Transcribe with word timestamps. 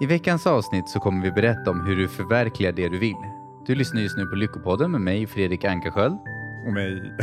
I 0.00 0.06
veckans 0.06 0.46
avsnitt 0.46 0.88
så 0.88 1.00
kommer 1.00 1.22
vi 1.22 1.32
berätta 1.32 1.70
om 1.70 1.86
hur 1.86 1.96
du 1.96 2.08
förverkligar 2.08 2.72
det 2.72 2.88
du 2.88 2.98
vill. 2.98 3.16
Du 3.66 3.74
lyssnar 3.74 4.00
just 4.00 4.16
nu 4.16 4.26
på 4.26 4.34
Lyckopodden 4.34 4.90
med 4.90 5.00
mig, 5.00 5.26
Fredrik 5.26 5.64
Ankarsköld. 5.64 6.18
Och 6.66 6.72
mig, 6.72 7.16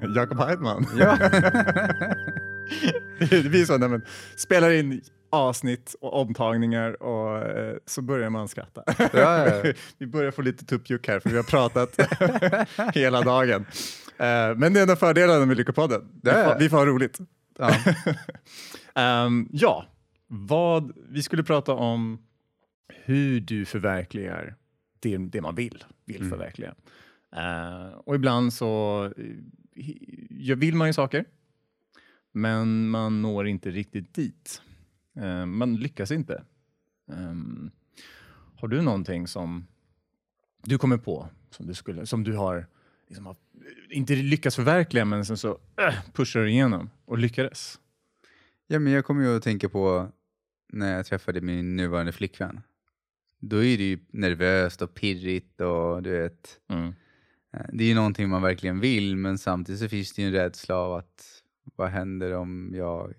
Jakob 0.16 0.38
Heidman. 0.38 0.86
Ja. 0.98 1.16
det 3.30 3.50
blir 3.50 3.64
så 3.64 3.78
när 3.78 3.88
man 3.88 4.02
spelar 4.36 4.70
in 4.70 5.02
avsnitt 5.30 5.96
och 6.00 6.20
omtagningar 6.20 7.02
och 7.02 7.38
eh, 7.38 7.76
så 7.86 8.02
börjar 8.02 8.30
man 8.30 8.48
skratta. 8.48 8.82
Ja, 8.98 9.48
ja. 9.48 9.72
vi 9.98 10.06
börjar 10.06 10.30
få 10.30 10.42
lite 10.42 10.64
tuppjuck 10.64 11.08
här 11.08 11.20
för 11.20 11.30
vi 11.30 11.36
har 11.36 11.42
pratat 11.42 11.96
hela 12.94 13.20
dagen. 13.20 13.66
Eh, 14.18 14.54
men 14.56 14.72
det 14.72 14.80
är 14.80 14.82
en 14.82 14.90
av 14.90 14.96
fördelarna 14.96 15.46
med 15.46 15.56
Lyckopodden. 15.56 16.08
Vi, 16.22 16.30
får, 16.30 16.58
vi 16.58 16.68
får 16.68 16.76
ha 16.76 16.86
roligt. 16.86 17.18
Ja. 17.58 17.70
Ehm, 18.94 19.48
ja, 19.52 19.86
vad, 20.26 20.92
vi 21.08 21.22
skulle 21.22 21.42
prata 21.44 21.72
om 21.72 22.18
hur 22.88 23.40
du 23.40 23.64
förverkligar 23.64 24.56
det, 25.00 25.16
det 25.16 25.40
man 25.40 25.54
vill, 25.54 25.84
vill 26.04 26.16
Mm. 26.16 26.30
förverkliga. 26.30 26.74
Eh, 27.36 27.86
och 27.98 28.14
ibland 28.14 28.52
så 28.52 29.04
eh, 30.46 30.56
vill 30.56 30.74
man 30.74 30.86
ju 30.88 30.92
saker, 30.92 31.24
men 32.32 32.88
man 32.88 33.22
når 33.22 33.46
inte 33.48 33.70
riktigt 33.70 34.14
dit. 34.14 34.62
Eh, 35.16 35.46
man 35.46 35.76
lyckas 35.76 36.10
inte. 36.10 36.44
Ehm, 37.12 37.70
har 38.56 38.68
du 38.68 38.82
någonting 38.82 39.26
som 39.28 39.66
du 40.64 40.78
kommer 40.78 40.98
på, 40.98 41.28
som 41.50 41.66
du, 41.66 41.74
skulle, 41.74 42.06
som 42.06 42.24
du 42.24 42.36
har, 42.36 42.66
liksom 43.08 43.26
har 43.26 43.36
inte 43.90 44.14
lyckats 44.14 44.56
förverkliga, 44.56 45.04
men 45.04 45.24
sen 45.24 45.36
så 45.36 45.58
äh, 45.76 45.94
pushar 46.12 46.40
du 46.40 46.50
igenom 46.50 46.90
och 47.04 47.18
lyckades? 47.18 47.80
ja, 48.66 48.78
men 48.78 48.92
jag 48.92 49.04
kommer 49.04 49.22
ju 49.24 49.36
att 49.36 49.42
tänka 49.42 49.68
på 49.68 50.08
när 50.68 50.96
jag 50.96 51.06
träffade 51.06 51.40
min 51.40 51.76
nuvarande 51.76 52.12
flickvän. 52.12 52.60
Då 53.40 53.56
är 53.56 53.78
det 53.78 53.84
ju 53.84 53.98
nervöst 54.08 54.82
och 54.82 54.94
pirrigt 54.94 55.60
och 55.60 56.02
du 56.02 56.10
vet, 56.10 56.60
Mm. 56.68 56.86
eh, 57.52 57.66
det 57.72 57.84
är 57.84 57.88
ju 57.88 57.94
någonting 57.94 58.28
man 58.28 58.42
verkligen 58.42 58.80
vill 58.80 59.16
men 59.16 59.38
samtidigt 59.38 59.80
så 59.80 59.88
finns 59.88 60.12
det 60.12 60.22
ju 60.22 60.28
en 60.28 60.34
rädsla 60.34 60.76
av 60.76 60.94
att 60.94 61.42
vad 61.76 61.88
händer 61.88 62.32
om 62.34 62.70
jag 62.74 63.14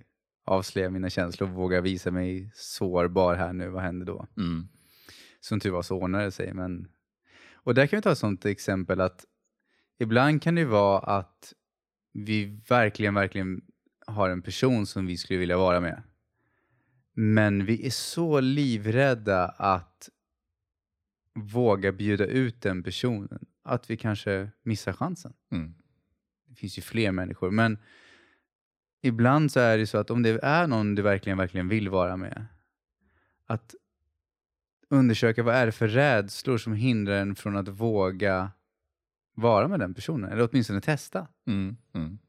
avslöjar 0.46 0.90
mina 0.90 1.10
känslor 1.10 1.50
och 1.50 1.56
vågar 1.56 1.82
visa 1.82 2.12
mig 2.12 2.52
sårbar 2.56 3.36
här 3.36 3.54
nu, 3.54 3.70
vad 3.70 3.82
händer 3.84 4.06
då? 4.06 4.28
Mm. 4.38 4.68
Som 5.40 5.60
tur 5.60 5.72
var 5.72 5.82
så 5.82 5.98
ordnade 5.98 6.24
det 6.24 6.32
sig. 6.32 6.54
Men... 6.54 6.88
Och 7.54 7.74
där 7.76 7.88
kan 7.88 7.98
vi 7.98 8.02
ta 8.02 8.12
ett 8.12 8.18
sånt 8.18 8.46
exempel 8.46 9.02
att 9.02 9.26
ibland 10.00 10.42
kan 10.42 10.56
det 10.56 10.62
ju 10.62 10.68
vara 10.68 11.00
att 11.00 11.54
vi 12.14 12.62
verkligen, 12.70 13.14
verkligen 13.14 13.62
har 14.08 14.30
en 14.30 14.42
person 14.42 14.86
som 14.86 15.06
vi 15.06 15.18
skulle 15.18 15.40
vilja 15.40 15.58
vara 15.58 15.80
med. 15.80 16.04
Men 17.20 17.66
vi 17.66 17.86
är 17.86 17.90
så 17.90 18.40
livrädda 18.40 19.46
att 19.48 20.10
våga 21.34 21.92
bjuda 21.92 22.26
ut 22.26 22.62
den 22.62 22.84
personen 22.84 23.46
att 23.64 23.90
vi 23.90 23.98
kanske 23.98 24.50
missar 24.64 24.94
chansen. 24.94 25.34
Mm. 25.52 25.76
Det 26.48 26.56
finns 26.56 26.78
ju 26.78 26.82
fler 26.82 27.12
människor, 27.12 27.52
men 27.52 27.78
ibland 29.02 29.52
så 29.52 29.60
är 29.60 29.78
det 29.78 29.88
så 29.88 29.98
att 29.98 30.12
om 30.12 30.24
det 30.24 30.44
är 30.44 30.68
någon 30.68 30.96
du 30.96 31.02
verkligen, 31.02 31.38
verkligen 31.38 31.68
vill 31.68 31.90
vara 31.90 32.18
med, 32.18 32.46
att 33.46 33.76
undersöka 34.90 35.44
vad 35.44 35.56
är 35.56 35.66
det 35.66 35.72
för 35.72 35.88
rädslor 35.88 36.58
som 36.58 36.74
hindrar 36.74 37.22
en 37.22 37.36
från 37.36 37.58
att 37.58 37.68
våga 37.68 38.52
vara 39.34 39.68
med 39.68 39.80
den 39.80 39.94
personen, 39.94 40.32
eller 40.32 40.50
åtminstone 40.52 40.82
testa. 40.82 41.28
Mm. 41.48 41.78
Mm. 41.94 42.20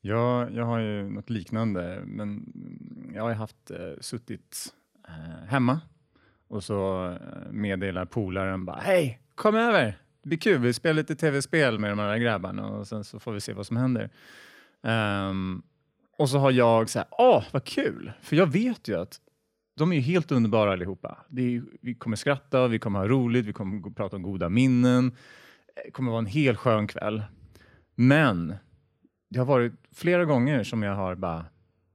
Jag, 0.00 0.54
jag 0.54 0.64
har 0.64 0.78
ju 0.78 1.10
något 1.10 1.30
liknande, 1.30 2.02
men 2.04 2.52
jag 3.14 3.22
har 3.22 3.28
ju 3.28 3.36
haft 3.36 3.70
eh, 3.70 4.00
suttit 4.00 4.74
eh, 5.08 5.48
hemma 5.48 5.80
och 6.48 6.64
så 6.64 7.06
eh, 7.06 7.52
meddelar 7.52 8.04
polaren 8.04 8.64
bara 8.64 8.80
hej, 8.80 9.20
kom 9.34 9.54
över, 9.54 9.84
det 10.22 10.28
blir 10.28 10.38
kul, 10.38 10.60
vi 10.60 10.72
spelar 10.72 10.94
lite 10.94 11.16
tv-spel 11.16 11.78
med 11.78 11.90
de 11.90 11.98
här 11.98 12.18
grabbarna 12.18 12.66
och 12.66 12.88
sen 12.88 13.04
så 13.04 13.18
får 13.18 13.32
vi 13.32 13.40
se 13.40 13.52
vad 13.52 13.66
som 13.66 13.76
händer. 13.76 14.10
Um, 14.82 15.62
och 16.18 16.30
så 16.30 16.38
har 16.38 16.50
jag 16.50 16.90
så 16.90 16.98
här, 16.98 17.08
åh 17.10 17.44
vad 17.52 17.64
kul, 17.64 18.12
för 18.20 18.36
jag 18.36 18.46
vet 18.46 18.88
ju 18.88 19.00
att 19.00 19.20
de 19.76 19.92
är 19.92 19.96
ju 19.96 20.02
helt 20.02 20.32
underbara 20.32 20.72
allihopa. 20.72 21.18
Det 21.28 21.56
är, 21.56 21.62
vi 21.80 21.94
kommer 21.94 22.16
skratta, 22.16 22.68
vi 22.68 22.78
kommer 22.78 22.98
ha 22.98 23.08
roligt, 23.08 23.46
vi 23.46 23.52
kommer 23.52 23.90
prata 23.90 24.16
om 24.16 24.22
goda 24.22 24.48
minnen. 24.48 25.16
Det 25.84 25.90
kommer 25.90 26.10
vara 26.10 26.18
en 26.18 26.26
helt 26.26 26.58
skön 26.58 26.86
kväll. 26.86 27.22
Men 27.94 28.54
det 29.30 29.38
har 29.38 29.46
varit 29.46 29.72
flera 29.92 30.24
gånger 30.24 30.64
som 30.64 30.82
jag 30.82 30.94
har 30.94 31.14
bara, 31.14 31.46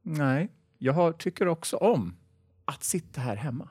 nej, 0.01 0.49
jag 0.77 0.93
har, 0.93 1.11
tycker 1.11 1.47
också 1.47 1.77
om 1.77 2.15
att 2.65 2.83
sitta 2.83 3.21
här 3.21 3.35
hemma. 3.35 3.69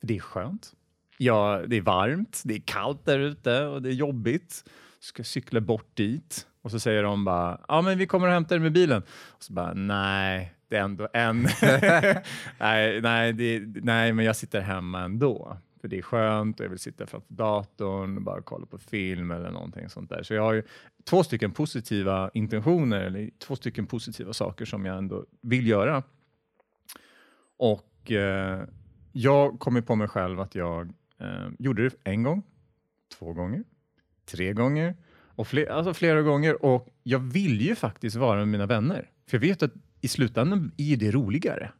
För 0.00 0.06
det 0.06 0.16
är 0.16 0.20
skönt. 0.20 0.72
Ja, 1.18 1.62
det 1.66 1.76
är 1.76 1.80
varmt, 1.80 2.42
det 2.44 2.54
är 2.54 2.62
kallt 2.64 3.04
där 3.04 3.18
ute 3.18 3.64
och 3.64 3.82
det 3.82 3.88
är 3.88 3.92
jobbigt. 3.92 4.64
Ska 5.00 5.24
cykla 5.24 5.60
bort 5.60 5.96
dit 5.96 6.46
och 6.62 6.70
så 6.70 6.80
säger 6.80 7.02
de 7.02 7.24
bara, 7.24 7.60
ja 7.68 7.82
men 7.82 7.98
vi 7.98 8.06
kommer 8.06 8.26
och 8.26 8.32
hämtar 8.32 8.56
dig 8.56 8.62
med 8.62 8.72
bilen. 8.72 9.02
Och 9.22 9.42
så 9.42 9.52
bara, 9.52 9.74
nej, 9.74 10.54
det 10.68 10.76
är 10.76 10.82
ändå 10.82 11.08
en. 11.12 11.42
nej, 12.58 13.00
nej, 13.00 13.32
det, 13.32 13.62
nej, 13.82 14.12
men 14.12 14.24
jag 14.24 14.36
sitter 14.36 14.60
hemma 14.60 15.00
ändå. 15.00 15.58
För 15.84 15.88
det 15.88 15.98
är 15.98 16.02
skönt 16.02 16.60
och 16.60 16.64
jag 16.64 16.70
vill 16.70 16.78
sitta 16.78 17.06
framför 17.06 17.34
datorn 17.34 18.16
och 18.16 18.22
bara 18.22 18.42
kolla 18.42 18.66
på 18.66 18.78
film 18.78 19.30
eller 19.30 19.50
någonting 19.50 19.88
sånt 19.88 20.10
där. 20.10 20.22
Så 20.22 20.34
jag 20.34 20.42
har 20.42 20.52
ju 20.52 20.62
två 21.04 21.24
stycken 21.24 21.52
positiva 21.52 22.30
intentioner, 22.34 23.00
eller 23.00 23.30
två 23.38 23.56
stycken 23.56 23.86
positiva 23.86 24.32
saker 24.32 24.64
som 24.64 24.84
jag 24.84 24.98
ändå 24.98 25.26
vill 25.40 25.66
göra. 25.66 26.02
Och 27.56 28.10
eh, 28.10 28.64
jag 29.12 29.58
kom 29.58 29.76
ju 29.76 29.82
på 29.82 29.96
mig 29.96 30.08
själv 30.08 30.40
att 30.40 30.54
jag 30.54 30.92
eh, 31.20 31.48
gjorde 31.58 31.82
det 31.82 31.96
en 32.04 32.22
gång, 32.22 32.42
två 33.18 33.32
gånger, 33.32 33.64
tre 34.24 34.52
gånger 34.52 34.96
och 35.12 35.46
fler, 35.46 35.66
alltså 35.66 35.94
flera 35.94 36.22
gånger. 36.22 36.64
Och 36.64 36.88
jag 37.02 37.18
vill 37.18 37.60
ju 37.60 37.74
faktiskt 37.74 38.16
vara 38.16 38.38
med 38.38 38.48
mina 38.48 38.66
vänner. 38.66 39.10
För 39.26 39.36
jag 39.36 39.40
vet 39.40 39.62
att 39.62 39.72
i 40.00 40.08
slutändan 40.08 40.72
är 40.76 40.96
det 40.96 41.10
roligare. 41.10 41.72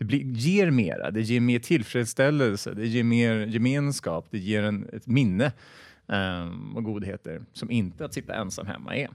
Det 0.00 0.04
blir, 0.04 0.24
ger 0.24 0.70
mera, 0.70 1.10
det 1.10 1.20
ger 1.20 1.40
mer 1.40 1.58
tillfredsställelse, 1.58 2.74
det 2.74 2.86
ger 2.86 3.04
mer 3.04 3.46
gemenskap, 3.46 4.26
det 4.30 4.38
ger 4.38 4.62
en, 4.62 4.88
ett 4.92 5.06
minne 5.06 5.52
um, 6.06 6.76
och 6.76 6.84
godheter 6.84 7.42
som 7.52 7.70
inte 7.70 8.04
att 8.04 8.14
sitta 8.14 8.34
ensam 8.34 8.66
hemma 8.66 8.96
är. 8.96 9.08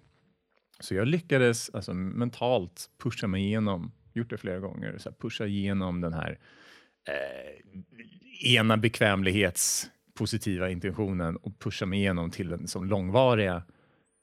Så 0.80 0.96
jag 0.96 1.08
lyckades 1.08 1.70
alltså, 1.70 1.94
mentalt 1.94 2.90
pusha 3.04 3.28
mig 3.28 3.44
igenom, 3.44 3.92
gjort 4.14 4.30
det 4.30 4.38
flera 4.38 4.60
gånger, 4.60 4.98
så 4.98 5.12
pusha 5.12 5.46
igenom 5.46 6.02
den 6.02 6.14
här 6.14 6.40
eh, 7.08 8.54
ena 8.54 8.78
bekvämlighets 8.78 9.90
positiva 10.14 10.70
intentionen 10.70 11.36
och 11.38 11.60
pusha 11.60 11.86
mig 11.86 12.00
igenom 12.00 12.32
till 12.32 12.50
den 12.50 12.68
som 12.68 12.86
långvariga 12.86 13.64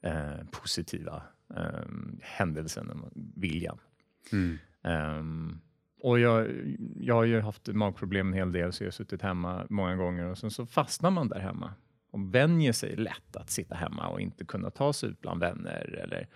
eh, 0.03 0.45
positiva 0.51 1.23
eh, 1.57 1.85
händelsen, 2.21 3.01
viljan. 3.35 3.77
Mm. 4.31 4.57
Ehm, 4.83 5.59
och 6.03 6.19
jag, 6.19 6.47
jag 6.95 7.15
har 7.15 7.23
ju 7.23 7.41
haft 7.41 7.67
magproblem 7.67 8.27
en 8.27 8.33
hel 8.33 8.51
del, 8.51 8.73
så 8.73 8.83
jag 8.83 8.87
har 8.87 8.91
suttit 8.91 9.21
hemma 9.21 9.67
många 9.69 9.95
gånger 9.95 10.25
och 10.25 10.37
sen 10.37 10.51
så 10.51 10.65
fastnar 10.65 11.11
man 11.11 11.29
där 11.29 11.39
hemma 11.39 11.73
och 12.11 12.35
vänjer 12.35 12.71
sig 12.71 12.95
lätt 12.95 13.35
att 13.35 13.49
sitta 13.49 13.75
hemma 13.75 14.07
och 14.07 14.21
inte 14.21 14.45
kunna 14.45 14.69
ta 14.69 14.93
sig 14.93 15.09
ut 15.09 15.21
bland 15.21 15.39
vänner 15.39 15.99
eller 16.03 16.27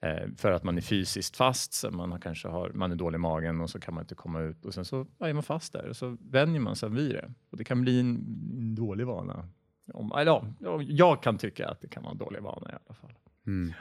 eh, 0.00 0.28
för 0.36 0.52
att 0.52 0.64
man 0.64 0.76
är 0.76 0.80
fysiskt 0.80 1.36
fast, 1.36 1.72
så 1.72 1.90
man, 1.90 2.12
har, 2.12 2.18
kanske 2.18 2.48
har, 2.48 2.70
man 2.74 2.92
är 2.92 2.96
dålig 2.96 3.16
i 3.16 3.18
magen 3.18 3.60
och 3.60 3.70
så 3.70 3.80
kan 3.80 3.94
man 3.94 4.02
inte 4.02 4.14
komma 4.14 4.40
ut 4.40 4.64
och 4.64 4.74
sen 4.74 4.84
så 4.84 5.06
ja, 5.18 5.28
är 5.28 5.32
man 5.32 5.42
fast 5.42 5.72
där 5.72 5.88
och 5.88 5.96
så 5.96 6.16
vänjer 6.20 6.60
man 6.60 6.76
sig 6.76 6.90
vid 6.90 7.10
det. 7.10 7.32
Och 7.50 7.56
det 7.56 7.64
kan 7.64 7.82
bli 7.82 8.00
en, 8.00 8.16
en 8.58 8.74
dålig 8.74 9.06
vana. 9.06 9.48
Om, 9.94 10.12
eller, 10.12 10.24
ja, 10.24 10.44
ja, 10.60 10.82
jag 10.82 11.22
kan 11.22 11.38
tycka 11.38 11.68
att 11.68 11.80
det 11.80 11.88
kan 11.88 12.02
vara 12.02 12.12
en 12.12 12.18
dålig 12.18 12.42
vana 12.42 12.70
i 12.70 12.74
alla 12.86 12.94
fall. 12.94 13.14
Mm. 13.46 13.72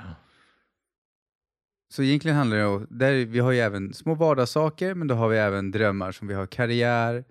Så 1.89 2.03
egentligen 2.03 2.37
handlar 2.37 2.57
det 2.57 2.65
om, 2.65 2.87
där, 2.89 3.25
vi 3.25 3.39
har 3.39 3.51
ju 3.51 3.59
även 3.59 3.93
små 3.93 4.15
vardagssaker, 4.15 4.93
men 4.93 5.07
då 5.07 5.15
har 5.15 5.29
vi 5.29 5.37
även 5.37 5.71
drömmar 5.71 6.11
som 6.11 6.27
vi 6.27 6.33
har 6.33 6.45
karriär, 6.45 7.25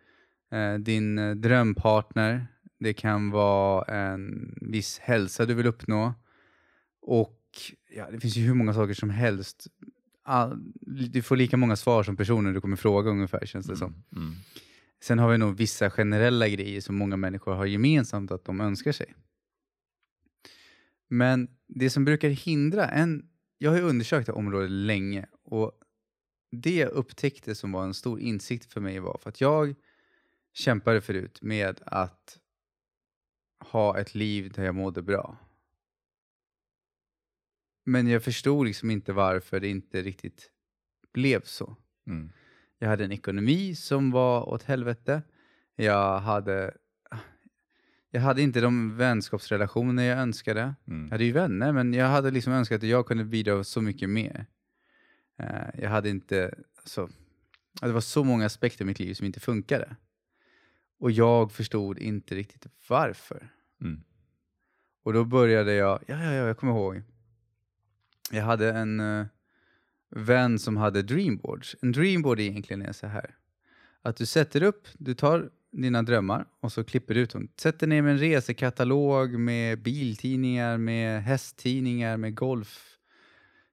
eh, 0.53 0.75
din 0.75 1.19
eh, 1.19 1.34
drömpartner, 1.34 2.47
det 2.80 2.95
kan 2.95 3.30
vara 3.30 3.84
en 3.84 4.54
viss 4.60 4.98
hälsa 4.98 5.47
du 5.47 5.54
vill 5.54 5.66
uppnå 5.66 6.15
och 7.03 7.42
ja, 7.91 8.10
det 8.10 8.21
finns 8.21 8.36
ju 8.36 8.42
hur 8.42 8.54
många 8.54 8.75
saker 8.75 8.95
som 8.95 9.10
helst. 9.10 9.66
All, 10.25 10.59
du 11.10 11.22
får 11.22 11.36
lika 11.36 11.57
många 11.57 11.77
svar 11.77 12.03
som 12.03 12.16
personer 12.16 12.53
du 12.53 12.60
kommer 12.60 12.77
fråga 12.77 13.10
ungefär 13.10 13.47
känns 13.47 13.66
det 13.66 13.77
som. 13.77 14.04
Mm. 14.16 14.34
Sen 15.03 15.19
har 15.19 15.30
vi 15.30 15.39
nog 15.39 15.57
vissa 15.57 15.91
generella 15.91 16.48
grejer 16.48 16.80
som 16.80 16.97
många 16.97 17.16
människor 17.16 17.54
har 17.54 17.66
gemensamt 17.66 18.30
att 18.30 18.45
de 18.45 18.60
önskar 18.60 18.92
sig. 18.92 19.15
Men 21.09 21.48
det 21.69 21.91
som 21.91 22.04
brukar 22.04 22.28
hindra 22.28 22.89
en... 22.89 23.28
Jag 23.58 23.70
har 23.70 23.78
ju 23.78 23.84
undersökt 23.84 24.26
det 24.26 24.32
här 24.32 24.38
området 24.38 24.70
länge 24.70 25.26
och 25.42 25.72
det 26.50 26.76
jag 26.76 26.91
upptäckte 26.91 27.54
som 27.54 27.72
var 27.72 27.84
en 27.84 27.94
stor 27.94 28.20
insikt 28.20 28.72
för 28.72 28.80
mig 28.80 28.98
var 28.98 29.18
för 29.22 29.28
att 29.28 29.41
jag 29.41 29.74
kämpade 30.53 31.00
förut 31.00 31.42
med 31.42 31.80
att 31.86 32.38
ha 33.58 33.98
ett 33.98 34.14
liv 34.14 34.53
där 34.53 34.64
jag 34.64 34.74
mådde 34.74 35.03
bra. 35.03 35.38
Men 37.84 38.08
jag 38.08 38.24
förstod 38.24 38.66
liksom 38.66 38.91
inte 38.91 39.12
varför 39.12 39.60
det 39.60 39.68
inte 39.68 40.03
riktigt 40.03 40.50
blev 41.12 41.42
så. 41.42 41.76
Mm. 42.06 42.32
Jag 42.78 42.88
hade 42.88 43.04
en 43.04 43.12
ekonomi 43.12 43.74
som 43.74 44.10
var 44.10 44.48
åt 44.48 44.62
helvete. 44.62 45.22
Jag 45.76 46.18
hade, 46.18 46.76
jag 48.16 48.22
hade 48.22 48.42
inte 48.42 48.60
de 48.60 48.97
vänskapsrelationer 48.97 50.03
jag 50.03 50.18
önskade. 50.18 50.74
Mm. 50.89 51.04
Jag 51.04 51.10
hade 51.10 51.24
ju 51.24 51.33
vänner, 51.33 51.72
men 51.72 51.95
jag 51.95 52.07
hade 52.07 52.30
liksom 52.30 52.53
önskat 52.53 52.77
att 52.77 52.89
jag 52.89 53.07
kunde 53.07 53.24
bidra 53.24 53.65
så 53.65 53.80
mycket 53.80 54.10
mer. 54.10 54.47
Eh, 55.39 55.80
jag 55.83 55.91
hade 55.91 56.09
inte, 56.09 56.54
så, 56.84 57.09
det 57.80 57.92
var 57.92 58.01
så 58.01 58.24
många 58.24 58.47
aspekter 58.47 58.84
i 58.84 58.86
mitt 58.86 58.98
liv 58.98 59.15
som 59.15 59.27
inte 59.27 59.41
funkade. 59.41 59.97
Och 60.98 61.10
jag 61.10 61.53
förstod 61.53 61.98
inte 61.98 62.34
riktigt 62.34 62.66
varför. 62.89 63.48
Mm. 63.80 64.03
Och 65.03 65.13
då 65.13 65.24
började 65.24 65.72
jag, 65.72 66.01
ja, 66.07 66.24
ja, 66.24 66.33
ja 66.33 66.47
jag 66.47 66.59
kommer 66.59 66.72
ihåg. 66.72 67.03
Jag 68.30 68.42
hade 68.42 68.72
en 68.72 69.01
eh, 69.01 69.27
vän 70.10 70.59
som 70.59 70.77
hade 70.77 71.03
dreamboards. 71.03 71.77
En 71.83 71.92
dreamboard 71.92 72.41
egentligen 72.41 72.83
är 72.83 72.92
så 72.92 73.07
här. 73.07 73.34
Att 74.03 74.16
du 74.16 74.27
sätter 74.27 74.63
upp, 74.63 74.89
du 74.98 75.15
tar 75.15 75.51
dina 75.83 76.03
drömmar 76.03 76.45
och 76.61 76.73
så 76.73 76.84
klipper 76.84 77.15
du 77.15 77.21
ut 77.21 77.31
dem. 77.31 77.49
Sätter 77.57 77.87
ner 77.87 78.03
med 78.03 78.13
en 78.13 78.19
resekatalog 78.19 79.39
med 79.39 79.83
biltidningar, 79.83 80.78
med 80.78 81.23
hästtidningar, 81.23 82.17
med 82.17 82.34
golf, 82.34 82.99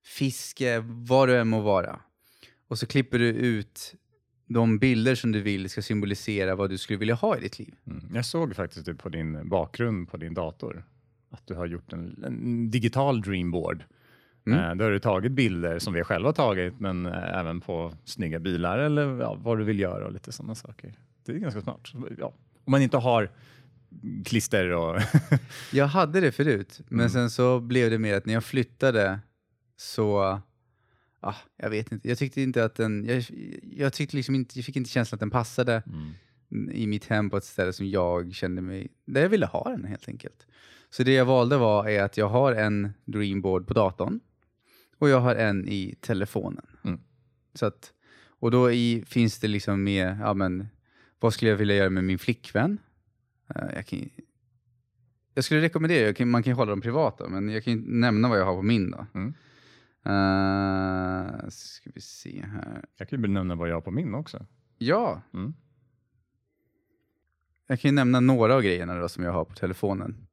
fiske, 0.03 0.79
vad 0.85 1.29
det 1.29 1.39
än 1.39 1.47
må 1.47 1.61
vara. 1.61 1.99
Och 2.67 2.79
så 2.79 2.85
klipper 2.85 3.19
du 3.19 3.27
ut 3.27 3.95
de 4.47 4.79
bilder 4.79 5.15
som 5.15 5.31
du 5.31 5.41
vill 5.41 5.69
ska 5.69 5.81
symbolisera 5.81 6.55
vad 6.55 6.69
du 6.69 6.77
skulle 6.77 6.99
vilja 6.99 7.15
ha 7.15 7.37
i 7.37 7.39
ditt 7.39 7.59
liv. 7.59 7.75
Mm. 7.87 8.15
Jag 8.15 8.25
såg 8.25 8.55
faktiskt 8.55 8.85
det 8.85 8.95
på 8.95 9.09
din 9.09 9.49
bakgrund 9.49 10.11
på 10.11 10.17
din 10.17 10.33
dator. 10.33 10.83
Att 11.29 11.47
du 11.47 11.53
har 11.53 11.65
gjort 11.65 11.93
en, 11.93 12.23
en 12.23 12.71
digital 12.71 13.21
dreamboard. 13.21 13.83
Mm. 14.45 14.59
Eh, 14.59 14.75
där 14.75 14.85
har 14.85 14.91
du 14.91 14.99
tagit 14.99 15.31
bilder 15.31 15.79
som 15.79 15.93
vi 15.93 16.03
själva 16.03 16.33
tagit, 16.33 16.79
men 16.79 17.05
eh, 17.05 17.39
även 17.39 17.61
på 17.61 17.93
snygga 18.03 18.39
bilar 18.39 18.79
eller 18.79 19.21
ja, 19.21 19.33
vad 19.33 19.57
du 19.57 19.63
vill 19.63 19.79
göra 19.79 20.05
och 20.05 20.13
lite 20.13 20.31
sådana 20.31 20.55
saker. 20.55 20.93
Det 21.25 21.31
är 21.31 21.37
ganska 21.37 21.61
smart. 21.61 21.91
Ja. 22.17 22.33
Om 22.65 22.71
man 22.71 22.81
inte 22.81 22.97
har 22.97 23.29
klister 24.25 24.69
och... 24.69 25.01
Jag 25.73 25.87
hade 25.87 26.19
det 26.21 26.31
förut, 26.31 26.81
men 26.87 26.99
Mm. 26.99 27.09
sen 27.09 27.29
så 27.29 27.59
blev 27.59 27.91
det 27.91 27.97
mer 27.99 28.13
att 28.17 28.25
när 28.25 28.33
jag 28.33 28.43
flyttade 28.43 29.19
så... 29.77 30.39
Ah, 31.19 31.35
jag 31.57 31.69
vet 31.69 31.91
inte. 31.91 32.07
Jag 32.09 32.17
tyckte 32.17 32.41
inte 32.41 32.65
att 32.65 32.75
den... 32.75 33.05
Jag, 33.05 33.23
jag 33.77 33.93
tyckte 33.93 34.15
liksom 34.15 34.35
inte, 34.35 34.59
jag 34.59 34.65
fick 34.65 34.75
inte 34.75 34.89
känslan 34.89 35.15
att 35.15 35.19
den 35.19 35.29
passade 35.29 35.83
i 36.71 36.87
mitt 36.87 37.05
hem 37.05 37.29
på 37.29 37.37
ett 37.37 37.43
ställe 37.43 37.73
som 37.73 37.89
jag 37.89 38.33
kände 38.33 38.61
mig... 38.61 38.87
Där 39.05 39.21
jag 39.21 39.29
ville 39.29 39.45
ha 39.45 39.69
den 39.69 39.85
helt 39.85 40.07
enkelt. 40.07 40.47
Så 40.89 41.03
det 41.03 41.13
jag 41.13 41.25
valde 41.25 41.57
var 41.57 41.87
är 41.89 42.03
att 42.03 42.17
jag 42.17 42.29
har 42.29 42.53
en 42.53 42.93
dreamboard 43.05 43.67
på 43.67 43.73
datorn 43.73 44.19
och 44.97 45.09
jag 45.09 45.19
har 45.19 45.35
en 45.35 45.67
i 45.67 45.95
telefonen. 46.01 46.65
Mm. 46.83 46.99
Så 47.53 47.65
att, 47.65 47.93
och 48.39 48.51
då 48.51 48.71
i, 48.71 49.03
finns 49.07 49.39
det 49.39 49.47
liksom 49.47 49.83
med, 49.83 50.17
ja 50.21 50.33
men, 50.33 50.67
vad 51.23 51.33
skulle 51.33 51.51
jag 51.51 51.57
vilja 51.57 51.75
göra 51.75 51.89
med 51.89 52.03
min 52.03 52.19
flickvän? 52.19 52.79
Eh, 53.55 53.75
jag, 53.75 53.85
kan, 53.85 54.09
jag 55.33 55.43
skulle 55.43 55.61
rekommendera, 55.61 56.05
jag 56.05 56.15
kan, 56.15 56.29
man 56.29 56.43
kan 56.43 56.51
ju 56.51 56.55
hålla 56.55 56.69
dem 56.69 56.81
privata, 56.81 57.29
men 57.29 57.49
jag 57.49 57.63
kan 57.63 57.73
ju 57.73 57.81
nämna 57.85 58.29
vad 58.29 58.39
jag 58.39 58.45
har 58.45 58.55
på 58.55 58.61
min 58.61 58.91
då. 58.91 59.05
Mm. 59.13 59.33
Uh, 60.07 61.49
ska 61.49 61.89
vi 61.93 62.01
se 62.01 62.45
här. 62.51 62.85
Jag 62.97 63.09
kan 63.09 63.17
ju 63.19 63.21
benämna 63.21 63.55
vad 63.55 63.69
jag 63.69 63.75
har 63.75 63.81
på 63.81 63.91
min 63.91 64.13
också. 64.13 64.45
Ja, 64.77 65.21
Mm. 65.33 65.53
jag 67.67 67.79
kan 67.79 67.89
ju 67.89 67.95
nämna 67.95 68.19
några 68.19 68.55
av 68.55 68.61
grejerna 68.61 68.95
då 68.95 69.09
som 69.09 69.23
jag 69.23 69.31
har 69.31 69.45
på 69.45 69.53
telefonen. 69.53 70.27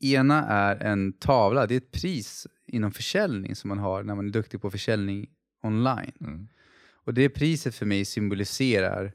Ena 0.00 0.44
är 0.44 0.76
en 0.76 1.12
tavla, 1.12 1.66
det 1.66 1.74
är 1.74 1.78
ett 1.78 1.92
pris 1.92 2.46
inom 2.66 2.92
försäljning 2.92 3.56
som 3.56 3.68
man 3.68 3.78
har 3.78 4.02
när 4.02 4.14
man 4.14 4.26
är 4.26 4.30
duktig 4.30 4.60
på 4.60 4.70
försäljning 4.70 5.30
online. 5.62 6.12
Mm. 6.20 6.48
Och 6.92 7.14
det 7.14 7.28
priset 7.28 7.74
för 7.74 7.86
mig 7.86 8.04
symboliserar 8.04 9.12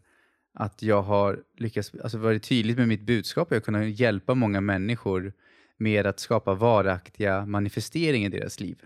att 0.60 0.84
jag 0.84 1.02
har 1.02 1.40
lyckats, 1.58 1.92
alltså 2.04 2.18
varit 2.18 2.44
tydligt 2.44 2.78
med 2.78 2.88
mitt 2.88 3.02
budskap 3.02 3.48
och 3.48 3.56
jag 3.56 3.60
har 3.60 3.66
kunnat 3.66 4.00
hjälpa 4.00 4.34
många 4.34 4.62
människor 4.62 5.34
med 5.78 6.08
att 6.08 6.20
skapa 6.20 6.54
varaktiga 6.54 7.46
manifesteringar 7.46 8.30
i 8.30 8.40
deras 8.40 8.60
liv. 8.60 8.82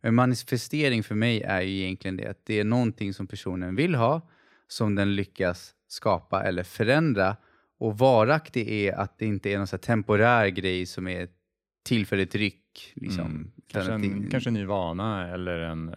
En 0.00 0.14
manifestering 0.14 1.02
för 1.02 1.14
mig 1.14 1.42
är 1.42 1.60
ju 1.60 1.82
egentligen 1.82 2.16
det 2.16 2.26
att 2.26 2.44
det 2.44 2.60
är 2.60 2.64
någonting 2.64 3.14
som 3.14 3.26
personen 3.26 3.76
vill 3.76 3.94
ha, 3.94 4.28
som 4.68 4.94
den 4.94 5.14
lyckas 5.14 5.74
skapa 5.88 6.42
eller 6.42 6.62
förändra. 6.62 7.36
Och 7.78 7.98
varaktig 7.98 8.68
är 8.68 8.92
att 8.92 9.18
det 9.18 9.26
inte 9.26 9.50
är 9.50 9.58
någon 9.58 9.66
så 9.66 9.76
här 9.76 9.82
temporär 9.82 10.48
grej 10.48 10.86
som 10.86 11.08
är 11.08 11.28
tillfälligt 11.84 12.34
ryck. 12.34 12.67
Liksom. 12.94 13.26
Mm. 13.26 13.50
Kanske, 13.68 13.92
en, 13.92 14.30
kanske 14.30 14.50
en 14.50 14.54
ny 14.54 14.64
vana 14.64 15.28
eller 15.28 15.58
en 15.58 15.88
eh, 15.88 15.94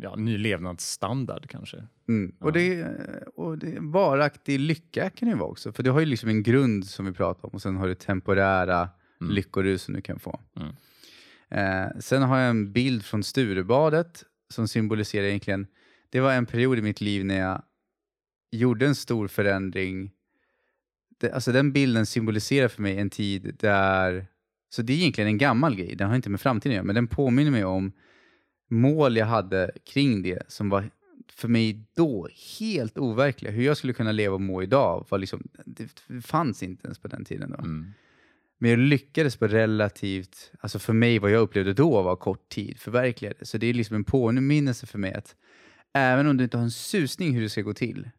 ja, 0.00 0.16
ny 0.16 0.38
levnadsstandard 0.38 1.48
kanske. 1.48 1.76
Mm. 2.08 2.34
Och, 2.40 2.48
Ja. 2.48 2.52
det, 2.52 2.86
och 3.36 3.58
det, 3.58 3.76
varaktig 3.80 4.60
lycka 4.60 5.10
kan 5.10 5.28
det 5.28 5.34
vara 5.34 5.50
också. 5.50 5.72
För 5.72 5.82
du 5.82 5.90
har 5.90 6.00
ju 6.00 6.06
liksom 6.06 6.28
en 6.28 6.42
grund 6.42 6.86
som 6.86 7.06
vi 7.06 7.12
pratar 7.12 7.48
om 7.48 7.54
och 7.54 7.62
sen 7.62 7.76
har 7.76 7.88
du 7.88 7.94
temporära 7.94 8.88
Mm. 9.20 9.34
lyckorus 9.34 9.82
som 9.82 9.94
du 9.94 10.00
kan 10.00 10.18
få. 10.18 10.40
Mm. 10.56 10.72
Eh, 11.50 11.98
sen 12.00 12.22
har 12.22 12.38
jag 12.38 12.50
en 12.50 12.72
bild 12.72 13.04
från 13.04 13.22
Sturebadet 13.22 14.24
som 14.48 14.68
symboliserar 14.68 15.26
egentligen, 15.26 15.66
det 16.10 16.20
var 16.20 16.32
en 16.32 16.46
period 16.46 16.78
i 16.78 16.82
mitt 16.82 17.00
liv 17.00 17.24
när 17.24 17.38
jag 17.38 17.62
gjorde 18.50 18.86
en 18.86 18.94
stor 18.94 19.28
förändring. 19.28 20.10
Det, 21.20 21.32
alltså 21.32 21.52
den 21.52 21.72
bilden 21.72 22.06
symboliserar 22.06 22.68
för 22.68 22.82
mig 22.82 22.98
en 22.98 23.10
tid 23.10 23.56
där, 23.60 24.26
så 24.74 24.82
det 24.82 24.92
är 24.92 24.96
egentligen 24.96 25.28
en 25.28 25.38
gammal 25.38 25.76
grej, 25.76 25.94
den 25.96 26.08
har 26.08 26.16
inte 26.16 26.30
med 26.30 26.40
framtiden 26.40 26.72
att 26.72 26.74
göra, 26.76 26.84
men 26.84 26.94
den 26.94 27.06
påminner 27.06 27.50
mig 27.50 27.64
om 27.64 27.92
mål 28.70 29.16
jag 29.16 29.26
hade 29.26 29.70
kring 29.84 30.22
det 30.22 30.42
som 30.48 30.68
var 30.68 30.90
för 31.32 31.48
mig 31.48 31.84
då 31.96 32.28
helt 32.58 32.98
overkliga. 32.98 33.52
Hur 33.52 33.62
jag 33.62 33.76
skulle 33.76 33.92
kunna 33.92 34.12
leva 34.12 34.34
och 34.34 34.40
må 34.40 34.62
idag 34.62 35.06
var 35.08 35.18
liksom, 35.18 35.48
det 35.64 35.88
fanns 36.22 36.62
inte 36.62 36.86
ens 36.86 36.98
på 36.98 37.08
den 37.08 37.24
tiden. 37.24 37.50
Då. 37.50 37.56
Mm. 37.56 37.92
Men 38.58 38.70
jag 38.70 38.78
lyckades 38.78 39.36
på 39.36 39.46
relativt, 39.46 40.52
alltså 40.60 40.78
för 40.78 40.92
mig 40.92 41.18
vad 41.18 41.30
jag 41.30 41.40
upplevde 41.40 41.72
då 41.72 42.02
var 42.02 42.16
kort 42.16 42.48
tid, 42.48 42.78
förverkliga 42.78 43.32
det. 43.38 43.46
Så 43.46 43.58
det 43.58 43.66
är 43.66 43.74
liksom 43.74 43.96
en 43.96 44.04
påminnelse 44.04 44.86
för 44.86 44.98
mig 44.98 45.14
att 45.14 45.36
även 45.92 46.26
om 46.26 46.36
du 46.36 46.44
inte 46.44 46.56
har 46.56 46.64
en 46.64 46.70
susning 46.70 47.34
hur 47.34 47.42
det 47.42 47.50
ska 47.50 47.62
gå 47.62 47.74
till, 47.74 48.10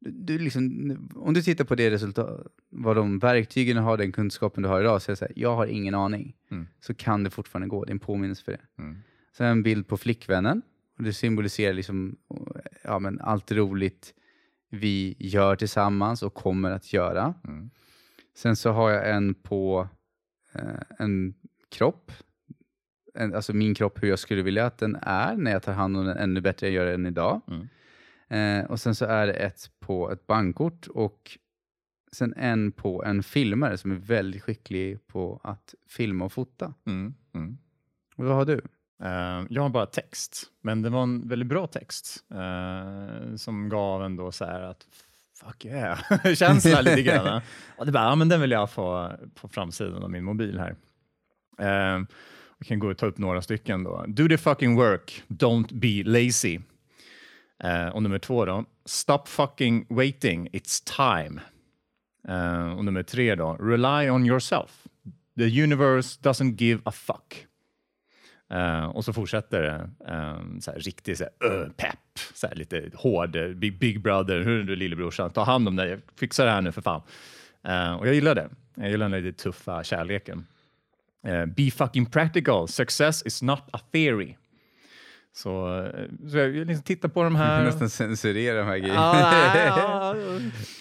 du, 0.00 0.38
liksom, 0.38 0.96
om 1.14 1.34
du 1.34 1.42
tittar 1.42 1.64
på 1.64 1.74
det 1.74 1.90
resultat, 1.90 2.46
vad 2.70 2.96
de 2.96 3.18
verktygen 3.18 3.76
har, 3.76 3.96
den 3.96 4.12
kunskapen 4.12 4.62
du 4.62 4.68
har 4.68 4.80
idag, 4.80 5.02
så 5.02 5.10
är 5.10 5.12
det 5.12 5.16
så 5.16 5.24
här, 5.24 5.32
jag 5.36 5.56
har 5.56 5.66
ingen 5.66 5.94
aning. 5.94 6.36
Mm. 6.50 6.66
Så 6.80 6.94
kan 6.94 7.24
det 7.24 7.30
fortfarande 7.30 7.68
gå, 7.68 7.84
det 7.84 7.90
är 7.90 7.92
en 7.92 7.98
påminnelse 7.98 8.44
för 8.44 8.52
det. 8.52 8.82
Mm. 8.82 8.96
Sen 9.36 9.46
en 9.46 9.62
bild 9.62 9.88
på 9.88 9.96
flickvännen. 9.96 10.62
Och 10.98 11.04
det 11.04 11.12
symboliserar 11.12 11.72
liksom, 11.72 12.16
ja, 12.84 12.98
men 12.98 13.20
allt 13.20 13.52
roligt 13.52 14.14
vi 14.70 15.16
gör 15.18 15.56
tillsammans 15.56 16.22
och 16.22 16.34
kommer 16.34 16.70
att 16.70 16.92
göra. 16.92 17.34
Mm. 17.48 17.70
Sen 18.36 18.56
så 18.56 18.70
har 18.70 18.90
jag 18.90 19.10
en 19.10 19.34
på 19.34 19.88
eh, 20.52 20.82
en 20.98 21.34
kropp. 21.68 22.12
En, 23.14 23.34
alltså 23.34 23.52
min 23.52 23.74
kropp, 23.74 24.02
hur 24.02 24.08
jag 24.08 24.18
skulle 24.18 24.42
vilja 24.42 24.66
att 24.66 24.78
den 24.78 24.96
är 25.02 25.36
när 25.36 25.50
jag 25.50 25.62
tar 25.62 25.72
hand 25.72 25.96
om 25.96 26.04
den 26.04 26.16
ännu 26.16 26.40
bättre 26.40 26.66
än 26.66 26.74
jag 26.74 26.84
gör 26.84 26.90
den 26.90 27.06
idag. 27.06 27.40
Mm. 27.48 27.68
Eh, 28.30 28.64
och 28.64 28.80
sen 28.80 28.94
så 28.94 29.04
är 29.04 29.26
det 29.26 29.32
ett 29.32 29.70
på 29.80 30.10
ett 30.10 30.26
bankkort 30.26 30.86
och 30.86 31.38
sen 32.12 32.34
en 32.36 32.72
på 32.72 33.04
en 33.04 33.22
filmare 33.22 33.78
som 33.78 33.90
är 33.90 33.96
väldigt 33.96 34.42
skicklig 34.42 35.06
på 35.06 35.40
att 35.44 35.74
filma 35.88 36.24
och 36.24 36.32
fota. 36.32 36.74
Mm. 36.86 37.14
Mm. 37.34 37.58
Och 38.16 38.24
vad 38.24 38.36
har 38.36 38.44
du? 38.44 38.60
Eh, 39.02 39.46
jag 39.50 39.62
har 39.62 39.68
bara 39.68 39.86
text, 39.86 40.42
men 40.60 40.82
det 40.82 40.90
var 40.90 41.02
en 41.02 41.28
väldigt 41.28 41.48
bra 41.48 41.66
text 41.66 42.24
eh, 42.30 43.36
som 43.36 43.68
gav 43.68 44.04
ändå 44.04 44.32
så 44.32 44.44
här 44.44 44.60
att 44.60 44.86
fuck 45.40 45.64
yeah, 45.64 45.98
känsla 46.34 46.80
lite 46.80 47.02
grann. 47.02 47.40
Och 47.78 47.86
det 47.86 47.92
bara, 47.92 48.04
ja 48.04 48.14
men 48.14 48.28
den 48.28 48.40
vill 48.40 48.50
jag 48.50 48.70
få 48.70 49.12
på 49.34 49.48
framsidan 49.48 50.02
av 50.02 50.10
min 50.10 50.24
mobil 50.24 50.58
här. 50.58 50.76
Uh, 51.60 52.06
vi 52.58 52.66
kan 52.66 52.78
gå 52.78 52.90
och 52.90 52.98
ta 52.98 53.06
upp 53.06 53.18
några 53.18 53.42
stycken 53.42 53.84
då. 53.84 54.04
Do 54.08 54.28
the 54.28 54.38
fucking 54.38 54.76
work, 54.76 55.22
don't 55.28 55.74
be 55.74 56.10
lazy. 56.10 56.60
Uh, 57.64 57.88
och 57.88 58.02
nummer 58.02 58.18
två 58.18 58.44
då, 58.44 58.64
stop 58.84 59.22
fucking 59.26 59.86
waiting, 59.88 60.48
it's 60.52 60.96
time. 60.96 61.40
Uh, 62.28 62.78
och 62.78 62.84
nummer 62.84 63.02
tre 63.02 63.34
då, 63.34 63.56
rely 63.56 64.10
on 64.10 64.26
yourself. 64.26 64.86
The 65.38 65.62
universe 65.62 66.20
doesn't 66.22 66.62
give 66.62 66.80
a 66.84 66.90
fuck. 66.90 67.46
Uh, 68.54 68.84
och 68.84 69.04
så 69.04 69.12
fortsätter 69.12 69.62
det 69.62 69.90
Um, 70.12 70.60
så 70.60 70.72
här, 70.72 71.14
så 71.14 71.24
här, 71.24 71.62
uh, 71.62 71.68
pepp, 71.68 72.18
så 72.34 72.46
här, 72.46 72.54
lite 72.54 72.90
hård, 72.94 73.56
big, 73.56 73.78
big 73.78 74.02
brother, 74.02 74.40
hur 74.40 74.60
är 74.60 74.64
du 74.64 74.76
lillebrorsan, 74.76 75.30
ta 75.30 75.44
hand 75.44 75.68
om 75.68 75.76
dig, 75.76 75.98
fixa 76.16 76.44
det 76.44 76.50
här 76.50 76.60
nu 76.60 76.72
för 76.72 76.82
fan. 76.82 77.02
Uh, 77.68 77.92
och 77.92 78.08
jag 78.08 78.14
gillar 78.14 78.34
det. 78.34 78.48
Jag 78.74 78.90
gillar 78.90 79.08
den 79.08 79.22
lite 79.22 79.42
tuffa 79.42 79.84
kärleken. 79.84 80.46
Be 81.56 81.70
fucking 81.70 82.06
practical, 82.06 82.68
success 82.68 83.26
is 83.26 83.42
not 83.42 83.62
a 83.72 83.80
theory. 83.92 84.36
Så, 85.32 85.82
eh, 85.84 86.28
så 86.30 86.36
jag 86.38 86.50
liksom 86.54 86.82
tittar 86.82 87.08
på 87.08 87.22
de 87.22 87.36
här. 87.36 87.58
får 87.58 87.64
nästan 87.70 87.90
censurera 87.90 88.58
de 88.58 88.66
här 88.66 88.78
grejerna. 88.78 89.00
Ja, 89.00 89.12
nej, 89.54 89.66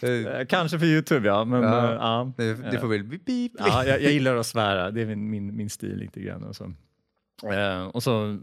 ja, 0.01 0.37
eh, 0.39 0.45
kanske 0.45 0.79
för 0.79 0.85
Youtube 0.85 1.27
ja, 1.27 1.45
men 1.45 1.63
Ja. 1.63 1.85
eh, 1.87 1.91
ja. 1.93 2.33
det, 2.37 2.53
det 2.71 2.79
får 2.79 2.87
väl 2.87 3.03
bip, 3.03 3.25
bip. 3.25 3.51
Ja, 3.59 3.85
jag, 3.85 4.01
jag 4.01 4.11
gillar 4.11 4.35
att 4.35 4.45
svära, 4.45 4.91
det 4.91 5.01
är 5.01 5.05
min, 5.05 5.29
min, 5.29 5.55
min 5.55 5.69
stil 5.69 5.97
lite 5.97 6.21
grann. 6.21 6.43
Och 6.43 6.55
så, 6.55 6.73
Eh, 7.53 7.87
och 7.87 8.03
så, 8.03 8.39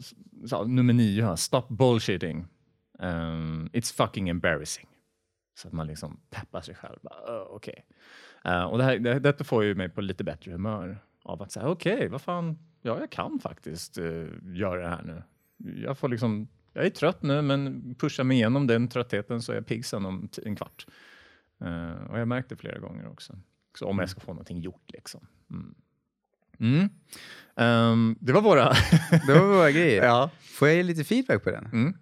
så 0.47 0.65
nummer 0.65 0.93
nio, 0.93 1.25
här, 1.25 1.37
stop 1.37 1.63
bullshitting. 1.69 2.47
Um, 2.99 3.69
it's 3.73 3.95
fucking 3.97 4.29
embarrassing. 4.29 4.87
Så 5.59 5.69
att 5.69 5.75
man 5.75 5.87
liksom 5.87 6.21
peppar 6.31 6.61
sig 6.61 6.75
själv. 6.75 6.97
Bara, 7.03 7.15
"Åh, 7.29 7.47
Okej. 7.57 7.85
Eh, 8.45 8.65
och 8.65 8.79
det 8.79 8.85
här, 8.85 8.99
det, 8.99 9.19
detta 9.19 9.45
får 9.45 9.65
ju 9.65 9.75
mig 9.75 9.89
på 9.89 10.01
lite 10.01 10.25
bättre 10.25 10.53
humör 10.53 10.99
av 11.25 11.43
att 11.43 11.53
säga 11.53 11.69
okej, 11.69 12.09
vad 12.09 12.21
fan, 12.23 12.59
ja, 12.83 13.01
jag 13.01 13.11
kan 13.11 13.39
faktiskt 13.39 13.99
eh, 13.99 14.25
göra 14.43 14.81
det 14.83 14.89
här 14.89 15.03
nu. 15.03 15.23
Jag 15.57 15.99
får 15.99 16.09
liksom, 16.09 16.49
jag 16.73 16.87
är 16.87 16.91
trött 16.91 17.23
nu, 17.23 17.43
men 17.43 17.95
pushar 17.99 18.25
mig 18.25 18.37
igenom 18.37 18.67
den 18.67 18.89
tröttheten 18.89 19.43
så 19.43 19.53
är 19.53 19.57
jag 19.57 19.67
pigg 19.67 19.87
sen 19.87 20.07
om 20.07 20.29
en 20.45 20.57
kvart. 20.57 20.87
Eh, 21.61 21.93
och 21.93 22.15
jag 22.15 22.19
har 22.19 22.25
märkt 22.25 22.49
det 22.49 22.57
flera 22.57 22.79
gånger 22.79 23.09
också. 23.09 23.39
Så 23.79 23.87
om 23.87 23.99
jag 23.99 24.11
ska 24.11 24.21
få 24.21 24.33
någonting 24.33 24.61
gjort 24.61 24.91
liksom. 24.93 25.27
Mm. 25.51 25.75
Mm. 26.59 26.89
Ehm, 27.57 28.17
det 28.21 28.33
var 28.33 28.43
våra... 28.43 28.73
Det 29.27 29.35
var 29.35 29.47
våra 29.47 29.71
grejer. 29.71 30.05
ja. 30.05 30.31
Får 30.41 30.69
jag 30.69 30.77
ge 30.77 30.83
lite 30.83 31.05
feedback 31.05 31.45
på 31.45 31.51
den? 31.51 31.67
Mm. 31.67 31.95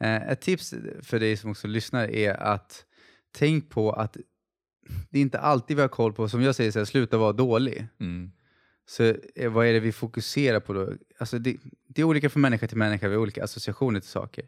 Eh, 0.00 0.30
ett 0.30 0.40
tips 0.40 0.74
för 1.02 1.20
dig 1.20 1.36
som 1.36 1.50
också 1.50 1.68
lyssnar 1.68 2.04
är 2.08 2.34
att 2.34 2.84
tänk 3.32 3.70
på 3.70 3.92
att 3.92 4.16
det 5.10 5.18
är 5.18 5.22
inte 5.22 5.38
alltid 5.38 5.76
vi 5.76 5.80
har 5.82 5.88
koll 5.88 6.12
på, 6.12 6.28
som 6.28 6.42
jag 6.42 6.54
säger, 6.54 6.70
så 6.70 6.78
här, 6.78 6.86
sluta 6.86 7.18
vara 7.18 7.32
dålig. 7.32 7.86
Mm. 8.00 8.32
Så 8.90 9.14
eh, 9.34 9.50
vad 9.52 9.66
är 9.66 9.72
det 9.72 9.80
vi 9.80 9.92
fokuserar 9.92 10.60
på 10.60 10.72
då? 10.72 10.92
Alltså 11.18 11.38
det, 11.38 11.56
det 11.88 12.00
är 12.00 12.04
olika 12.04 12.30
från 12.30 12.40
människa 12.40 12.66
till 12.68 12.76
människa, 12.78 13.08
vi 13.08 13.14
har 13.14 13.22
olika 13.22 13.44
associationer 13.44 14.00
till 14.00 14.08
saker. 14.08 14.44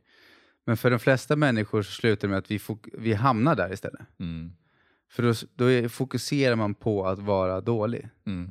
Men 0.66 0.76
för 0.76 0.90
de 0.90 0.98
flesta 0.98 1.36
människor 1.36 1.82
så 1.82 1.92
slutar 1.92 2.28
det 2.28 2.30
med 2.30 2.38
att 2.38 2.50
vi, 2.50 2.60
vi 2.92 3.12
hamnar 3.12 3.56
där 3.56 3.72
istället. 3.72 4.00
Mm. 4.20 4.52
För 5.10 5.22
då, 5.22 5.34
då 5.54 5.64
är, 5.70 5.88
fokuserar 5.88 6.56
man 6.56 6.74
på 6.74 7.06
att 7.06 7.18
vara 7.18 7.60
dålig. 7.60 8.08
Mm. 8.26 8.50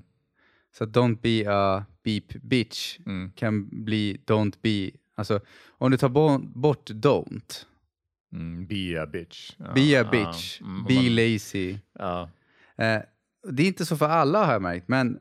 Så 0.78 0.86
don't 0.86 1.18
be 1.22 1.46
a 1.56 1.86
beep 2.04 2.34
bitch 2.42 3.00
Mm. 3.06 3.32
kan 3.36 3.84
bli 3.86 4.22
don't 4.26 4.56
be, 4.62 4.98
alltså 5.16 5.40
om 5.78 5.92
du 5.92 5.98
tar 5.98 6.10
bo- 6.10 6.38
bort 6.40 6.90
don't, 6.90 7.66
Mm. 8.34 8.68
Be 8.68 9.02
a 9.02 9.06
bitch. 9.06 9.52
Be 9.76 10.02
a 10.02 10.08
bitch, 10.12 10.62
Mm, 10.62 10.84
be 10.88 10.94
man- 10.94 11.16
lazy. 11.16 11.78
Ja. 11.94 12.30
Eh, 12.78 13.02
det 13.50 13.64
är 13.64 13.68
inte 13.68 13.86
så 13.86 13.98
för 13.98 14.06
alla 14.10 14.46
har 14.46 14.54
jag 14.54 14.62
märkt, 14.62 14.88
men 14.88 15.20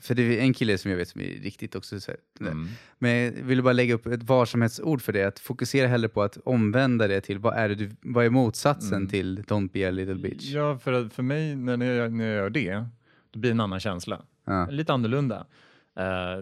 för 0.00 0.14
det 0.14 0.22
är 0.22 0.42
en 0.42 0.54
kille 0.54 0.78
som 0.78 0.90
jag 0.90 0.98
vet 0.98 1.08
som 1.08 1.20
är 1.20 1.24
riktigt 1.24 1.74
också 1.74 2.00
så 2.00 2.12
Mm. 2.40 2.68
Men 2.98 3.10
jag 3.24 3.32
vill 3.32 3.62
bara 3.62 3.72
lägga 3.72 3.94
upp 3.94 4.06
ett 4.06 4.22
varsamhetsord 4.22 5.02
för 5.02 5.12
det, 5.12 5.24
att 5.24 5.38
fokusera 5.38 5.88
hellre 5.88 6.08
på 6.08 6.22
att 6.22 6.36
omvända 6.44 7.08
det 7.08 7.20
till 7.20 7.38
vad 7.38 7.54
är, 7.54 7.68
det 7.68 7.74
du, 7.74 7.90
vad 8.02 8.24
är 8.24 8.30
motsatsen 8.30 8.96
Mm. 8.96 9.08
till 9.08 9.42
don't 9.42 9.70
be 9.72 9.88
a 9.88 9.90
little 9.90 10.14
bitch? 10.14 10.44
Ja, 10.50 10.78
för, 10.78 11.08
för 11.08 11.22
mig 11.22 11.56
när 11.56 11.86
jag, 11.94 12.12
när 12.12 12.24
jag 12.24 12.34
gör 12.36 12.50
det, 12.50 12.86
då 13.30 13.38
blir 13.38 13.50
det 13.50 13.54
en 13.54 13.60
annan 13.60 13.80
känsla. 13.80 14.22
Ja. 14.44 14.66
Lite 14.70 14.92
annorlunda. 14.92 15.46
Eh, 15.96 16.38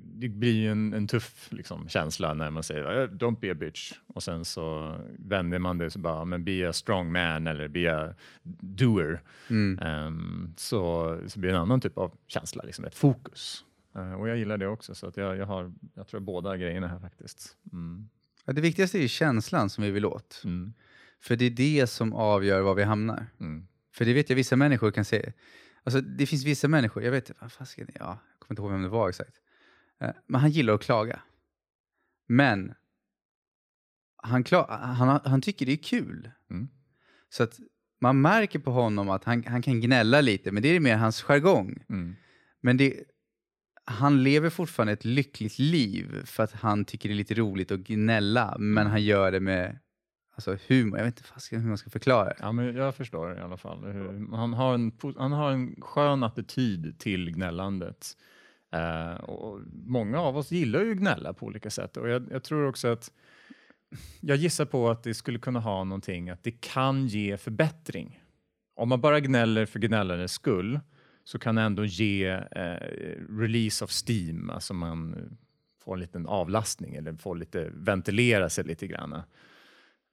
det 0.00 0.28
blir 0.28 0.52
ju 0.52 0.70
en, 0.70 0.92
en 0.92 1.06
tuff 1.06 1.48
liksom, 1.50 1.88
känsla 1.88 2.34
när 2.34 2.50
man 2.50 2.62
säger 2.62 3.02
"Eh, 3.02 3.08
don't 3.08 3.40
be 3.40 3.50
a 3.50 3.54
bitch 3.54 3.92
och 4.06 4.22
sen 4.22 4.44
så 4.44 4.96
vänder 5.18 5.58
man 5.58 5.78
det 5.78 5.90
så 5.90 5.98
bara 5.98 6.24
men 6.24 6.44
be 6.44 6.68
a 6.68 6.72
strong 6.72 7.12
man 7.12 7.46
eller 7.46 7.68
be 7.68 7.96
a 7.96 8.14
doer. 8.60 9.20
Mm. 9.50 9.78
Ehm, 9.78 10.54
så, 10.56 11.18
så 11.26 11.40
blir 11.40 11.50
det 11.50 11.56
en 11.56 11.62
annan 11.62 11.80
typ 11.80 11.98
av 11.98 12.16
känsla, 12.26 12.62
liksom 12.62 12.84
ett 12.84 12.94
fokus. 12.94 13.64
Eh, 13.94 14.12
och 14.12 14.28
jag 14.28 14.36
gillar 14.38 14.56
det 14.58 14.66
också 14.68 14.94
så 14.94 15.06
att 15.06 15.16
jag, 15.16 15.36
jag 15.36 15.46
har, 15.46 15.72
jag 15.94 16.06
tror 16.08 16.20
båda 16.20 16.56
grejerna 16.56 16.88
här 16.88 16.98
faktiskt. 16.98 17.56
Mm. 17.72 18.08
Ja, 18.44 18.52
det 18.52 18.60
viktigaste 18.60 18.98
är 18.98 19.02
ju 19.02 19.08
känslan 19.08 19.70
som 19.70 19.84
vi 19.84 19.90
vill 19.90 20.06
åt. 20.06 20.42
Mm. 20.44 20.72
För 21.20 21.36
det 21.36 21.44
är 21.44 21.50
det 21.50 21.86
som 21.86 22.12
avgör 22.12 22.60
var 22.60 22.74
vi 22.74 22.82
hamnar. 22.82 23.26
Mm. 23.40 23.66
För 23.92 24.04
det 24.04 24.12
vet 24.14 24.28
jag 24.28 24.36
vissa 24.36 24.56
människor 24.56 24.90
kan 24.90 25.04
se. 25.04 25.32
Alltså 25.84 26.00
det 26.00 26.26
finns 26.26 26.44
vissa 26.44 26.68
människor, 26.68 27.02
jag 27.02 27.10
vet 27.10 27.30
vad 27.40 27.50
ja, 27.76 27.84
jag 27.94 28.18
kommer 28.38 28.50
inte 28.50 28.62
ihåg 28.62 28.70
vem 28.70 28.82
det 28.82 28.88
var 28.88 29.08
exakt. 29.08 29.36
Eh, 30.00 30.10
Men 30.26 30.40
han 30.40 30.50
gillar 30.50 30.74
att 30.74 30.82
klaga. 30.82 31.20
Men 32.28 32.74
han, 34.22 34.44
kla- 34.44 34.78
han, 34.94 35.20
han 35.24 35.40
tycker 35.40 35.66
det 35.66 35.72
är 35.72 35.76
kul. 35.76 36.30
Mm. 36.50 36.68
Så 37.28 37.42
att 37.42 37.58
man 38.00 38.20
märker 38.20 38.58
på 38.58 38.70
honom 38.70 39.10
att 39.10 39.24
han, 39.24 39.44
han 39.44 39.62
kan 39.62 39.80
gnälla 39.80 40.20
lite, 40.20 40.52
men 40.52 40.62
det 40.62 40.68
är 40.68 40.80
mer 40.80 40.96
hans 40.96 41.22
jargong. 41.22 41.84
Mm. 41.88 42.16
Men 42.60 42.76
det, 42.76 43.04
han 43.84 44.22
lever 44.22 44.50
fortfarande 44.50 44.92
ett 44.92 45.04
lyckligt 45.04 45.58
liv 45.58 46.24
för 46.24 46.42
att 46.42 46.52
han 46.52 46.84
tycker 46.84 47.08
det 47.08 47.12
är 47.14 47.16
lite 47.16 47.34
roligt 47.34 47.70
att 47.70 47.80
gnälla, 47.80 48.56
men 48.58 48.86
han 48.86 49.02
gör 49.02 49.32
det 49.32 49.40
med 49.40 49.78
alltså, 50.38 50.74
humor. 50.74 50.98
Jag 50.98 51.04
vet 51.04 51.18
inte 51.18 51.56
hur 51.56 51.68
man 51.68 51.78
ska 51.78 51.90
förklara 51.90 52.24
det. 52.24 52.36
Ja, 52.40 52.52
men 52.52 52.76
jag 52.76 52.94
förstår 52.94 53.38
i 53.38 53.40
alla 53.40 53.56
fall. 53.56 53.84
Hur, 53.84 54.36
han, 54.36 54.52
har 54.54 54.74
en, 54.74 54.92
han 55.16 55.32
har 55.32 55.50
en 55.50 55.80
skön 55.80 56.22
attityd 56.22 56.98
till 56.98 57.30
gnällandet. 57.30 58.16
Eh, 58.72 59.12
och 59.12 59.60
många 59.72 60.20
av 60.20 60.36
oss 60.36 60.50
gillar 60.50 60.80
ju 60.82 60.92
att 60.92 60.98
gnälla 60.98 61.32
på 61.32 61.46
olika 61.46 61.70
sätt. 61.70 61.96
Och 61.96 62.08
jag, 62.08 62.28
jag 62.30 62.44
tror 62.44 62.68
också 62.68 62.88
att 62.88 63.12
jag 64.20 64.36
gissar 64.36 64.64
på 64.64 64.90
att 64.90 65.02
det 65.02 65.14
skulle 65.14 65.38
kunna 65.38 65.60
ha 65.60 65.84
någonting 65.84 66.30
att 66.30 66.42
det 66.42 66.60
kan 66.60 67.06
ge 67.06 67.36
förbättring. 67.36 68.22
Om 68.74 68.88
man 68.88 69.00
bara 69.00 69.20
gnäller 69.20 69.66
för 69.66 69.78
gnällandets 69.78 70.32
skull 70.32 70.80
så 71.24 71.38
kan 71.38 71.54
det 71.54 71.62
ändå 71.62 71.84
ge 71.84 72.28
eh, 72.50 72.76
release 73.38 73.84
of 73.84 73.90
steam, 74.08 74.50
alltså 74.50 74.74
man 74.74 75.16
får 75.84 75.94
en 75.94 76.00
liten 76.00 76.26
avlastning 76.26 76.94
eller 76.94 77.14
får 77.14 77.36
lite 77.36 77.70
ventilera 77.74 78.48
sig 78.50 78.64
lite 78.64 78.86
grann. 78.86 79.22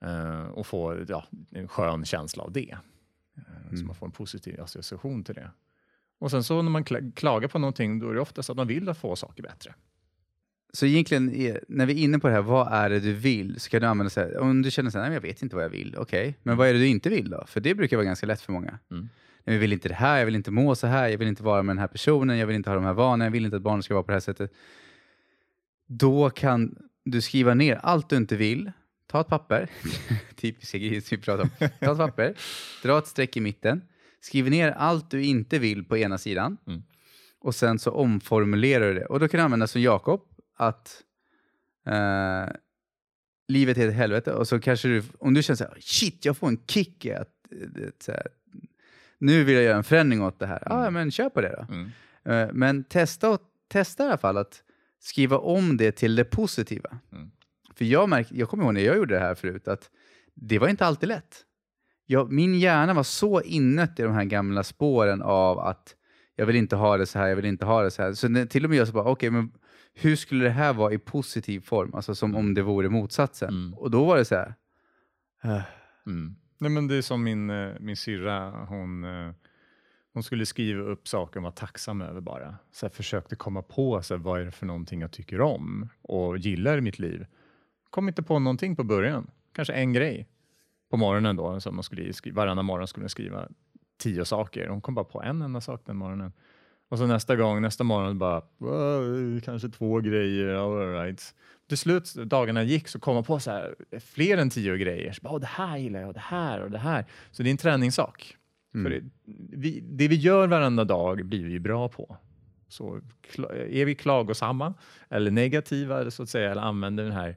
Eh, 0.06 0.42
och 0.46 0.68
få 0.68 1.06
ja, 1.08 1.26
en 1.52 1.68
skön 1.68 2.06
känsla 2.06 2.44
av 2.44 2.52
det. 2.52 2.78
Eh, 3.38 3.76
Så 3.78 3.86
man 3.86 3.96
får 3.96 4.06
en 4.06 4.12
positiv 4.12 4.62
association 4.62 5.24
till 5.24 5.36
det. 5.36 5.52
Och 6.20 6.32
sen 6.32 6.44
så 6.44 6.62
när 6.62 6.72
man 6.72 6.86
kla- 6.86 7.12
klagar 7.16 7.48
på 7.48 7.60
någonting 7.60 8.00
då 8.00 8.10
är 8.10 8.14
det 8.14 8.22
oftast 8.22 8.50
att 8.50 8.58
man 8.58 8.68
vill 8.68 8.94
få 8.94 9.16
saker 9.16 9.44
bättre. 9.44 9.74
Så 10.74 10.86
egentligen, 10.86 11.36
är- 11.36 11.64
när 11.68 11.86
vi 11.86 11.94
är 11.94 11.98
inne 12.04 12.20
på 12.20 12.28
det 12.28 12.34
här, 12.34 12.42
vad 12.42 12.74
är 12.74 12.90
det 12.90 13.00
du 13.00 13.14
vill? 13.14 13.60
Så 13.60 13.70
kan 13.70 13.82
du 13.82 13.88
använda 13.88 14.10
så 14.10 14.20
här, 14.20 14.38
om 14.38 14.62
du 14.62 14.72
känner 14.72 14.90
så 14.90 14.98
här, 15.00 15.06
nej 15.06 15.14
jag 15.14 15.22
vet 15.22 15.42
inte 15.42 15.56
vad 15.56 15.66
jag 15.66 15.70
vill, 15.70 15.96
okej. 15.98 16.38
Men 16.44 16.58
vad 16.58 16.68
är 16.68 16.74
det 16.74 16.80
du 16.80 16.88
inte 16.88 17.10
vill 17.10 17.30
då? 17.30 17.44
För 17.48 17.60
det 17.62 17.76
brukar 17.76 17.98
vara 17.98 18.06
ganska 18.06 18.26
lätt 18.28 18.42
för 18.42 18.52
många. 18.54 18.80
Mm. 18.92 19.10
Nej, 19.44 19.56
jag 19.56 19.60
vill 19.62 19.74
inte 19.74 19.90
det 19.90 19.96
här, 19.96 20.18
jag 20.18 20.26
vill 20.26 20.36
inte 20.36 20.52
må 20.52 20.76
så 20.76 20.88
här, 20.88 21.08
jag 21.10 21.18
vill 21.18 21.28
inte 21.28 21.44
vara 21.44 21.64
med 21.64 21.76
den 21.76 21.80
här 21.80 21.88
personen, 21.88 22.38
jag 22.38 22.48
vill 22.48 22.56
inte 22.56 22.70
ha 22.70 22.76
de 22.76 22.84
här 22.86 22.94
vanorna, 22.94 23.24
jag 23.26 23.32
vill 23.32 23.46
inte 23.46 23.58
att 23.58 23.64
barnen 23.64 23.84
ska 23.84 23.94
vara 23.94 24.04
på 24.04 24.12
det 24.12 24.16
här 24.16 24.20
sättet. 24.20 24.52
Då 25.88 26.30
kan 26.30 26.76
du 27.04 27.22
skriva 27.22 27.54
ner 27.54 27.76
allt 27.76 28.10
du 28.10 28.16
inte 28.18 28.36
vill, 28.36 28.72
ta 29.08 29.22
ett 29.22 29.28
papper, 29.28 29.70
typiska 30.36 30.78
grejer 30.78 31.02
som 31.02 31.18
vi 31.18 31.24
pratar 31.24 31.44
om, 31.44 31.50
ta 31.80 31.92
ett 31.92 31.98
papper, 31.98 32.34
dra 32.84 32.98
ett 32.98 33.08
streck 33.08 33.38
i 33.38 33.42
mitten, 33.42 33.82
skriv 34.22 34.50
ner 34.50 34.72
allt 34.72 35.12
du 35.12 35.24
inte 35.24 35.60
vill 35.60 35.84
på 35.86 35.98
ena 35.98 36.18
sidan 36.18 36.58
Mm. 36.68 36.84
och 37.40 37.56
sen 37.56 37.80
så 37.80 37.92
omformulerar 37.92 38.88
du 38.88 38.94
det. 38.94 39.06
Och 39.06 39.20
då 39.20 39.28
kan 39.28 39.38
du 39.38 39.44
använda 39.44 39.68
som 39.68 39.82
Jakob, 39.82 40.22
att 40.58 41.04
eh, 41.88 42.54
livet 43.48 43.78
är 43.78 43.88
ett 43.88 43.94
helvete 43.96 44.34
och 44.34 44.48
så 44.48 44.60
kanske 44.60 44.88
du, 44.88 45.04
om 45.20 45.34
du 45.34 45.44
känner 45.44 45.58
så 45.58 45.64
här, 45.64 45.78
shit 45.80 46.26
jag 46.26 46.38
får 46.38 46.48
en 46.48 46.60
kick 46.68 47.06
i 47.06 47.14
att, 47.14 47.30
så 48.00 48.12
här, 48.12 48.28
nu 49.18 49.44
vill 49.44 49.56
jag 49.56 49.64
göra 49.64 49.78
en 49.78 49.84
förändring 49.84 50.22
åt 50.22 50.40
det 50.40 50.48
här. 50.48 50.64
Ja, 50.66 50.80
Mm. 50.82 50.94
men 50.94 51.12
kör 51.12 51.30
på 51.30 51.42
det 51.42 51.66
då. 51.68 51.74
Mm. 51.74 51.92
Eh, 52.26 52.54
Men 52.54 52.84
testa, 52.84 53.38
testa 53.68 54.04
i 54.04 54.08
alla 54.08 54.18
fall 54.18 54.38
att 54.38 54.64
skriva 55.00 55.38
om 55.38 55.78
det 55.78 55.92
till 55.92 56.16
det 56.16 56.24
positiva. 56.26 57.00
Mm. 57.12 57.32
För 57.78 57.86
jag, 57.86 58.10
märk, 58.10 58.28
jag 58.32 58.50
kommer 58.50 58.64
ihåg 58.64 58.74
när 58.74 58.82
jag 58.82 58.98
gjorde 58.98 59.16
det 59.16 59.20
här 59.20 59.36
förut, 59.36 59.68
att 59.68 59.90
det 60.34 60.60
var 60.60 60.68
inte 60.68 60.86
alltid 60.86 61.10
lätt. 61.10 61.46
Jag, 62.06 62.32
min 62.32 62.60
hjärna 62.60 62.94
var 62.94 63.04
så 63.04 63.42
inött 63.42 64.00
i 64.00 64.04
de 64.04 64.14
här 64.14 64.26
gamla 64.26 64.64
spåren 64.64 65.22
av 65.22 65.60
att 65.60 65.96
jag 66.36 66.46
vill 66.46 66.56
inte 66.56 66.76
ha 66.76 66.98
det 66.98 67.06
så 67.06 67.20
här, 67.20 67.28
jag 67.28 67.36
vill 67.36 67.46
inte 67.46 67.66
ha 67.66 67.84
det 67.84 67.92
så 67.92 68.02
här. 68.02 68.14
Så 68.14 68.28
när, 68.28 68.46
till 68.46 68.64
och 68.64 68.70
med 68.70 68.80
jag 68.80 68.88
så 68.88 68.94
bara, 68.94 69.12
okej, 69.12 69.30
men 69.30 69.52
hur 69.94 70.16
skulle 70.16 70.44
det 70.44 70.50
här 70.50 70.74
vara 70.74 70.94
i 70.94 70.98
positiv 70.98 71.60
form? 71.60 71.94
Alltså 71.94 72.16
som 72.16 72.36
om 72.36 72.54
det 72.54 72.62
vore 72.62 72.90
motsatsen. 72.90 73.50
Mm. 73.50 73.74
Och 73.74 73.92
då 73.92 74.06
var 74.06 74.18
det 74.18 74.26
så 74.26 74.36
här, 74.36 74.54
eh, 75.44 75.62
Mm. 76.08 76.36
Nej, 76.58 76.72
men 76.72 76.88
det 76.88 76.96
är 76.96 77.02
som 77.02 77.24
min, 77.24 77.50
eh, 77.50 77.74
min 77.80 77.98
syrra, 77.98 78.66
hon, 78.66 79.04
eh, 79.04 79.34
hon 80.14 80.24
skulle 80.24 80.46
skriva 80.46 80.82
upp 80.82 81.08
saker 81.08 81.40
hon 81.40 81.44
var 81.44 81.52
tacksam 81.52 82.02
över 82.02 82.22
bara. 82.22 82.56
Så 82.72 82.86
jag 82.86 82.94
försökte 82.94 83.36
komma 83.36 83.62
på 83.62 84.02
så 84.02 84.14
här, 84.14 84.22
vad 84.22 84.42
är 84.42 84.46
det 84.46 84.52
för 84.52 84.66
någonting 84.66 85.02
jag 85.02 85.12
tycker 85.12 85.42
om 85.42 85.90
och 86.02 86.38
gillar 86.38 86.78
i 86.78 86.82
mitt 86.82 87.00
liv. 87.00 87.26
Kom 87.96 88.08
inte 88.08 88.24
på 88.24 88.40
någonting 88.40 88.76
på 88.76 88.84
början. 88.84 89.32
Kanske 89.54 89.74
en 89.74 89.94
grej 89.94 90.28
på 90.90 90.98
morgonen 90.98 91.36
då. 91.36 91.60
Så 91.60 91.72
man 91.72 91.84
skulle 91.84 92.14
skriva, 92.14 92.36
varannan 92.36 92.66
morgon 92.66 92.88
skulle 92.88 93.04
hon 93.04 93.10
skriva 93.10 93.48
tio 93.98 94.26
saker. 94.26 94.68
Hon 94.68 94.82
kom 94.82 94.96
bara 94.96 95.06
på 95.06 95.24
en 95.24 95.42
enda 95.42 95.62
sak 95.62 95.82
den 95.86 95.98
morgonen. 95.98 96.34
Och 96.90 96.98
så 96.98 97.06
nästa 97.06 97.36
gång, 97.36 97.62
nästa 97.62 97.84
morgon 97.84 98.20
bara, 98.20 98.42
"Wow, 98.58 99.40
kanske 99.46 99.70
två 99.70 100.00
grejer, 100.00 100.48
all 100.48 100.94
right. 100.94 101.36
Till 101.68 101.78
slut, 101.78 102.14
dagarna 102.14 102.64
gick, 102.64 102.88
så 102.88 103.00
kom 103.00 103.16
man 103.16 103.24
på 103.24 103.40
så 103.40 103.52
här, 103.52 103.76
fler 104.00 104.38
än 104.38 104.50
tio 104.50 104.78
grejer. 104.78 105.14
Så 105.14 105.22
bara, 105.22 105.34
"Åh, 105.34 105.40
det 105.40 105.48
här 105.48 105.78
gillar 105.78 106.00
jag, 106.00 106.08
och 106.08 106.14
det 106.14 106.20
här 106.20 106.62
och 106.62 106.72
det 106.72 106.78
här. 106.78 107.06
Så 107.32 107.44
det 107.44 107.50
är 107.50 107.52
en 107.52 107.58
träningssak. 107.58 108.38
För 108.72 108.90
det, 108.90 109.02
vi, 109.58 109.80
det 109.80 110.08
vi 110.08 110.16
gör 110.16 110.48
varenda 110.48 110.84
dag 110.84 111.26
blir 111.26 111.44
vi 111.46 111.60
bra 111.60 111.90
på. 111.90 112.18
Så 112.68 113.02
är 113.70 113.86
vi 113.86 113.96
klagosamma 113.96 114.74
eller 115.10 115.32
negativa 115.32 116.12
så 116.12 116.24
att 116.24 116.30
säga, 116.30 116.52
eller 116.52 116.62
använder 116.62 117.04
den 117.04 117.14
här, 117.14 117.36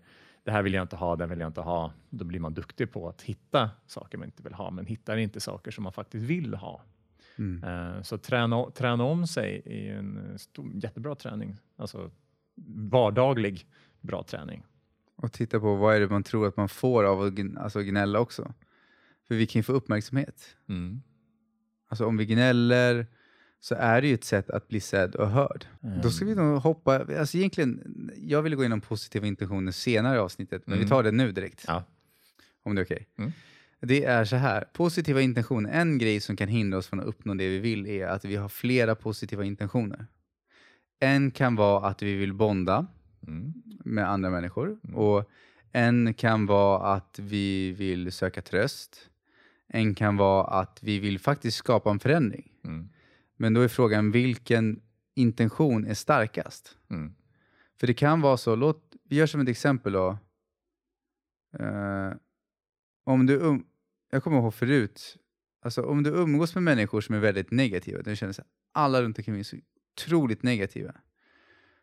det 0.48 0.52
här 0.52 0.62
vill 0.62 0.74
jag 0.74 0.84
inte 0.84 0.96
ha, 0.96 1.16
här 1.16 1.26
vill 1.26 1.40
jag 1.40 1.48
inte 1.48 1.60
ha, 1.60 1.92
då 2.10 2.24
blir 2.24 2.40
man 2.40 2.54
duktig 2.54 2.92
på 2.92 3.08
att 3.08 3.22
hitta 3.22 3.70
saker 3.86 4.18
man 4.18 4.24
inte 4.26 4.42
vill 4.42 4.54
ha, 4.54 4.70
men 4.70 4.86
hittar 4.86 5.16
inte 5.16 5.40
saker 5.40 5.70
som 5.70 5.84
man 5.84 5.92
faktiskt 5.92 6.24
vill 6.24 6.54
ha. 6.54 6.82
mm. 7.38 7.64
Eh, 7.64 8.02
Så 8.02 8.18
träna, 8.18 8.70
träna 8.70 9.04
om 9.04 9.26
sig 9.26 9.62
är 9.64 9.94
en 9.94 10.38
stor, 10.38 10.70
jättebra 10.74 11.14
träning. 11.14 11.56
Alltså 11.76 12.10
vardaglig 12.90 13.66
bra 14.00 14.22
träning. 14.22 14.64
Och 15.16 15.32
titta 15.32 15.60
på 15.60 15.74
vad 15.74 15.96
är 15.96 16.00
det 16.00 16.08
man 16.08 16.22
tror 16.22 16.48
att 16.48 16.56
man 16.56 16.68
får 16.68 17.04
av 17.04 17.22
att 17.22 17.34
alltså 17.56 17.80
gnälla 17.82 18.20
också. 18.20 18.54
För 19.26 19.34
vi 19.34 19.46
kan 19.46 19.58
ju 19.58 19.62
få 19.62 19.72
uppmärksamhet. 19.72 20.56
Mm. 20.68 21.02
Alltså 21.88 22.06
om 22.06 22.16
vi 22.16 22.26
gnäller 22.26 23.06
så 23.60 23.74
är 23.74 24.00
det 24.02 24.08
ju 24.08 24.14
ett 24.14 24.24
sätt 24.24 24.50
att 24.50 24.68
bli 24.68 24.80
sedd 24.80 25.14
och 25.14 25.28
hörd. 25.30 25.64
Då 26.02 26.10
ska 26.10 26.24
vi 26.24 26.34
nog 26.34 26.58
hoppa, 26.62 27.18
alltså 27.18 27.36
egentligen, 27.36 28.10
jag 28.16 28.42
ville 28.42 28.56
gå 28.56 28.62
igenom 28.62 28.80
positiva 28.80 29.26
intentioner 29.26 29.72
senare 29.72 30.16
i 30.16 30.18
avsnittet, 30.18 30.62
men 30.66 30.74
vi 30.78 30.84
Mm. 30.84 30.88
tar 30.90 31.02
det 31.02 31.12
nu 31.12 31.32
direkt. 31.32 31.64
Ja. 31.66 31.84
Om 32.62 32.74
det 32.74 32.80
är 32.80 32.84
okej. 32.84 33.06
Mm. 33.18 33.32
Det 33.80 34.04
är 34.04 34.24
så 34.24 34.36
här, 34.36 34.64
positiva 34.72 35.20
intentioner, 35.20 35.70
en 35.70 35.98
grej 35.98 36.20
som 36.20 36.36
kan 36.36 36.48
hindra 36.48 36.78
oss 36.78 36.86
från 36.86 37.00
att 37.00 37.06
uppnå 37.06 37.34
det 37.34 37.48
vi 37.48 37.58
vill 37.58 37.86
är 37.86 38.06
att 38.06 38.24
vi 38.24 38.36
har 38.36 38.48
flera 38.48 38.94
positiva 38.94 39.44
intentioner. 39.44 40.06
En 41.00 41.30
kan 41.30 41.56
vara 41.56 41.86
att 41.88 42.02
vi 42.02 42.14
vill 42.14 42.32
bonda 42.32 42.86
Mm. 43.26 43.52
med 43.84 44.08
andra 44.10 44.30
människor. 44.30 44.78
Mm. 44.84 44.96
Och 44.96 45.30
en 45.72 46.14
kan 46.14 46.46
vara 46.46 46.94
att 46.94 47.18
vi 47.22 47.72
vill 47.72 48.12
söka 48.12 48.42
tröst. 48.42 49.08
En 49.68 49.94
kan 49.94 50.16
vara 50.16 50.44
att 50.46 50.78
vi 50.82 50.98
vill 50.98 51.18
faktiskt 51.18 51.56
skapa 51.56 51.90
en 51.90 51.98
förändring. 51.98 52.52
Mm. 52.64 52.88
Men 53.40 53.54
då 53.54 53.60
är 53.60 53.68
frågan 53.68 54.10
vilken 54.10 54.82
intention 55.14 55.86
är 55.86 55.94
starkast? 55.94 56.76
Mm. 56.90 57.14
För 57.80 57.86
det 57.86 57.94
kan 57.94 58.20
vara 58.20 58.36
så, 58.36 58.54
låt, 58.56 58.96
vi 59.04 59.16
gör 59.16 59.26
som 59.26 59.40
ett 59.40 59.48
exempel 59.48 59.92
då. 59.92 60.18
Eh, 61.58 62.12
om 63.04 63.26
du 63.26 63.38
um, 63.38 63.66
jag 64.10 64.22
kommer 64.22 64.38
ihåg 64.38 64.54
förut, 64.54 65.16
alltså 65.62 65.82
om 65.82 66.02
du 66.02 66.10
umgås 66.10 66.54
med 66.54 66.62
människor 66.62 67.00
som 67.00 67.14
är 67.14 67.18
väldigt 67.18 67.50
negativa, 67.50 68.02
du 68.02 68.16
känner 68.16 68.32
så 68.32 68.42
här, 68.42 68.50
alla 68.72 69.02
runt 69.02 69.18
omkring 69.18 69.38
är 69.38 69.42
så 69.42 69.56
otroligt 69.96 70.42
negativa, 70.42 70.94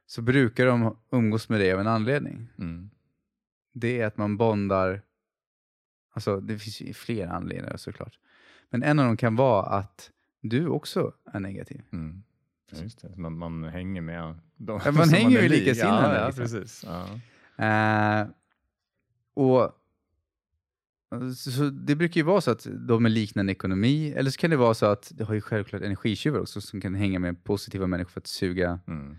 så 0.05 0.21
brukar 0.21 0.65
de 0.65 0.97
umgås 1.11 1.49
med 1.49 1.59
dig 1.59 1.73
av 1.73 1.79
en 1.79 1.87
anledning. 1.87 2.47
Mm. 2.57 2.89
Det 3.73 4.01
är 4.01 4.05
att 4.05 4.17
man 4.17 4.37
bondar, 4.37 5.01
alltså 6.13 6.39
det 6.39 6.59
finns 6.59 6.81
ju 6.81 6.93
fler 6.93 7.27
anledningar 7.27 7.77
såklart, 7.77 8.19
men 8.69 8.83
en 8.83 8.99
av 8.99 9.05
dem 9.05 9.17
kan 9.17 9.35
vara 9.35 9.65
att 9.65 10.11
du 10.49 10.67
också 10.67 11.13
är 11.33 11.39
negativ. 11.39 11.81
Mm. 11.91 12.23
Man, 13.15 13.37
man 13.37 13.63
hänger 13.63 14.01
med 14.01 14.35
dem 14.57 14.79
Ja, 14.85 14.91
man 14.91 15.09
hänger 15.13 15.41
ju 15.41 15.49
lik. 15.49 15.59
likasinnade, 15.59 16.15
Ja, 16.15 16.21
ja, 16.21 16.27
liksom. 16.27 16.43
precis. 16.43 16.85
Ja. 16.87 17.19
Eh, 17.65 18.27
och 19.33 19.81
så 21.35 21.69
det 21.69 21.95
brukar 21.95 22.19
ju 22.21 22.23
vara 22.25 22.41
så 22.41 22.51
att 22.51 22.67
de 22.87 23.05
är 23.05 23.09
liknande 23.09 23.51
ekonomi, 23.51 24.11
eller 24.11 24.31
så 24.31 24.37
kan 24.37 24.49
det 24.49 24.57
vara 24.57 24.73
så 24.73 24.85
att 24.85 25.11
det 25.15 25.23
har 25.23 25.33
ju 25.33 25.41
självklart 25.41 25.81
energitjuvar 25.81 26.39
också 26.39 26.61
som 26.61 26.81
kan 26.81 26.95
hänga 26.95 27.19
med 27.19 27.43
positiva 27.43 27.87
människor 27.87 28.09
för 28.11 28.19
att 28.21 28.27
suga 28.27 28.79
Mm. 28.87 29.15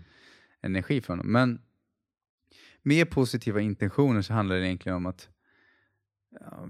energi 0.61 1.01
från 1.01 1.17
dem. 1.17 1.31
Men 1.31 1.61
med 2.83 3.09
positiva 3.09 3.61
intentioner 3.61 4.21
så 4.21 4.33
handlar 4.33 4.55
det 4.55 4.67
egentligen 4.67 4.95
om 4.95 5.05
att, 5.05 5.29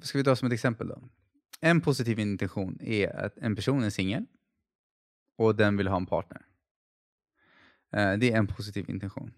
ska 0.02 0.18
vi 0.18 0.24
ta 0.24 0.36
som 0.36 0.46
ett 0.48 0.54
exempel 0.54 0.88
då? 0.88 1.10
En 1.62 1.82
positiv 1.82 2.20
intention 2.20 2.78
är 2.82 3.16
att 3.26 3.38
en 3.38 3.56
person 3.56 3.84
är 3.84 3.90
singel 3.90 4.26
och 5.38 5.56
den 5.56 5.78
vill 5.78 5.88
ha 5.88 5.98
en 5.98 6.06
partner. 6.06 6.42
Eh, 7.94 8.14
Det 8.18 8.32
är 8.32 8.38
en 8.38 8.48
positiv 8.48 8.90
intention. 8.90 9.34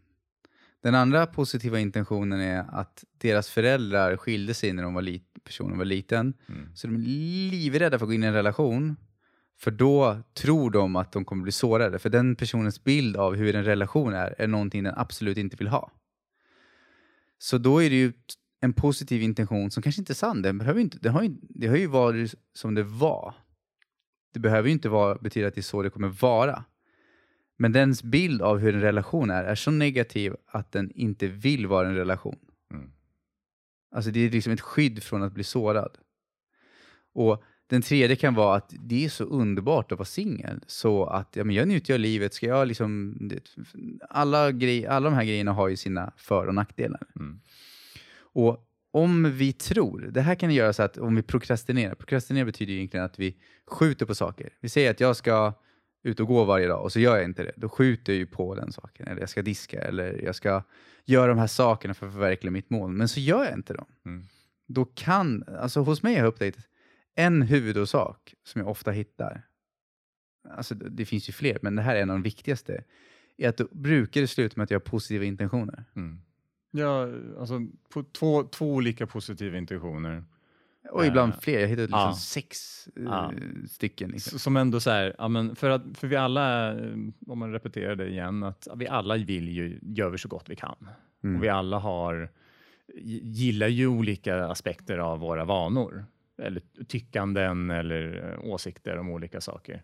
Den 0.84 0.96
andra 0.96 1.26
positiva 1.28 1.80
intentionen 1.80 2.40
är 2.40 2.66
att 2.70 3.04
deras 3.18 3.50
föräldrar 3.50 4.18
skilde 4.18 4.54
sig 4.54 4.74
när 4.74 4.84
de 4.84 4.94
var 4.94 5.02
lit- 5.02 5.44
personen 5.44 5.78
var 5.78 5.86
liten. 5.86 6.34
Mm. 6.50 6.76
Så 6.76 6.88
de 6.88 6.96
är 6.96 7.00
livrädda 7.52 8.00
för 8.00 8.06
att 8.06 8.10
gå 8.10 8.14
in 8.14 8.24
i 8.24 8.28
en 8.28 8.34
relation. 8.34 8.96
För 9.58 9.72
då 9.72 10.20
tror 10.34 10.72
de 10.72 10.96
att 10.96 11.12
de 11.12 11.26
kommer 11.26 11.44
bli 11.44 11.52
sårade. 11.52 12.00
För 12.00 12.10
den 12.10 12.36
personens 12.36 12.84
bild 12.84 13.18
av 13.18 13.36
hur 13.36 13.56
en 13.56 13.64
relation 13.64 14.14
är, 14.14 14.36
är 14.38 14.48
någonting 14.48 14.84
den 14.84 14.94
absolut 14.98 15.38
inte 15.38 15.56
vill 15.58 15.68
ha. 15.68 15.92
Så 17.38 17.58
då 17.58 17.84
är 17.84 17.90
det 17.90 17.96
ju 17.96 18.14
en 18.62 18.74
positiv 18.74 19.22
intention 19.22 19.72
som 19.72 19.84
kanske 19.84 20.02
inte 20.02 20.12
är 20.14 20.16
sann. 20.16 20.42
Den, 20.42 20.58
behöver 20.58 20.82
inte, 20.82 20.98
den 21.02 21.14
har 21.14 21.24
ju, 21.24 21.36
det 21.42 21.68
har 21.68 21.76
ju 21.78 21.88
varit 21.88 22.36
som 22.54 22.76
det 22.76 22.84
var. 22.84 23.34
Det 24.34 24.40
behöver 24.40 24.68
ju 24.68 24.74
inte 24.74 24.90
vara, 24.90 25.16
betyda 25.16 25.48
att 25.48 25.56
det 25.56 25.62
är 25.62 25.64
så 25.64 25.84
det 25.84 25.90
kommer 25.90 26.08
vara. 26.08 26.64
Men 27.58 27.72
dens 27.72 28.04
bild 28.04 28.42
av 28.42 28.58
hur 28.58 28.76
en 28.76 28.82
relation 28.82 29.30
är, 29.30 29.44
är 29.44 29.56
så 29.56 29.72
negativ 29.72 30.36
att 30.46 30.72
den 30.72 30.92
inte 30.92 31.28
vill 31.28 31.68
vara 31.68 31.88
en 31.88 31.96
relation. 31.96 32.40
Mm. 32.74 32.92
Alltså 33.92 34.12
det 34.12 34.20
är 34.20 34.30
liksom 34.30 34.54
ett 34.54 34.62
skydd 34.62 35.04
från 35.04 35.24
att 35.24 35.34
bli 35.34 35.44
sårad. 35.44 35.98
Och 37.14 37.44
den 37.68 37.82
tredje 37.82 38.16
kan 38.16 38.34
vara 38.34 38.56
att 38.56 38.74
det 38.80 39.06
är 39.06 39.10
så 39.10 39.24
underbart 39.24 39.92
att 39.92 39.98
vara 39.98 40.06
singel. 40.06 40.64
Så 40.68 41.06
att 41.06 41.36
ja, 41.36 41.44
men 41.44 41.56
jag 41.56 41.68
njuter 41.68 41.94
av 41.94 42.00
livet. 42.00 42.34
Ska 42.34 42.46
jag 42.46 42.68
liksom, 42.68 43.18
det, 43.20 43.50
alla, 44.10 44.52
grej, 44.52 44.88
alla 44.88 45.10
de 45.10 45.16
här 45.16 45.24
grejerna 45.24 45.52
har 45.52 45.68
ju 45.68 45.78
sina 45.78 46.14
för 46.18 46.48
och 46.48 46.56
nackdelar. 46.56 47.08
Mm. 47.16 47.40
Och 48.34 48.69
om 48.92 49.32
vi 49.32 49.54
tror, 49.54 50.00
det 50.12 50.22
här 50.22 50.36
kan 50.36 50.54
göra 50.54 50.74
så 50.74 50.84
att 50.84 50.98
om 50.98 51.16
vi 51.16 51.22
prokrastinerar, 51.22 51.96
prokrastinera 51.96 52.46
betyder 52.46 52.74
egentligen 52.74 53.06
att 53.06 53.20
vi 53.20 53.38
skjuter 53.68 54.06
på 54.06 54.16
saker. 54.16 54.50
Vi 54.60 54.70
säger 54.70 54.92
att 54.92 55.00
jag 55.00 55.16
ska 55.16 55.54
ut 56.04 56.20
och 56.20 56.28
gå 56.28 56.44
varje 56.44 56.68
dag 56.68 56.84
och 56.84 56.92
så 56.92 57.00
gör 57.00 57.16
jag 57.16 57.26
inte 57.26 57.44
det. 57.44 57.52
Då 57.56 57.70
skjuter 57.70 58.14
jag 58.14 58.18
ju 58.18 58.26
på 58.26 58.56
den 58.56 58.72
saken. 58.72 59.08
Eller 59.08 59.22
jag 59.22 59.30
ska 59.30 59.42
diska 59.42 59.82
eller 59.82 60.22
jag 60.24 60.36
ska 60.36 60.64
göra 61.06 61.28
de 61.28 61.38
här 61.38 61.48
sakerna 61.48 61.94
för 61.94 62.08
att 62.08 62.14
förverkliga 62.14 62.52
mitt 62.52 62.70
mål. 62.70 62.92
Men 62.92 63.08
så 63.08 63.20
gör 63.20 63.44
jag 63.44 63.54
inte 63.54 63.74
dem. 63.74 63.86
Mm. 64.06 64.28
Då 64.68 64.86
kan, 64.86 65.44
alltså 65.60 65.80
hos 65.80 66.04
mig 66.04 66.14
har 66.14 66.20
jag 66.20 66.28
upptäckt 66.28 66.60
en 67.16 67.42
huvudorsak 67.42 68.36
som 68.44 68.62
jag 68.62 68.70
ofta 68.70 68.92
hittar. 68.92 69.46
Alltså 70.50 70.76
det 70.76 70.90
det 70.90 71.06
finns 71.06 71.30
ju 71.30 71.34
fler, 71.34 71.60
men 71.62 71.76
det 71.76 71.82
här 71.82 71.96
är 71.96 72.02
en 72.02 72.10
av 72.10 72.16
de 72.16 72.24
viktigaste. 72.24 72.84
Är 73.38 73.50
att 73.50 73.58
då 73.58 73.68
brukar 73.72 74.22
det 74.22 74.28
sluta 74.28 74.54
med 74.58 74.64
att 74.64 74.72
jag 74.72 74.80
har 74.80 74.86
positiva 74.86 75.26
intentioner. 75.26 75.86
Mm. 75.96 76.22
Ja, 76.72 77.08
alltså 77.40 77.60
två, 78.20 78.44
två 78.44 78.74
olika 78.74 79.08
positiva 79.08 79.58
intentioner. 79.58 80.24
Och 80.92 81.06
ibland 81.06 81.34
Eh, 81.34 81.40
fler. 81.40 81.60
Jag 81.60 81.68
hittat 81.68 81.82
liksom 81.84 82.00
ja. 82.00 82.14
sex 82.16 82.88
Ja. 82.96 83.32
stycken. 83.70 84.10
Liksom. 84.12 84.40
Som 84.40 84.58
ändå 84.58 84.80
så 84.80 84.90
här, 84.90 85.16
ja, 85.18 85.28
men 85.28 85.56
för, 85.56 85.70
att, 85.70 85.84
för 85.98 86.08
vi 86.08 86.16
alla, 86.16 86.74
eh, 86.80 86.94
om 87.28 87.40
man 87.40 87.52
repeterar 87.52 87.96
det 87.96 88.08
igen, 88.10 88.44
att 88.44 88.68
vi 88.76 88.88
alla 88.88 89.18
vill 89.18 89.50
ju, 89.50 89.80
gör 89.82 90.10
vi 90.10 90.18
så 90.18 90.28
gott 90.28 90.50
vi 90.50 90.56
kan. 90.56 90.76
Mm. 91.24 91.36
Och 91.36 91.44
vi 91.44 91.50
alla 91.50 91.78
har, 91.80 92.30
gi- 92.96 93.22
gillar 93.24 93.68
ju 93.68 93.88
olika 93.88 94.46
aspekter 94.46 94.98
av 94.98 95.20
våra 95.20 95.46
vanor. 95.46 96.06
Eller 96.42 96.62
tyckanden 96.88 97.70
eller 97.70 98.36
åsikter 98.44 98.98
om 98.98 99.10
olika 99.10 99.42
saker. 99.42 99.84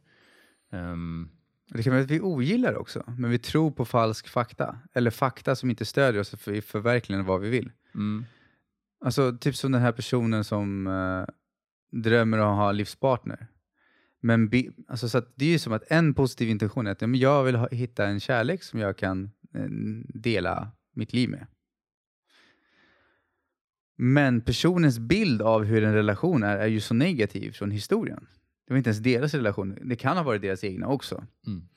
Ehm, 0.71 1.29
Det 1.67 1.84
kan 1.84 1.93
vara 1.93 2.04
att 2.04 2.12
vi 2.12 2.19
ogillar 2.21 2.75
också, 2.75 3.04
men 3.17 3.30
vi 3.30 3.39
tror 3.39 3.71
på 3.71 3.86
falsk 3.86 4.28
fakta. 4.30 4.80
Eller 4.93 5.12
fakta 5.12 5.56
som 5.56 5.69
inte 5.69 5.86
stödjer 5.86 6.21
oss 6.21 6.30
för- 6.30 6.54
i 6.54 6.62
förverkligandet 6.62 7.23
av 7.23 7.28
vad 7.34 7.41
vi 7.41 7.49
vill. 7.49 7.71
mm, 7.95 8.25
Alltså 9.06 9.38
typ 9.38 9.56
som 9.56 9.71
den 9.71 9.82
här 9.82 9.91
personen 9.91 10.43
som 10.43 10.88
eh, 10.88 11.25
drömmer 12.01 12.38
om 12.39 12.49
att 12.51 12.58
ha 12.58 12.71
livspartner. 12.71 13.47
Men 14.21 14.51
alltså, 14.88 15.10
så 15.10 15.21
det 15.36 15.45
är 15.45 15.49
ju 15.49 15.60
som 15.60 15.73
att 15.73 15.91
en 15.91 16.13
positiv 16.13 16.49
intention 16.49 16.88
är 16.88 16.91
att 16.91 17.01
ja, 17.01 17.08
men 17.08 17.19
jag 17.19 17.43
vill 17.43 17.56
ha, 17.56 17.67
hitta 17.71 18.06
en 18.08 18.19
kärlek 18.19 18.63
som 18.63 18.80
jag 18.80 18.97
kan 18.97 19.32
eh, 19.54 19.65
dela 20.13 20.71
mitt 20.93 21.13
liv 21.13 21.30
med. 21.30 21.47
Men 23.97 24.41
personens 24.41 24.99
bild 24.99 25.41
av 25.41 25.63
hur 25.63 25.84
en 25.84 25.93
relation 25.93 26.43
är, 26.43 26.58
är 26.58 26.67
ju 26.67 26.80
så 26.80 26.93
negativ 26.93 27.51
från 27.51 27.71
historien. 27.71 28.28
Det 28.67 28.73
var 28.73 28.78
inte 28.78 28.89
ens 28.89 29.04
deras 29.04 29.34
relation, 29.34 29.78
det 29.82 29.95
kan 29.95 30.17
ha 30.17 30.23
varit 30.23 30.41
deras 30.41 30.63
egna 30.63 30.88
också. 30.88 31.25
Mm. 31.47 31.67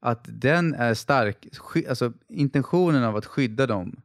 Att 0.00 0.24
den 0.28 0.74
är 0.74 0.94
stark, 0.94 1.46
alltså 1.88 2.12
intentionen 2.28 3.04
av 3.04 3.16
att 3.16 3.26
skydda 3.26 3.66
dem 3.66 4.02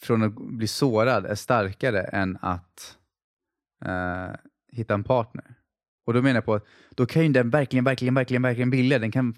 från 0.00 0.22
att 0.22 0.34
bli 0.34 0.66
sårad 0.66 1.26
är 1.26 1.34
starkare 1.34 2.00
än 2.00 2.38
att 2.40 2.98
eh, 3.84 4.30
hitta 4.72 4.94
en 4.94 5.04
partner. 5.04 5.54
Och 6.04 6.14
då 6.14 6.22
menar 6.22 6.34
jag 6.34 6.44
på 6.44 6.54
att 6.54 6.66
då 6.90 7.06
kan 7.06 7.22
ju 7.22 7.32
den 7.32 7.50
verkligen, 7.50 7.84
verkligen, 7.84 8.14
verkligen, 8.14 8.42
verkligen 8.42 8.70
vilja. 8.70 8.98
Den 8.98 9.10
kan 9.10 9.34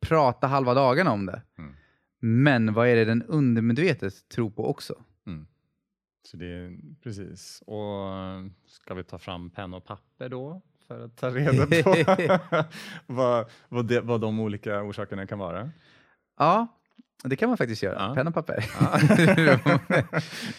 prata 0.00 0.46
halva 0.46 0.74
dagarna 0.74 1.12
om 1.12 1.26
det. 1.26 1.42
Mm. 1.58 1.74
Men 2.20 2.74
vad 2.74 2.88
är 2.88 2.96
det 2.96 3.04
den 3.04 3.22
undermedvetet 3.22 4.28
tror 4.28 4.50
på 4.50 4.70
också? 4.70 4.94
mm. 5.26 5.46
Så 6.22 6.36
det 6.36 6.46
är 6.46 6.78
precis. 7.02 7.62
Och 7.66 8.06
ska 8.66 8.94
vi 8.94 9.04
ta 9.04 9.18
fram 9.18 9.50
penna 9.50 9.76
och 9.76 9.84
papper 9.84 10.28
då? 10.28 10.62
För 10.88 11.04
att 11.04 11.16
ta 11.16 11.30
reda 11.30 11.66
på 11.82 11.98
vad, 13.06 13.50
vad, 13.68 13.86
det, 13.86 14.00
vad 14.00 14.20
de 14.20 14.40
olika 14.40 14.82
orsakerna 14.82 15.26
kan 15.26 15.38
vara. 15.38 15.70
Ja, 16.38 16.66
det 17.24 17.36
kan 17.36 17.48
man 17.48 17.58
faktiskt 17.58 17.82
göra. 17.82 18.08
Ja. 18.08 18.14
Penna 18.14 18.28
och 18.28 18.34
papper. 18.34 18.64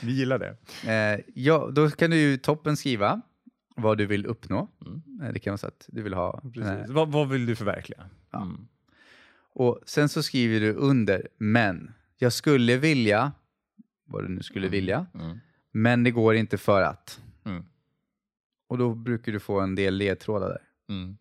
Vi 0.05 0.11
gillar 0.11 0.39
det. 0.39 0.57
eh, 0.91 1.19
ja, 1.35 1.69
då 1.73 1.89
kan 1.89 2.09
du 2.09 2.17
ju 2.17 2.37
toppen 2.37 2.77
skriva 2.77 3.21
vad 3.75 3.97
du 3.97 4.05
vill 4.05 4.25
uppnå. 4.25 4.67
Mm. 4.85 5.01
Eh, 5.23 5.33
Det 5.33 5.39
kan 5.39 5.51
vara 5.51 5.57
så 5.57 5.67
att 5.67 5.85
du 5.87 6.01
vill 6.01 6.13
ha 6.13 6.41
Precis. 6.41 6.65
eh, 6.65 6.85
Vad, 6.87 7.11
vad 7.11 7.29
vill 7.29 7.45
du 7.45 7.55
förverkliga? 7.55 8.09
Ja. 8.31 8.41
Mm. 8.41 8.67
Och 9.53 9.79
sen 9.85 10.09
så 10.09 10.23
skriver 10.23 10.59
du 10.59 10.73
under, 10.73 11.27
men 11.37 11.93
jag 12.17 12.33
skulle 12.33 12.77
vilja, 12.77 13.31
vad 14.05 14.23
du 14.23 14.27
nu 14.27 14.43
skulle 14.43 14.67
Mm. 14.67 14.71
vilja, 14.71 15.05
Mm. 15.13 15.39
men 15.71 16.03
det 16.03 16.11
går 16.11 16.35
inte 16.35 16.57
för 16.57 16.81
att. 16.81 17.19
Och 18.69 18.77
då 18.77 18.95
brukar 18.95 19.31
du 19.31 19.39
få 19.39 19.59
en 19.59 19.75
del 19.75 19.95
ledtrådar 19.95 20.49
där. 20.49 20.61
Mm. 20.87 21.17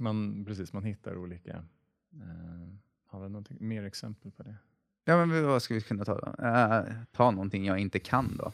Man, 0.00 0.44
precis, 0.44 0.72
man 0.72 0.84
hittar 0.84 1.16
olika. 1.16 1.64
Eh, 2.12 2.68
har 3.06 3.22
vi 3.22 3.28
något 3.28 3.50
mer 3.50 3.84
exempel 3.84 4.30
på 4.30 4.42
det? 4.42 4.56
Ja, 5.04 5.26
men 5.26 5.44
vad 5.46 5.62
ska 5.62 5.74
vi 5.74 5.80
kunna 5.80 6.04
ta 6.04 6.18
då? 6.18 6.44
Eh, 6.44 6.84
ta 7.12 7.30
någonting 7.30 7.64
jag 7.64 7.78
inte 7.78 7.98
kan 7.98 8.36
då. 8.36 8.52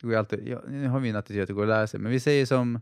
Det 0.00 0.06
går 0.06 0.16
alltid, 0.16 0.48
ja, 0.48 0.62
nu 0.68 0.88
har 0.88 1.00
vi 1.00 1.08
en 1.10 1.16
attityd 1.16 1.42
att 1.42 1.48
det 1.48 1.54
går 1.54 1.62
att 1.62 1.68
lära 1.68 1.86
sig, 1.86 2.00
men 2.00 2.12
vi 2.12 2.20
säger 2.20 2.46
som, 2.46 2.80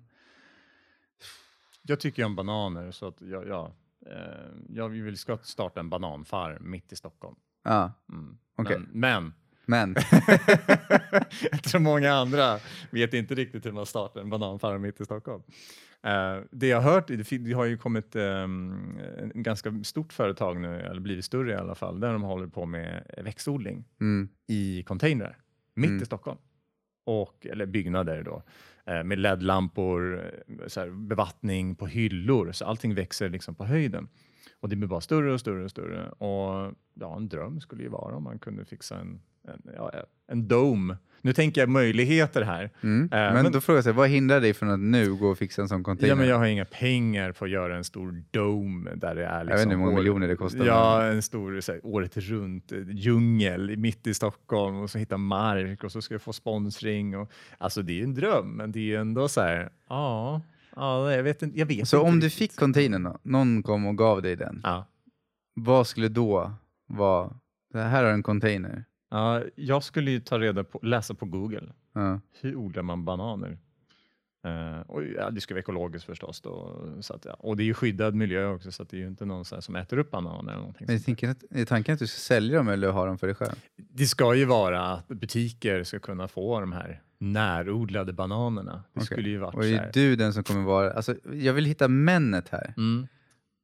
Jag 1.82 2.00
tycker 2.00 2.24
om 2.24 2.36
bananer 2.36 2.90
så 2.90 3.06
att 3.06 3.20
jag, 3.20 3.48
ja, 3.48 3.72
eh, 4.06 4.48
jag 4.68 4.88
vill 4.88 5.16
starta 5.42 5.80
en 5.80 5.90
bananfarm 5.90 6.70
mitt 6.70 6.92
i 6.92 6.96
Stockholm. 6.96 7.36
ja, 7.62 7.92
Mm. 8.08 8.38
Okej. 8.54 8.78
Men, 8.78 8.88
men 9.00 9.34
men. 9.68 9.94
jag 11.50 11.62
tror 11.62 11.80
många 11.80 12.12
andra 12.12 12.58
vet 12.90 13.14
inte 13.14 13.34
riktigt 13.34 13.66
hur 13.66 13.72
man 13.72 13.86
startar 13.86 14.20
en 14.20 14.30
bananfarm 14.30 14.82
mitt 14.82 15.00
i 15.00 15.04
Stockholm. 15.04 15.42
Eh, 16.02 16.36
det 16.50 16.66
jag 16.66 16.80
har 16.80 16.92
hört, 16.92 17.08
det, 17.08 17.52
har 17.52 17.64
ju 17.64 17.76
kommit 17.76 18.16
um, 18.16 18.98
en 19.18 19.42
ganska 19.42 19.84
stort 19.84 20.12
företag 20.12 20.60
nu, 20.60 20.80
eller 20.80 21.00
blivit 21.00 21.24
större 21.24 21.52
i 21.52 21.56
alla 21.56 21.74
fall, 21.74 22.00
där 22.00 22.12
de 22.12 22.22
håller 22.22 22.46
på 22.46 22.66
med 22.66 23.04
växtodling 23.24 23.84
Mm, 24.00 24.28
i 24.46 24.82
containrar 24.82 25.38
mitt 25.74 25.88
Mm. 25.90 26.02
i 26.02 26.06
Stockholm. 26.06 26.38
Och, 27.04 27.46
eller 27.46 27.66
byggnader 27.66 28.22
då, 28.22 28.42
eh, 28.92 29.04
med 29.04 29.18
LED-lampor, 29.18 30.32
eh, 30.76 30.86
bevattning 30.86 31.74
på 31.74 31.86
hyllor, 31.86 32.52
så 32.52 32.64
allting 32.64 32.94
växer 32.94 33.28
liksom 33.28 33.54
på 33.54 33.64
höjden. 33.64 34.08
Och 34.60 34.68
det 34.68 34.76
blir 34.76 34.88
bara 34.88 35.00
större 35.00 35.32
och 35.32 35.40
större 35.40 35.64
och 35.64 35.70
större. 35.70 36.08
Och 36.08 36.74
ja, 36.94 37.16
en 37.16 37.28
dröm 37.28 37.60
skulle 37.60 37.82
ju 37.82 37.88
vara 37.88 38.16
om 38.16 38.22
man 38.22 38.38
kunde 38.38 38.64
fixa 38.64 38.96
en, 38.98 39.20
en, 39.48 39.62
ja, 39.76 39.92
en 40.28 40.48
dome. 40.48 40.96
Nu 41.20 41.32
tänker 41.32 41.60
jag 41.60 41.68
möjligheter 41.68 42.42
här. 42.42 42.70
mm. 42.80 43.02
Eh, 43.02 43.08
men, 43.18 43.42
men- 43.42 43.52
då 43.52 43.60
frågar 43.60 43.76
jag 43.76 43.84
sig, 43.84 43.92
vad 43.92 44.08
hindrar 44.08 44.40
dig 44.40 44.54
från 44.54 44.70
att 44.70 44.80
nu 44.80 45.14
gå 45.14 45.28
och 45.28 45.38
fixa 45.38 45.62
en 45.62 45.68
sån 45.68 45.82
container? 45.84 46.08
Ja, 46.08 46.16
men 46.16 46.28
jag 46.28 46.38
har 46.38 46.46
inga 46.46 46.64
pengar 46.64 47.32
för 47.32 47.46
att 47.46 47.52
göra 47.52 47.76
en 47.76 47.84
stor 47.84 48.22
dome 48.30 48.90
där 48.94 49.14
det 49.14 49.24
är 49.26 49.44
liksom... 49.44 49.56
vet 49.56 49.62
inte 49.62 49.70
hur 49.74 49.78
många 49.78 49.92
år- 49.92 49.96
miljoner 49.96 50.28
det 50.28 50.36
kostar, 50.36 50.64
Ja, 50.66 51.04
en 51.04 51.22
stor 51.22 51.60
så 51.60 51.72
här, 51.72 51.80
året 51.84 52.16
runt 52.16 52.72
eh, 52.72 52.78
djungel 52.90 53.76
mitt 53.76 54.06
i 54.06 54.14
Stockholm 54.14 54.76
och 54.76 54.90
så 54.90 54.98
hitta 54.98 55.16
mark 55.16 55.84
och 55.84 55.92
så 55.92 56.02
ska 56.02 56.14
jag 56.14 56.22
få 56.22 56.32
sponsring. 56.32 57.16
Och, 57.18 57.32
alltså 57.58 57.82
det 57.82 57.92
är 57.92 57.96
ju 57.96 58.04
en 58.04 58.14
dröm, 58.14 58.50
men 58.50 58.72
det 58.72 58.78
är 58.78 58.82
ju 58.84 58.96
ändå 58.96 59.28
så 59.28 59.40
här, 59.40 59.68
ja, 59.88 60.40
ja 60.78 61.12
jag 61.12 61.22
vet 61.22 61.42
inte. 61.42 61.58
Jag 61.58 61.66
vet 61.66 61.88
Så 61.88 61.96
inte 61.96 62.08
om 62.10 62.20
du 62.20 62.26
riktigt. 62.26 62.38
fick 62.50 62.56
containern 62.58 63.02
då, 63.02 63.18
någon 63.22 63.62
kom 63.62 63.86
och 63.86 63.98
gav 63.98 64.22
dig 64.22 64.36
den, 64.36 64.60
Ja. 64.64 64.86
vad 65.54 65.86
skulle 65.86 66.08
då 66.08 66.52
vara, 66.86 67.30
så 67.72 67.78
här 67.78 68.04
har 68.04 68.10
en 68.12 68.22
container. 68.22 68.84
ja, 69.10 69.42
jag 69.54 69.82
skulle 69.82 70.10
ju 70.10 70.20
ta 70.20 70.38
reda 70.38 70.64
på, 70.64 70.80
läsa 70.82 71.14
på 71.14 71.26
Google, 71.26 71.72
Ja. 71.94 72.20
hur 72.40 72.56
odlar 72.56 72.82
man 72.82 73.04
bananer? 73.04 73.58
Eh, 74.46 74.80
och 74.80 75.04
ja, 75.04 75.30
det 75.30 75.40
ska 75.40 75.54
vara 75.54 75.60
ekologiskt 75.60 76.06
förstås. 76.06 76.40
Då, 76.40 76.82
så 77.00 77.14
att, 77.14 77.24
ja. 77.24 77.32
Och 77.32 77.56
det 77.56 77.62
är 77.62 77.64
ju 77.64 77.74
skyddad 77.74 78.14
miljö 78.14 78.46
också 78.46 78.72
så 78.72 78.82
att 78.82 78.88
det 78.88 78.96
är 78.96 79.00
ju 79.00 79.06
inte 79.08 79.24
någon 79.24 79.44
så 79.44 79.54
här 79.54 79.60
som 79.62 79.76
äter 79.76 79.98
upp 79.98 80.10
bananer. 80.10 80.52
Eller 80.52 80.60
någonting 80.60 80.86
Men 80.88 80.98
sånt 81.00 81.18
där. 81.18 81.26
tänker 81.26 81.46
att, 81.46 81.58
är 81.60 81.64
tanken 81.64 81.92
att 81.94 81.98
du 81.98 82.06
ska 82.06 82.18
sälja 82.18 82.56
dem 82.58 82.68
eller 82.68 82.90
ha 82.90 83.06
dem 83.06 83.18
för 83.18 83.26
dig 83.26 83.36
själv? 83.36 83.64
Det 83.76 84.06
ska 84.06 84.34
ju 84.34 84.44
vara 84.44 84.80
att 84.92 85.08
butiker 85.08 85.84
ska 85.84 85.98
kunna 85.98 86.28
få 86.28 86.60
de 86.60 86.72
här 86.72 87.02
närodlade 87.18 88.12
bananerna. 88.12 88.72
Det 88.72 88.80
Okej. 89.00 89.06
skulle 89.06 89.28
ju 89.28 89.38
varit 89.38 89.54
Och 89.54 89.64
är 89.64 89.90
du 89.92 90.16
den 90.16 90.32
som 90.32 90.44
kommer 90.44 90.62
vara, 90.62 90.92
alltså 90.92 91.14
jag 91.32 91.52
vill 91.52 91.64
hitta 91.64 91.88
männet 91.88 92.48
här. 92.48 92.74
Mm. 92.76 93.06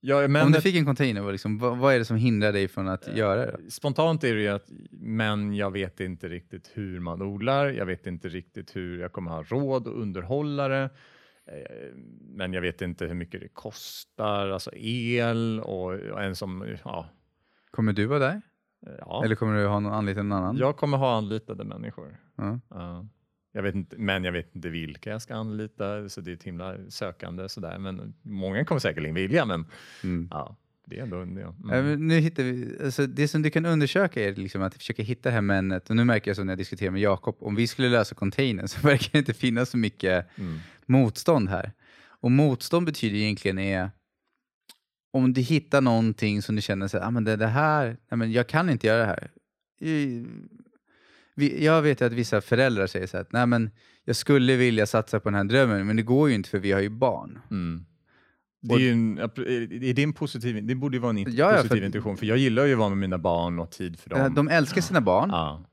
Ja, 0.01 0.29
men 0.29 0.47
Om 0.47 0.53
du 0.53 0.61
fick 0.61 0.77
en 0.77 0.85
container, 0.85 1.21
vad, 1.21 1.33
liksom, 1.33 1.59
vad, 1.59 1.79
vad 1.79 1.95
är 1.95 1.99
det 1.99 2.05
som 2.05 2.17
hindrar 2.17 2.53
dig 2.53 2.69
från 2.69 2.89
att 2.89 3.17
göra 3.17 3.47
det? 3.47 3.71
Spontant 3.71 4.25
är 4.25 4.35
det 4.35 4.41
ju 4.41 4.49
att, 4.49 4.67
men 4.91 5.55
jag 5.55 5.71
vet 5.71 6.01
inte 6.01 6.29
riktigt 6.29 6.71
hur 6.75 7.01
man 7.01 7.23
odlar. 7.23 7.67
Jag 7.67 7.87
vet 7.87 8.07
inte 8.07 8.29
riktigt 8.29 8.77
hur 8.77 9.01
jag 9.01 9.13
kommer 9.13 9.31
ha 9.31 9.43
råd 9.43 9.89
att 9.89 9.95
underhålla 9.95 10.69
det. 10.69 10.91
Eh, 11.47 11.95
Men 12.21 12.53
jag 12.53 12.61
vet 12.63 12.83
inte 12.83 13.07
hur 13.07 13.15
mycket 13.15 13.41
det 13.41 13.49
kostar, 13.49 14.49
alltså 14.49 14.71
el 14.75 15.61
och, 15.61 15.93
och 15.93 16.23
en 16.23 16.37
som, 16.37 16.77
ja, 16.85 17.07
Kommer 17.71 17.93
du 17.93 18.07
vara 18.07 18.19
där? 18.19 18.43
ja. 18.99 19.23
Eller 19.25 19.35
kommer 19.35 19.55
du 19.55 19.67
ha 19.67 19.81
någon 19.81 19.93
anlita 19.93 20.23
någon 20.23 20.39
annan? 20.39 20.57
jag 20.57 20.77
kommer 20.77 20.99
ha 20.99 21.17
anlitade 21.17 21.65
människor. 21.65 22.17
Ja. 22.37 23.07
Jag 23.57 23.63
vet 23.63 23.75
inte, 23.75 23.97
men 23.99 24.25
jag 24.25 24.33
vet 24.33 24.55
inte 24.55 24.69
vilka 24.69 25.11
jag 25.11 25.23
ska 25.23 25.35
anlita, 25.35 26.09
så 26.09 26.21
det 26.21 26.31
är 26.31 26.35
ett 26.35 26.43
himla 26.43 26.77
sökande 26.89 27.49
sådär. 27.49 27.79
Men 27.79 28.15
många 28.23 28.65
kommer 28.65 28.79
säkerligen 28.79 29.15
vilja, 29.15 29.45
men 29.45 29.67
Mm. 30.05 30.29
ja, 30.31 30.57
det 30.87 30.99
är 30.99 31.03
ändå... 31.03 31.17
Ja. 31.17 31.25
Mm. 31.25 31.87
men 31.87 32.09
nu 32.09 32.19
hittar 32.19 32.43
vi, 32.43 32.77
alltså 32.85 33.07
det 33.07 33.29
som 33.29 33.43
du 33.43 33.51
kan 33.51 33.67
undersöka 33.67 34.23
är 34.25 34.35
liksom 34.35 34.63
att 34.63 34.75
försöka 34.75 35.03
hitta 35.03 35.29
det 35.29 35.35
här 35.35 35.41
männet. 35.41 35.91
Och 35.91 35.97
nu 35.97 36.05
märker 36.05 36.31
jag 36.31 36.37
så 36.37 36.45
när 36.45 36.53
jag 36.53 36.59
diskuterar 36.59 36.91
med 36.91 37.01
Jakob, 37.01 37.37
om 37.41 37.55
vi 37.55 37.67
skulle 37.67 37.89
lösa 37.89 38.15
containern 38.15 38.69
så 38.69 38.81
verkar 38.87 39.09
det 39.13 39.19
inte 39.19 39.35
finnas 39.35 39.71
så 39.71 39.77
mycket 39.77 40.39
Mm. 40.39 40.59
motstånd 40.87 41.49
här. 41.49 41.73
Och 42.07 42.31
motstånd 42.31 42.87
betyder 42.87 43.17
egentligen 43.17 43.59
är 43.59 43.91
om 45.13 45.33
du 45.33 45.41
hittar 45.41 45.81
någonting 45.81 46.43
som 46.43 46.57
du 46.57 46.63
känner 46.63 46.89
så 46.89 46.99
här, 46.99 47.07
ah, 47.07 47.11
men 47.11 47.25
det, 47.25 47.37
det 47.37 47.47
här, 47.47 47.85
nej, 48.11 48.19
men 48.19 48.33
jag 48.33 48.47
kan 48.49 48.71
inte 48.71 48.87
göra 48.87 48.99
det 48.99 49.07
här. 49.07 49.31
Vi- 51.35 51.65
Jag 51.65 51.83
vet 51.83 52.01
ju 52.01 52.05
att 52.05 52.13
vissa 52.13 52.41
föräldrar 52.41 52.87
säger 52.87 53.07
så 53.07 53.17
här, 53.17 53.23
att, 53.23 53.33
nej 53.33 53.47
men 53.47 53.71
jag 54.05 54.17
skulle 54.17 54.57
vilja 54.57 54.87
satsa 54.87 55.21
på 55.21 55.29
den 55.31 55.35
här 55.35 55.45
drömmen, 55.45 55.87
men 55.87 55.97
det 55.97 56.03
går 56.03 56.29
ju 56.29 56.35
inte 56.35 56.49
för 56.49 56.59
vi 56.59 56.73
har 56.73 56.81
ju 56.81 56.89
barn. 56.89 57.39
Mm. 57.51 57.85
Det, 58.63 58.75
är 58.75 58.79
ju 58.79 58.91
en, 58.93 59.19
är 59.19 59.95
det 59.95 60.03
en 60.03 60.13
positiv, 60.13 60.67
det 60.67 60.75
borde 60.75 60.97
ju 60.97 61.01
vara 61.01 61.11
en 61.11 61.19
Ja, 61.19 61.27
ja, 61.33 61.53
positiv 61.57 61.69
för- 61.69 61.87
intention, 61.87 62.17
för 62.17 62.27
jag 62.27 62.39
gillar 62.39 62.65
ju 62.65 62.73
att 62.73 62.79
vara 62.79 62.89
med 62.89 62.99
mina 62.99 63.19
barn 63.19 63.59
och 63.59 63.71
tid 63.71 63.99
för 63.99 64.11
dem. 64.11 64.35
De 64.35 64.49
älskar 64.49 64.81
sina 64.81 65.01
barn, 65.01 65.29
Ja. 65.33 65.65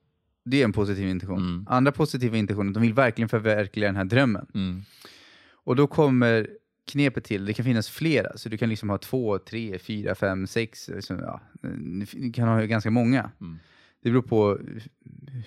det 0.45 0.61
är 0.61 0.65
en 0.65 0.73
positiv 0.73 1.07
intention. 1.07 1.37
Mm. 1.37 1.65
Andra 1.69 1.91
positiva 1.91 2.37
intentioner, 2.37 2.73
de 2.73 2.81
vill 2.81 2.93
verkligen 2.93 3.29
förverkliga 3.29 3.87
den 3.89 3.95
här 3.95 4.05
drömmen. 4.05 4.45
Mm. 4.53 4.81
Och 5.63 5.75
då 5.75 5.87
kommer 5.87 6.47
knepet 6.91 7.23
till, 7.23 7.45
det 7.45 7.53
kan 7.53 7.65
finnas 7.65 7.89
flera, 7.89 8.37
så 8.37 8.49
du 8.49 8.57
kan 8.57 8.69
liksom 8.69 8.89
ha 8.89 8.97
två, 8.97 9.37
tre, 9.39 9.79
fyra, 9.79 10.15
fem, 10.15 10.47
sex, 10.47 10.89
liksom, 10.95 11.19
ja, 11.19 11.41
du 12.13 12.31
kan 12.33 12.47
ha 12.47 12.61
ganska 12.61 12.91
många. 12.91 13.31
Mm. 13.41 13.59
Det 14.01 14.11
beror 14.11 14.21
på 14.21 14.59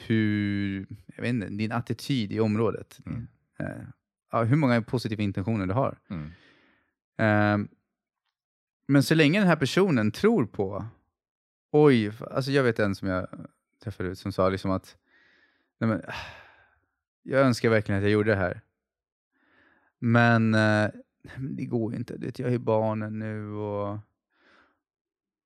hur, 0.07 0.87
jag 1.17 1.23
vet 1.23 1.29
inte, 1.29 1.49
din 1.49 1.73
attityd 1.73 2.33
i 2.33 2.41
området. 2.41 3.01
Mm. 3.07 3.27
Eh, 3.59 3.87
ja, 4.33 4.43
hur 4.43 4.57
många 4.57 4.83
positiva 4.83 5.23
intentioner 5.23 5.67
du 5.67 5.73
har. 5.73 5.99
Mm. 6.11 6.31
Ehm, 7.17 7.69
men 8.87 9.03
så 9.03 9.15
länge 9.15 9.39
den 9.39 9.49
här 9.49 9.57
personen 9.57 10.11
tror 10.11 10.47
på, 10.47 10.87
oj, 11.71 12.13
alltså 12.31 12.51
jag 12.51 12.63
vet 12.63 12.79
en 12.79 12.95
som 12.95 13.09
jag 13.09 13.29
träffade 13.85 14.09
ut 14.09 14.19
som 14.19 14.33
sa 14.33 14.49
liksom 14.49 14.71
att, 14.71 14.97
nej 15.79 15.89
men, 15.89 16.03
jag 17.23 17.41
önskar 17.41 17.71
verkligen 17.71 17.99
att 17.99 18.05
jag 18.05 18.13
gjorde 18.13 18.31
det 18.31 18.37
här. 18.37 18.61
Men 19.99 20.55
eh, 20.55 20.91
det 21.39 21.65
går 21.65 21.93
ju 21.93 21.99
inte, 21.99 22.33
jag 22.37 22.47
har 22.47 22.53
ju 22.53 22.59
barnen 22.59 23.19
nu 23.19 23.51
och 23.51 23.99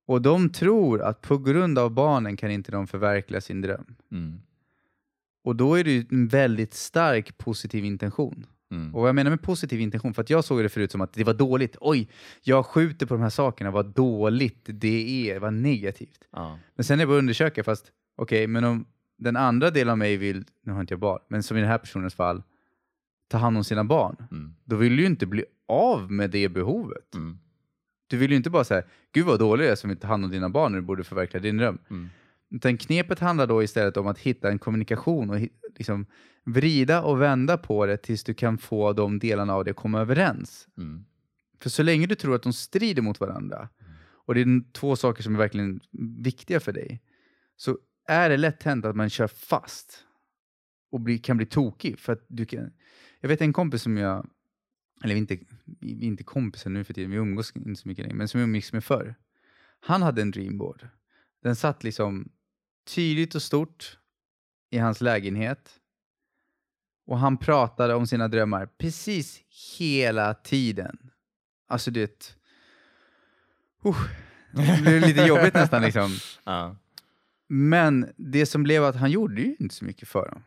och 0.09 0.21
de 0.21 0.49
tror 0.49 1.01
att 1.01 1.21
på 1.21 1.37
grund 1.37 1.79
av 1.79 1.91
barnen 1.91 2.37
kan 2.37 2.51
inte 2.51 2.71
de 2.71 2.87
förverkliga 2.87 3.41
sin 3.41 3.61
dröm. 3.61 3.95
Mm. 4.11 4.41
Och 5.43 5.55
då 5.55 5.75
är 5.75 5.83
det 5.83 5.91
ju 5.91 6.05
en 6.11 6.27
väldigt 6.27 6.73
stark 6.73 7.37
positiv 7.37 7.85
intention. 7.85 8.45
Mm. 8.71 8.95
Och 8.95 9.01
vad 9.01 9.07
jag 9.07 9.15
menar 9.15 9.31
med 9.31 9.41
positiv 9.41 9.81
intention, 9.81 10.13
för 10.13 10.21
att 10.21 10.29
jag 10.29 10.43
såg 10.43 10.63
det 10.63 10.69
förut 10.69 10.91
som 10.91 11.01
att 11.01 11.13
det 11.13 11.23
var 11.23 11.33
dåligt. 11.33 11.77
Oj, 11.81 12.09
jag 12.41 12.65
skjuter 12.65 13.05
på 13.05 13.13
de 13.13 13.21
här 13.23 13.29
sakerna, 13.29 13.71
vad 13.71 13.85
dåligt 13.85 14.65
det 14.65 15.31
är, 15.31 15.39
vad 15.39 15.53
negativt. 15.53 16.27
Ja. 16.31 16.59
Men 16.75 16.83
sen 16.83 16.99
är 16.99 17.03
det 17.03 17.07
bara 17.07 17.17
att 17.17 17.19
undersöka, 17.21 17.63
fast 17.63 17.91
okej, 18.17 18.47
men 18.47 18.63
om 18.63 18.85
den 19.17 19.35
andra 19.35 19.69
delen 19.71 19.91
av 19.91 19.97
mig 19.97 20.17
vill, 20.17 20.45
nu 20.63 20.73
har 20.73 20.81
inte 20.81 20.93
jag 20.93 20.99
barn, 20.99 21.19
men 21.27 21.43
som 21.43 21.57
i 21.57 21.59
den 21.59 21.69
här 21.69 21.77
personens 21.77 22.13
fall, 22.15 22.43
ta 23.27 23.37
hand 23.37 23.57
om 23.57 23.63
sina 23.63 23.83
barn, 23.83 24.15
Mm. 24.31 24.55
då 24.63 24.75
vill 24.75 24.95
du 24.95 25.01
ju 25.01 25.07
inte 25.07 25.25
bli 25.25 25.45
av 25.67 26.11
med 26.11 26.29
det 26.29 26.49
behovet. 26.49 27.15
Mm. 27.15 27.39
Du 28.09 28.17
vill 28.17 28.31
ju 28.31 28.37
inte 28.37 28.49
bara 28.49 28.63
säga, 28.63 28.83
gud 29.13 29.25
vad 29.25 29.39
dålig 29.39 29.65
jag 29.65 29.71
är 29.71 29.75
som 29.75 29.91
inte 29.91 30.07
hand 30.07 30.25
om 30.25 30.31
dina 30.31 30.49
barn 30.49 30.71
när 30.71 30.79
du 30.79 30.85
borde 30.85 31.03
förverkliga 31.03 31.41
din 31.41 31.57
dröm. 31.57 31.77
Mm. 31.89 32.09
Utan 32.51 32.77
knepet 32.77 33.19
handlar 33.19 33.47
då 33.47 33.63
istället 33.63 33.97
om 33.97 34.07
att 34.07 34.19
hitta 34.19 34.49
en 34.49 34.59
kommunikation 34.59 35.29
och 35.29 35.39
liksom 35.77 36.05
vrida 36.45 37.01
och 37.01 37.21
vända 37.21 37.57
på 37.57 37.85
det 37.85 37.97
tills 37.97 38.23
du 38.23 38.33
kan 38.33 38.57
få 38.57 38.93
de 38.93 39.19
delarna 39.19 39.53
av 39.53 39.65
det 39.65 39.71
att 39.71 39.77
komma 39.77 40.01
överens. 40.01 40.67
Mm. 40.77 41.05
För 41.59 41.69
så 41.69 41.83
länge 41.83 42.07
du 42.07 42.15
tror 42.15 42.35
att 42.35 42.43
de 42.43 42.53
strider 42.53 43.01
mot 43.01 43.19
varandra 43.19 43.69
och 44.29 44.35
det 44.35 44.41
är 44.41 44.71
två 44.71 44.95
saker 44.95 45.23
som 45.23 45.35
är 45.35 45.39
verkligen 45.39 45.79
viktiga 46.19 46.59
för 46.59 46.71
dig 46.71 47.01
så 47.55 47.77
är 48.07 48.29
det 48.29 48.37
lätt 48.37 48.63
hänt 48.63 48.85
att 48.85 48.95
man 48.95 49.09
kör 49.09 49.27
fast 49.27 50.03
och 50.91 50.99
bli, 50.99 51.17
kan 51.17 51.37
bli 51.37 51.45
tokig. 51.45 51.99
För 51.99 52.13
att 52.13 52.25
du 52.27 52.45
kan, 52.45 52.71
jag 53.19 53.29
vet 53.29 53.41
en 53.41 53.53
kompis 53.53 53.81
som 53.81 53.97
jag, 53.97 54.29
eller 55.03 55.13
vi 55.13 55.19
inte, 55.19 55.37
vi 55.79 56.05
inte 56.05 56.23
kompisar 56.23 56.69
nu 56.69 56.83
för 56.83 56.93
tiden, 56.93 57.11
vi 57.11 57.17
umgås 57.17 57.55
inte 57.55 57.81
så 57.81 57.87
mycket 57.87 58.03
längre, 58.03 58.17
men 58.17 58.27
som 58.27 58.39
jag 58.39 58.47
umgicks 58.47 58.73
med 58.73 58.83
förr. 58.83 59.15
Han 59.79 60.01
hade 60.01 60.21
en 60.21 60.31
dreamboard. 60.31 60.87
Den 61.43 61.55
satt 61.55 61.83
liksom 61.83 62.31
tydligt 62.95 63.35
och 63.35 63.41
stort 63.41 63.97
i 64.69 64.77
hans 64.77 65.01
lägenhet. 65.01 65.79
Och 67.05 67.19
han 67.19 67.37
pratade 67.37 67.95
om 67.95 68.07
sina 68.07 68.27
drömmar 68.27 68.65
precis 68.65 69.41
hela 69.77 70.33
tiden. 70.33 71.11
Alltså 71.67 71.91
det... 71.91 72.35
Uh, 73.85 74.01
det 74.51 74.81
blev 74.81 75.01
lite 75.01 75.21
jobbigt 75.21 75.53
nästan 75.53 75.81
liksom. 75.81 76.11
Ja. 76.43 76.75
Men 77.47 78.13
det 78.15 78.45
som 78.45 78.63
blev 78.63 78.83
att 78.83 78.95
han 78.95 79.11
gjorde 79.11 79.41
ju 79.41 79.55
inte 79.59 79.75
så 79.75 79.85
mycket 79.85 80.07
för 80.07 80.29
dem. 80.29 80.43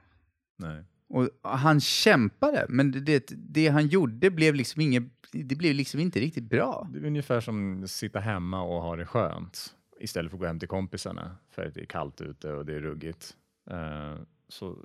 Nej. 0.56 0.84
Och 1.12 1.28
han 1.42 1.80
kämpade, 1.80 2.66
men 2.68 3.04
det, 3.04 3.32
det, 3.36 3.68
han 3.68 3.86
gjorde 3.86 4.30
blev 4.30 4.54
liksom 4.54 4.80
inget, 4.80 5.02
det 5.32 5.56
blev 5.56 5.74
liksom 5.74 6.00
inte 6.00 6.20
riktigt 6.20 6.44
bra. 6.44 6.88
Det 6.92 6.98
är 6.98 7.04
ungefär 7.04 7.40
som 7.40 7.82
att 7.84 7.90
sitta 7.90 8.20
hemma 8.20 8.62
och 8.62 8.82
ha 8.82 8.96
det 8.96 9.06
skönt 9.06 9.76
istället 10.00 10.30
för 10.30 10.36
att 10.36 10.40
gå 10.40 10.46
hem 10.46 10.58
till 10.58 10.68
kompisarna 10.68 11.36
för 11.50 11.66
att 11.66 11.74
det 11.74 11.80
är 11.80 11.84
kallt 11.84 12.20
ute 12.20 12.52
och 12.52 12.66
det 12.66 12.74
är 12.74 12.80
ruggigt. 12.80 13.36
Eh, 13.70 14.14
så 14.48 14.78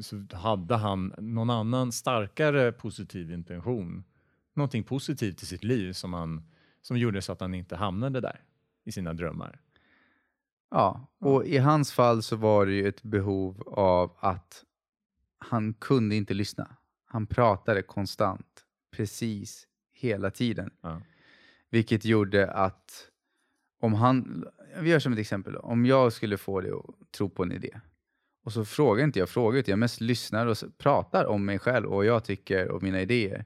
så 0.00 0.26
hade 0.32 0.76
han 0.76 1.14
någon 1.18 1.50
annan 1.50 1.92
starkare 1.92 2.72
positiv 2.72 3.32
intention. 3.32 4.04
Någonting 4.54 4.84
positivt 4.84 5.42
i 5.42 5.46
sitt 5.46 5.64
liv 5.64 5.92
som, 5.92 6.12
han, 6.12 6.42
som 6.82 6.98
gjorde 6.98 7.22
så 7.22 7.32
att 7.32 7.40
han 7.40 7.54
inte 7.54 7.76
hamnade 7.76 8.20
där 8.20 8.40
i 8.84 8.92
sina 8.92 9.14
drömmar. 9.14 9.60
Ja, 10.70 11.06
och 11.18 11.44
i 11.44 11.58
hans 11.58 11.92
fall 11.92 12.22
så 12.22 12.36
var 12.36 12.66
det 12.66 12.72
ju 12.72 12.88
ett 12.88 13.02
behov 13.02 13.62
av 13.66 14.16
att 14.20 14.64
han 15.40 15.74
kunde 15.74 16.16
inte 16.16 16.34
lyssna. 16.34 16.76
Han 17.04 17.26
pratade 17.26 17.82
konstant, 17.82 18.64
precis 18.90 19.66
hela 19.92 20.30
tiden. 20.30 20.70
Ja. 20.80 21.02
Vilket 21.70 22.04
gjorde 22.04 22.50
att 22.50 23.08
om 23.80 23.94
han, 23.94 24.44
vi 24.80 24.90
gör 24.90 24.98
som 24.98 25.12
ett 25.12 25.18
exempel, 25.18 25.56
om 25.56 25.86
jag 25.86 26.12
skulle 26.12 26.36
få 26.36 26.60
dig 26.60 26.70
att 26.70 27.12
tro 27.12 27.30
på 27.30 27.42
en 27.42 27.52
idé 27.52 27.80
och 28.42 28.52
så 28.52 28.64
frågar 28.64 29.04
inte 29.04 29.18
jag 29.18 29.28
frågor, 29.28 29.58
utan 29.58 29.72
jag 29.72 29.78
mest 29.78 30.00
lyssnar 30.00 30.46
och 30.46 30.56
pratar 30.78 31.24
om 31.24 31.44
mig 31.44 31.58
själv 31.58 31.86
och 31.86 31.96
vad 31.96 32.06
jag 32.06 32.24
tycker 32.24 32.68
och 32.68 32.82
mina 32.82 33.00
idéer, 33.00 33.44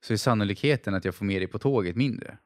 så 0.00 0.12
är 0.12 0.16
sannolikheten 0.16 0.94
att 0.94 1.04
jag 1.04 1.14
får 1.14 1.24
med 1.24 1.40
dig 1.40 1.46
på 1.46 1.58
tåget 1.58 1.96
mindre. 1.96 2.38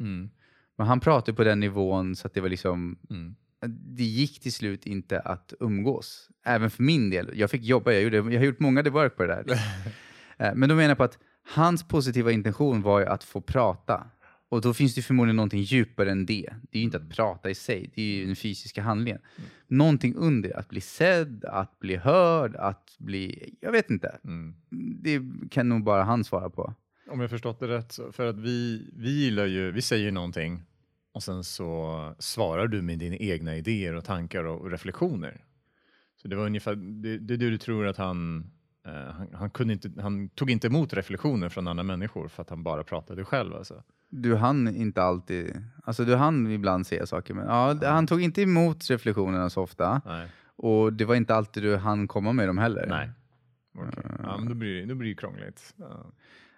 Mm. 0.00 0.30
Men 0.76 0.86
han 0.86 1.00
pratade 1.00 1.36
på 1.36 1.44
den 1.44 1.60
nivån 1.60 2.16
så 2.16 2.26
att 2.26 2.34
det 2.34 2.40
var 2.40 2.48
liksom, 2.48 2.98
Mm. 3.10 3.34
Det 3.68 4.04
gick 4.04 4.40
till 4.40 4.52
slut 4.52 4.86
inte 4.86 5.20
att 5.20 5.54
umgås. 5.60 6.28
Även 6.44 6.70
för 6.70 6.82
min 6.82 7.10
del. 7.10 7.30
Jag 7.34 7.50
fick 7.50 7.62
jobba, 7.62 7.92
jag, 7.92 8.02
gjorde, 8.02 8.16
jag 8.16 8.40
har 8.40 8.46
gjort 8.46 8.60
många 8.60 8.82
work 8.82 9.16
på 9.16 9.22
det 9.22 9.44
där. 9.46 9.58
Eh, 10.38 10.54
Men 10.54 10.68
då 10.68 10.74
menar 10.74 10.88
jag 10.88 10.98
på 10.98 11.04
att 11.04 11.18
hans 11.54 11.88
positiva 11.88 12.32
intention 12.32 12.82
var 12.82 13.00
ju 13.00 13.06
att 13.06 13.24
få 13.24 13.40
prata. 13.40 14.06
Och 14.48 14.60
då 14.60 14.74
finns 14.74 14.94
det 14.94 15.02
förmodligen 15.02 15.36
någonting 15.36 15.62
djupare 15.62 16.10
än 16.10 16.26
det. 16.26 16.50
Det 16.62 16.78
är 16.78 16.80
ju 16.80 16.84
inte 16.84 16.96
att 16.96 17.10
prata 17.10 17.50
i 17.50 17.54
sig, 17.54 17.90
det 17.94 18.02
är 18.02 18.06
ju 18.06 18.26
den 18.26 18.36
fysiska 18.36 18.82
handlingen. 18.82 19.20
Någonting 19.68 20.14
under, 20.16 20.58
att 20.58 20.68
bli 20.68 20.80
sedd, 20.80 21.44
att 21.44 21.78
bli 21.78 21.96
hörd, 21.96 22.56
att 22.56 22.96
bli... 22.98 23.54
Jag 23.60 23.72
vet 23.72 23.90
inte. 23.90 24.18
Mm. 24.24 24.54
Det 25.02 25.20
kan 25.50 25.68
nog 25.68 25.84
bara 25.84 26.02
han 26.02 26.24
svara 26.24 26.50
på. 26.50 26.74
Om 27.10 27.20
jag 27.20 27.30
förstått 27.30 27.60
det 27.60 27.68
rätt, 27.68 27.98
för 28.12 28.26
att 28.26 28.38
vi, 28.38 28.90
vi 28.96 29.10
gillar 29.10 29.46
ju, 29.46 29.72
vi 29.72 29.82
säger 29.82 30.12
någonting 30.12 30.62
och 31.12 31.22
sen 31.22 31.44
så 31.44 32.14
svarar 32.18 32.66
du 32.66 32.82
med 32.82 32.98
dina 32.98 33.16
egna 33.16 33.56
idéer 33.56 33.94
och 33.94 34.04
tankar 34.04 34.44
och, 34.44 34.60
och 34.60 34.70
reflektioner. 34.70 35.44
Så 36.22 36.28
det 36.28 36.36
var 36.36 36.46
ungefär, 36.46 36.74
det, 36.74 37.18
det 37.18 37.36
du 37.36 37.58
tror 37.58 37.86
att 37.86 37.96
han, 37.96 38.50
eh, 38.86 38.92
han, 39.14 39.28
han, 39.34 39.50
kunde 39.50 39.72
inte, 39.72 39.90
han 40.00 40.28
tog 40.28 40.50
inte 40.50 40.66
emot 40.66 40.92
reflektioner 40.94 41.48
från 41.48 41.68
andra 41.68 41.82
människor 41.84 42.28
för 42.28 42.42
att 42.42 42.50
han 42.50 42.62
bara 42.62 42.84
pratade 42.84 43.24
själv 43.24 43.54
alltså. 43.54 43.82
Du 44.08 44.36
hann 44.36 44.76
inte 44.76 45.02
alltid... 45.02 45.64
Alltså 45.84 46.04
du 46.04 46.16
hann 46.16 46.50
ibland 46.50 46.86
säga 46.86 47.06
saker, 47.06 47.34
men 47.34 47.46
ja, 47.46 47.78
han 47.82 48.06
tog 48.06 48.22
inte 48.22 48.42
emot 48.42 48.90
reflektionerna 48.90 49.50
så 49.50 49.62
ofta. 49.62 50.02
Nej. 50.06 50.28
Och 50.56 50.92
det 50.92 51.04
var 51.04 51.14
inte 51.14 51.34
alltid 51.34 51.62
du 51.62 51.76
hann 51.76 52.08
komma 52.08 52.32
med 52.32 52.48
dem 52.48 52.58
heller. 52.58 52.86
Nej. 52.86 53.10
Okej. 53.74 54.04
Ja, 54.22 54.36
men 54.38 54.48
då 54.48 54.54
blir, 54.54 54.74
det- 54.80 54.86
då 54.86 54.94
blir 54.94 55.08
det 55.10 55.16
krångligt. 55.16 55.74
Ja. 55.76 56.06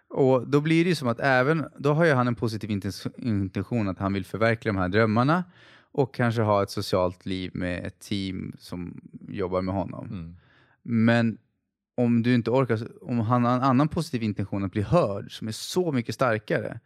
Och 0.09 0.49
då 0.49 0.61
blir 0.61 0.85
det 0.85 0.88
ju 0.88 0.95
som 0.95 1.09
att 1.09 1.21
även, 1.21 1.64
då 1.79 1.93
har 1.93 2.05
ju 2.05 2.12
han 2.12 2.29
en 2.29 2.35
positiv 2.35 2.71
inten- 2.71 3.12
intention 3.17 3.88
att 3.88 3.99
han 3.99 4.12
vill 4.12 4.25
förverkliga 4.25 4.73
de 4.73 4.79
här 4.79 4.88
drömmarna 4.88 5.45
och 5.93 6.14
kanske 6.14 6.43
ha 6.43 6.62
ett 6.62 6.71
socialt 6.71 7.27
liv 7.27 7.51
med 7.55 7.87
ett 7.87 7.99
team 7.99 8.53
som 8.59 9.01
jobbar 9.29 9.62
med 9.62 9.75
honom. 9.75 10.07
Mm. 10.07 10.37
Men 10.83 11.38
om 11.97 12.23
du 12.23 12.35
inte 12.35 12.51
orkar, 12.51 12.79
om 13.01 13.21
han 13.21 13.45
har 13.45 13.55
en 13.55 13.62
annan 13.62 13.88
positiv 13.88 14.23
intention 14.23 14.64
att 14.64 14.73
bli 14.73 14.83
hörd 14.83 15.38
som 15.38 15.49
är 15.49 15.53
så 15.53 15.93
mycket 15.93 16.14
starkare 16.14 16.81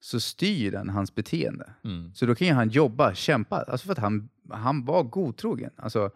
så 0.00 0.20
styr 0.20 0.70
den 0.70 0.88
hans 0.88 1.14
beteende. 1.14 1.70
Mm. 1.84 2.14
Så 2.14 2.26
då 2.26 2.34
kan 2.34 2.46
ju 2.46 2.54
han 2.54 2.68
jobba, 2.68 3.14
kämpa, 3.14 3.56
alltså 3.62 3.86
för 3.86 3.92
att 3.92 3.98
han, 3.98 4.28
han 4.50 4.84
var 4.84 5.02
godtrogen. 5.02 5.70
Alltså, 5.76 6.10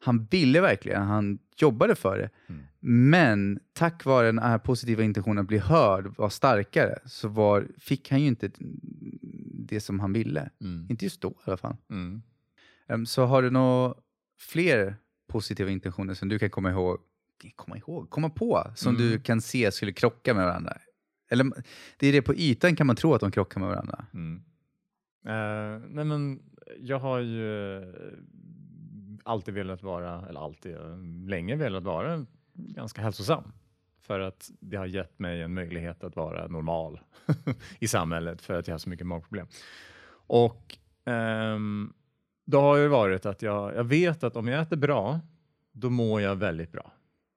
han 0.00 0.24
ville 0.30 0.60
verkligen, 0.60 1.02
han 1.02 1.38
jobbade 1.62 1.94
för 1.94 2.18
det. 2.18 2.30
Mm. 2.48 2.62
Men 3.10 3.60
tack 3.72 4.04
vare 4.04 4.26
den 4.26 4.38
här 4.38 4.58
positiva 4.58 5.02
intentionen 5.02 5.38
att 5.38 5.46
bli 5.48 5.58
hörd, 5.58 6.06
var 6.16 6.28
starkare, 6.28 6.98
så 7.06 7.28
var, 7.28 7.66
fick 7.78 8.10
han 8.10 8.20
ju 8.20 8.26
inte 8.26 8.50
det 9.68 9.80
som 9.80 10.00
han 10.00 10.12
ville. 10.12 10.50
Mm. 10.60 10.86
Inte 10.90 11.04
just 11.04 11.20
då 11.20 11.30
i 11.30 11.34
alla 11.44 11.56
fall. 11.56 11.76
Mm. 11.90 12.22
Em, 12.88 13.06
Så 13.06 13.24
har 13.26 13.42
du 13.42 13.50
några 13.50 13.94
fler 14.38 14.96
positiva 15.28 15.70
intentioner 15.70 16.14
som 16.14 16.28
du 16.28 16.38
kan 16.38 16.50
komma 16.50 16.70
ihåg, 16.70 16.98
komma 17.56 17.76
ihåg, 17.78 18.10
komma 18.10 18.30
på, 18.30 18.70
som 18.74 18.94
Mm. 18.96 19.08
du 19.08 19.20
kan 19.20 19.40
se 19.40 19.72
skulle 19.72 19.92
krocka 19.92 20.34
med 20.34 20.44
varandra? 20.44 20.76
Eller 21.30 21.46
det 21.98 22.06
är 22.06 22.12
det 22.12 22.22
på 22.22 22.34
ytan 22.34 22.76
kan 22.76 22.86
man 22.86 22.96
tro 22.96 23.14
att 23.14 23.20
de 23.20 23.30
krockar 23.30 23.60
med 23.60 23.68
varandra. 23.68 24.04
Mm. 24.14 24.42
Eh, 25.26 25.88
nej 25.88 26.04
men 26.04 26.42
jag 26.80 26.98
har 26.98 27.18
ju 27.18 27.80
alltid 29.28 29.54
velat 29.54 29.82
vara, 29.82 30.28
eller 30.28 30.40
alltid, 30.40 30.76
eh, 30.76 30.98
länge 31.26 31.56
velat 31.56 31.82
vara 31.82 32.26
ganska 32.52 33.02
hälsosam. 33.02 33.52
För 34.00 34.20
att 34.20 34.50
det 34.60 34.76
har 34.76 34.86
gett 34.86 35.18
mig 35.18 35.42
en 35.42 35.54
möjlighet 35.54 36.04
att 36.04 36.16
vara 36.16 36.46
normal 36.48 37.00
i 37.78 37.88
samhället 37.88 38.42
för 38.42 38.54
att 38.54 38.68
jag 38.68 38.74
har 38.74 38.78
så 38.78 38.88
mycket 38.88 39.06
magproblem. 39.06 39.46
Och 40.10 40.78
um, 41.04 41.94
då 42.44 42.60
har 42.60 42.78
det 42.78 42.88
varit 42.88 43.26
att 43.26 43.42
jag, 43.42 43.74
jag 43.74 43.84
vet 43.84 44.24
att 44.24 44.36
om 44.36 44.48
jag 44.48 44.62
äter 44.62 44.76
bra, 44.76 45.20
då 45.72 45.90
mår 45.90 46.20
jag 46.20 46.36
väldigt 46.36 46.72
bra. 46.72 46.92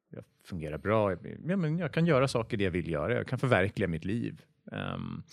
Jag 0.09 0.23
fungerar 0.43 0.77
bra, 0.77 1.11
jag, 1.11 1.19
ja, 1.45 1.57
men 1.57 1.77
jag 1.77 1.93
kan 1.93 2.05
göra 2.05 2.27
saker 2.27 2.57
det 2.57 2.63
jag 2.63 2.71
vill 2.71 2.89
göra, 2.89 3.13
jag 3.13 3.27
kan 3.27 3.39
förverkliga 3.39 3.87
mitt 3.87 4.05
liv. 4.05 4.41
Um, 4.71 5.23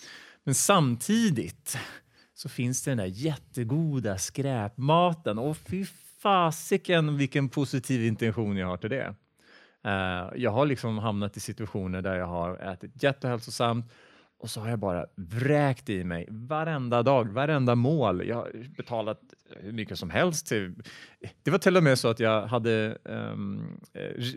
men 0.45 0.55
samtidigt 0.55 1.79
så 2.35 2.49
finns 2.49 2.85
det 2.85 2.91
den 2.91 2.99
där 2.99 3.07
jättegoda 3.07 4.19
skräpmaten. 4.19 5.39
Och 5.39 5.57
fy 5.57 5.87
fasiken 6.23 7.17
vilken 7.17 7.49
positiv 7.49 8.05
intention 8.05 8.57
jag 8.57 8.67
har 8.67 8.77
till 8.77 8.91
det. 8.91 9.15
Eh, 9.85 10.31
jag 10.37 10.51
har 10.51 10.67
liksom 10.67 10.99
hamnat 10.99 11.37
i 11.37 11.41
situationer 11.41 12.03
där 12.03 12.17
jag 12.17 12.27
har 12.27 12.57
ätit 12.57 13.03
jättehälsosamt 13.03 13.93
och 14.39 14.51
så 14.51 14.61
har 14.61 14.69
jag 14.69 14.79
bara 14.79 15.07
vräkt 15.17 15.91
i 15.91 16.05
mig 16.05 16.27
varenda 16.31 17.03
dag, 17.03 17.29
varenda 17.29 17.75
mål. 17.75 18.27
Jag 18.27 18.37
har 18.37 18.51
betalat 18.77 19.21
hur 19.61 19.73
mycket 19.73 19.99
som 19.99 20.11
helst. 20.11 20.47
Till, 20.47 20.75
det 21.43 21.51
var 21.51 21.59
till 21.59 21.77
och 21.77 21.83
med 21.83 21.99
så 21.99 22.09
att 22.09 22.21
jag 22.21 22.47
hade 22.47 22.99
eh, 23.05 23.37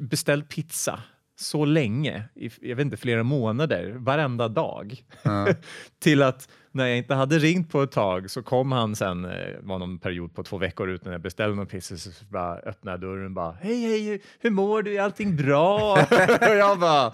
beställt 0.01 0.49
pizza 0.49 1.03
så 1.35 1.65
länge, 1.65 2.23
i, 2.35 2.49
jag 2.61 2.75
vet 2.75 2.85
inte, 2.85 2.97
flera 2.97 3.23
månader, 3.23 3.91
varenda 3.97 4.47
dag. 4.47 5.03
Ja. 5.23 5.47
Till 5.99 6.21
att 6.21 6.49
när 6.73 6.87
jag 6.87 6.97
inte 6.97 7.13
hade 7.13 7.37
ringt 7.39 7.69
på 7.71 7.81
ett 7.83 7.91
tag 7.91 8.29
så 8.31 8.43
kom 8.43 8.71
han 8.71 8.95
sen, 8.95 9.25
eh, 9.25 9.31
var 9.61 9.79
någon 9.79 9.99
period 9.99 10.35
på 10.35 10.43
två 10.43 10.57
veckor 10.57 10.89
ut 10.89 11.05
när 11.05 11.11
jag 11.11 11.21
beställde 11.21 11.55
någon 11.55 11.65
pizza 11.67 11.97
så 11.97 12.09
bara 12.29 12.55
öppnade 12.57 12.93
jag 12.93 13.01
dörren 13.01 13.25
och 13.25 13.31
bara 13.31 13.51
hej 13.61 13.81
hej 13.87 14.21
hur- 14.39 14.49
mår 14.49 14.81
du, 14.83 14.95
är 14.97 15.01
allting 15.01 15.35
bra? 15.35 15.93
och 16.41 16.55
jag 16.55 16.79
bara 16.79 17.11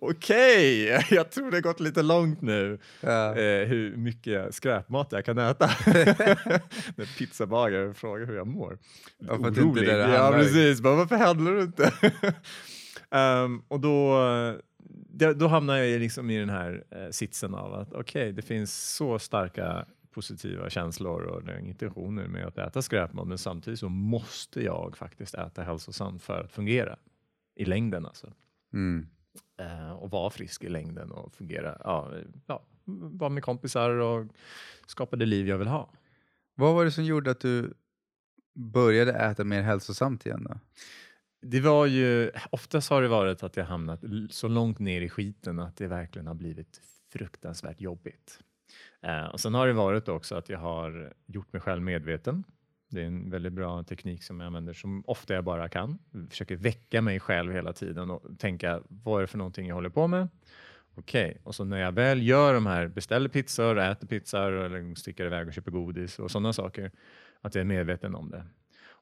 okej, 0.00 0.84
jag 1.10 1.30
tror 1.30 1.50
det 1.50 1.56
har 1.56 1.62
gått 1.62 1.80
lite 1.80 2.02
långt 2.02 2.40
nu 2.42 2.78
Ja. 3.00 3.28
eh, 3.36 3.68
hur 3.68 3.96
mycket 3.96 4.54
skräpmat 4.54 5.08
jag 5.10 5.24
kan 5.24 5.38
äta. 5.38 5.66
när 6.96 7.18
pizzabagaren 7.18 7.94
frågar 7.94 8.26
hur 8.26 8.36
jag 8.36 8.46
mår. 8.46 8.78
Ja, 9.18 9.36
det 9.36 9.60
inte 9.60 9.80
det 9.80 9.96
det 10.06 10.14
Ja 10.14 10.32
precis, 10.32 10.80
bara, 10.80 10.94
varför 10.96 11.16
handlar 11.16 11.52
du 11.52 11.62
inte? 11.62 11.92
Ehm, 13.10 13.62
och 13.68 13.80
då, 13.80 14.16
då, 15.12 15.46
hamnar 15.46 15.76
jag 15.76 16.00
liksom 16.00 16.30
i 16.30 16.38
den 16.38 16.50
här 16.50 16.84
eh, 16.90 17.10
sitsen 17.10 17.54
av 17.54 17.74
att 17.74 17.92
okej, 17.92 18.32
det 18.32 18.42
finns 18.42 18.94
så 18.94 19.18
starka 19.18 19.86
positiva 20.10 20.70
känslor 20.70 21.22
och 21.22 21.60
intentioner 21.60 22.26
med 22.26 22.46
att 22.46 22.58
äta 22.58 22.82
skräpmat, 22.82 23.28
men 23.28 23.38
samtidigt 23.38 23.80
så 23.80 23.88
måste 23.88 24.62
jag 24.62 24.96
faktiskt 24.96 25.34
äta 25.34 25.62
hälsosamt 25.62 26.22
för 26.22 26.44
att 26.44 26.52
fungera 26.52 26.96
i 27.54 27.64
längden 27.64 28.06
alltså. 28.06 28.32
Mm. 28.72 29.06
Eh, 29.60 29.92
och 29.92 30.10
vara 30.10 30.30
frisk 30.30 30.64
i 30.64 30.68
längden 30.68 31.10
och 31.10 31.34
fungera, 31.34 31.76
ja, 31.84 32.12
ja, 32.46 32.62
vara 32.84 33.30
med 33.30 33.42
kompisar 33.42 33.90
och 33.90 34.26
skapa 34.86 35.16
det 35.16 35.26
liv 35.26 35.48
jag 35.48 35.58
vill 35.58 35.68
ha. 35.68 35.90
Vad 36.54 36.74
var 36.74 36.84
det 36.84 36.90
som 36.90 37.04
gjorde 37.04 37.30
att 37.30 37.40
du 37.40 37.74
började 38.54 39.12
äta 39.12 39.44
mer 39.44 39.62
hälsosamt 39.62 40.26
igen 40.26 40.46
då? 40.50 40.58
Det 41.42 41.60
var 41.60 41.86
ju, 41.86 42.30
oftast 42.50 42.90
har 42.90 43.02
det 43.02 43.08
varit 43.08 43.42
att 43.42 43.56
jag 43.56 43.64
hamnat 43.64 44.04
så 44.30 44.48
långt 44.48 44.78
ner 44.78 45.00
i 45.00 45.08
skiten 45.08 45.60
att 45.60 45.76
det 45.76 45.86
verkligen 45.86 46.26
har 46.26 46.34
blivit 46.34 46.80
fruktansvärt 47.12 47.80
jobbigt. 47.80 48.38
Eh, 49.02 49.24
och 49.24 49.40
sen 49.40 49.54
har 49.54 49.66
det 49.66 49.72
varit 49.72 50.08
också 50.08 50.34
att 50.34 50.48
jag 50.48 50.58
har 50.58 51.12
gjort 51.26 51.52
mig 51.52 51.62
själv 51.62 51.82
medveten. 51.82 52.44
Det 52.90 53.02
är 53.02 53.06
en 53.06 53.30
väldigt 53.30 53.52
bra 53.52 53.82
teknik 53.82 54.22
som 54.22 54.40
jag 54.40 54.46
använder 54.46 54.72
som 54.72 55.04
ofta 55.06 55.34
jag 55.34 55.44
bara 55.44 55.68
kan. 55.68 55.98
Jag 56.10 56.30
Försöker 56.30 56.56
väcka 56.56 57.02
mig 57.02 57.20
själv 57.20 57.52
hela 57.52 57.72
tiden 57.72 58.10
och 58.10 58.38
tänka 58.38 58.82
vad 58.88 59.16
är 59.16 59.20
det 59.20 59.26
för 59.26 59.38
någonting 59.38 59.66
jag 59.66 59.74
håller 59.74 59.90
på 59.90 60.06
med? 60.06 60.28
Okej, 60.94 61.40
och 61.44 61.54
så 61.54 61.64
när 61.64 61.80
jag 61.80 61.92
väl 61.92 62.22
gör 62.22 62.54
de 62.54 62.66
här, 62.66 62.88
beställer 62.88 63.28
pizzor, 63.28 63.78
äter 63.78 64.06
pizzor 64.06 64.52
eller 64.52 64.94
sticker 64.94 65.26
iväg 65.26 65.46
och 65.46 65.52
köper 65.52 65.70
godis 65.70 66.18
och 66.18 66.30
sådana 66.30 66.52
saker, 66.52 66.90
att 67.40 67.54
jag 67.54 67.60
är 67.60 67.66
medveten 67.66 68.14
om 68.14 68.30
det. 68.30 68.44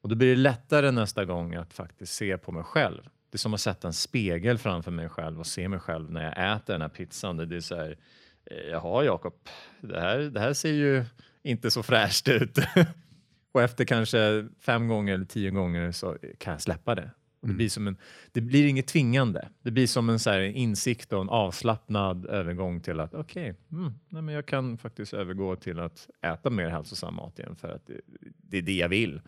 Och 0.00 0.08
då 0.08 0.14
blir 0.14 0.28
det 0.28 0.42
lättare 0.42 0.90
nästa 0.90 1.24
gång 1.24 1.54
att 1.54 1.72
faktiskt 1.72 2.14
se 2.14 2.38
på 2.38 2.52
mig 2.52 2.64
själv. 2.64 3.02
Det 3.30 3.36
är 3.36 3.38
som 3.38 3.54
att 3.54 3.60
sätta 3.60 3.88
en 3.88 3.92
spegel 3.92 4.58
framför 4.58 4.90
mig 4.90 5.08
själv 5.08 5.40
och 5.40 5.46
se 5.46 5.68
mig 5.68 5.78
själv 5.78 6.10
när 6.10 6.22
jag 6.22 6.56
äter 6.56 6.74
den 6.74 6.82
här 6.82 6.88
pizzan. 6.88 7.36
Det 7.36 7.56
är 7.56 7.60
så 7.60 7.76
här, 7.76 7.98
eh, 8.44 8.70
jaha 8.70 9.04
Jakob, 9.04 9.34
det 9.80 10.00
här, 10.00 10.18
det 10.18 10.40
här 10.40 10.52
ser 10.52 10.72
ju 10.72 11.04
inte 11.42 11.70
så 11.70 11.82
fräscht 11.82 12.28
ut. 12.28 12.58
och 13.52 13.62
efter 13.62 13.84
kanske 13.84 14.48
fem 14.60 14.88
gånger 14.88 15.14
eller 15.14 15.24
tio 15.24 15.50
gånger 15.50 15.92
så 15.92 16.16
kan 16.38 16.52
jag 16.52 16.62
släppa 16.62 16.94
det. 16.94 17.10
Och 17.40 17.48
det, 17.48 17.54
blir 17.54 17.68
som 17.68 17.86
en, 17.86 17.96
det 18.32 18.40
blir 18.40 18.66
inget 18.66 18.86
tvingande. 18.86 19.48
Det 19.62 19.70
blir 19.70 19.86
som 19.86 20.10
en 20.10 20.18
så 20.18 20.30
här 20.30 20.40
insikt 20.40 21.12
och 21.12 21.20
en 21.20 21.28
avslappnad 21.28 22.26
övergång 22.26 22.80
till 22.80 23.00
att 23.00 23.14
okej, 23.14 23.54
okay, 23.70 23.90
mm, 24.12 24.28
jag 24.28 24.46
kan 24.46 24.78
faktiskt 24.78 25.14
övergå 25.14 25.56
till 25.56 25.80
att 25.80 26.08
äta 26.22 26.50
mer 26.50 26.68
hälsosam 26.68 27.14
mat 27.14 27.38
igen 27.38 27.56
för 27.56 27.68
att 27.68 27.86
det, 27.86 28.00
det 28.36 28.58
är 28.58 28.62
det 28.62 28.76
jag 28.76 28.88
vill. 28.88 29.20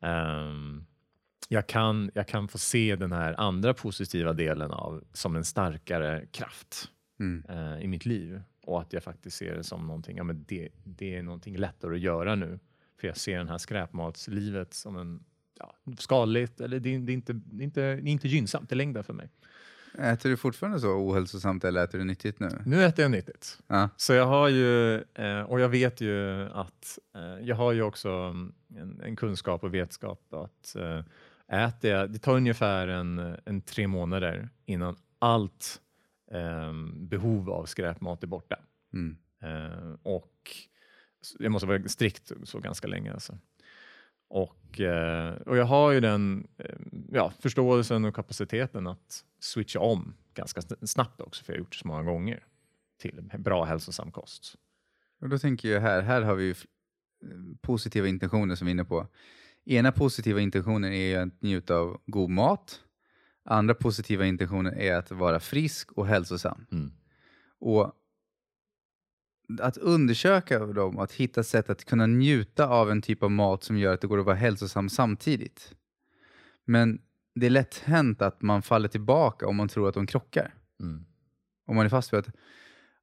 Um, 0.00 0.86
jag, 1.48 1.66
kan, 1.66 2.10
jag 2.14 2.28
kan 2.28 2.48
få 2.48 2.58
se 2.58 2.96
den 2.96 3.12
här 3.12 3.40
andra 3.40 3.74
positiva 3.74 4.32
delen 4.32 4.70
av 4.70 5.04
som 5.12 5.36
en 5.36 5.44
starkare 5.44 6.26
kraft 6.26 6.90
mm. 7.20 7.44
uh, 7.50 7.84
i 7.84 7.88
mitt 7.88 8.06
liv 8.06 8.42
och 8.62 8.80
att 8.80 8.92
jag 8.92 9.02
faktiskt 9.02 9.36
ser 9.36 9.54
det 9.54 9.64
som 9.64 9.86
någonting, 9.86 10.16
ja, 10.16 10.24
men 10.24 10.44
det, 10.48 10.68
det 10.84 11.16
är 11.16 11.22
någonting 11.22 11.56
lättare 11.56 11.94
att 11.94 12.00
göra 12.00 12.34
nu. 12.34 12.58
För 13.00 13.08
jag 13.08 13.16
ser 13.16 13.38
den 13.38 13.48
här 13.48 13.58
skräpmatslivet 13.58 14.74
som 14.74 14.96
en 14.96 15.24
ja, 15.58 15.74
skadligt 15.98 16.60
eller 16.60 16.80
det, 16.80 16.98
det, 16.98 17.12
är 17.12 17.14
inte, 17.14 17.32
det, 17.32 17.62
är 17.62 17.64
inte, 17.64 17.80
det 17.80 18.10
är 18.10 18.12
inte 18.12 18.28
gynnsamt 18.28 18.72
i 18.72 18.74
längden 18.74 19.04
för 19.04 19.12
mig. 19.12 19.30
Äter 19.98 20.30
du 20.30 20.36
fortfarande 20.36 20.80
så 20.80 20.88
ohälsosamt 20.88 21.64
eller 21.64 21.84
äter 21.84 21.98
du 21.98 22.04
nyttigt 22.04 22.40
nu? 22.40 22.48
Nu 22.66 22.84
äter 22.84 23.02
jag 23.02 23.10
nyttigt. 23.10 23.58
Ja. 23.66 23.88
Så 23.96 24.12
jag 24.12 24.26
har 24.26 24.48
ju, 24.48 24.94
eh, 24.94 25.40
och 25.40 25.60
jag 25.60 25.68
vet 25.68 26.00
ju 26.00 26.48
att 26.52 26.98
eh, 27.14 27.46
jag 27.46 27.56
har 27.56 27.72
ju 27.72 27.82
också 27.82 28.08
en, 28.76 29.00
en 29.04 29.16
kunskap 29.16 29.64
och 29.64 29.74
vetskap 29.74 30.34
att 30.34 30.76
eh, 30.76 31.64
äter 31.64 31.90
jag, 31.90 32.10
det 32.10 32.18
tar 32.18 32.36
ungefär 32.36 32.88
en, 32.88 33.36
en 33.44 33.60
tre 33.60 33.86
månader 33.86 34.48
innan 34.66 34.96
allt 35.18 35.80
behov 36.94 37.50
av 37.50 37.64
skräpmat 37.64 38.22
är 38.22 38.26
borta. 38.26 38.56
Mm. 38.92 39.16
och 40.02 40.56
jag 41.38 41.52
måste 41.52 41.66
vara 41.66 41.88
strikt 41.88 42.32
så 42.44 42.58
ganska 42.58 42.88
länge. 42.88 43.12
Alltså. 43.12 43.38
Och, 44.28 44.80
eh, 44.80 45.34
och 45.34 45.56
jag 45.56 45.64
har 45.64 45.92
ju 45.92 46.00
den 46.00 46.46
eh, 46.58 46.76
ja, 47.12 47.32
förståelsen 47.40 48.04
och 48.04 48.14
kapaciteten 48.14 48.86
att 48.86 49.24
switcha 49.40 49.80
om 49.80 50.14
ganska 50.34 50.62
snabbt 50.82 51.20
också, 51.20 51.44
för 51.44 51.52
jag 51.52 51.56
har 51.56 51.60
gjort 51.60 51.72
det 51.72 51.78
så 51.78 51.88
många 51.88 52.02
gånger, 52.02 52.46
till 52.98 53.30
bra 53.38 53.64
hälsosam 53.64 54.10
kost. 54.10 54.54
Och 55.20 55.28
då 55.28 55.38
tänker 55.38 55.68
jag 55.68 55.80
här, 55.80 56.02
här 56.02 56.22
har 56.22 56.34
vi 56.34 56.54
positiva 57.60 58.08
intentioner 58.08 58.54
som 58.54 58.66
vi 58.66 58.70
är 58.70 58.74
inne 58.74 58.84
på. 58.84 59.06
Ena 59.64 59.92
positiva 59.92 60.40
intentionen 60.40 60.92
är 60.92 61.18
att 61.18 61.42
njuta 61.42 61.76
av 61.76 62.00
god 62.06 62.30
mat. 62.30 62.80
Andra 63.44 63.74
positiva 63.74 64.26
intentionen 64.26 64.74
är 64.74 64.94
att 64.94 65.10
vara 65.10 65.40
frisk 65.40 65.92
och 65.92 66.06
hälsosam. 66.06 66.66
Mm. 66.72 66.92
Och 67.58 67.92
att 69.60 69.76
undersöka 69.76 70.58
dem, 70.58 70.98
att 70.98 71.12
hitta 71.12 71.42
sätt 71.42 71.70
att 71.70 71.84
kunna 71.84 72.06
njuta 72.06 72.68
av 72.68 72.90
en 72.90 73.02
typ 73.02 73.22
av 73.22 73.30
mat 73.30 73.64
som 73.64 73.78
gör 73.78 73.94
att 73.94 74.00
det 74.00 74.06
går 74.06 74.18
att 74.18 74.26
vara 74.26 74.36
hälsosam 74.36 74.88
samtidigt. 74.88 75.74
Men 76.64 77.00
det 77.34 77.46
är 77.46 77.50
lätt 77.50 77.78
hänt 77.78 78.22
att 78.22 78.42
man 78.42 78.62
faller 78.62 78.88
tillbaka 78.88 79.46
om 79.46 79.56
man 79.56 79.68
tror 79.68 79.88
att 79.88 79.94
de 79.94 80.06
krockar. 80.06 80.54
Mm. 80.80 81.04
Om 81.66 81.76
man 81.76 81.84
är 81.84 81.90
fast 81.90 82.12
vid 82.12 82.20
att, 82.20 82.28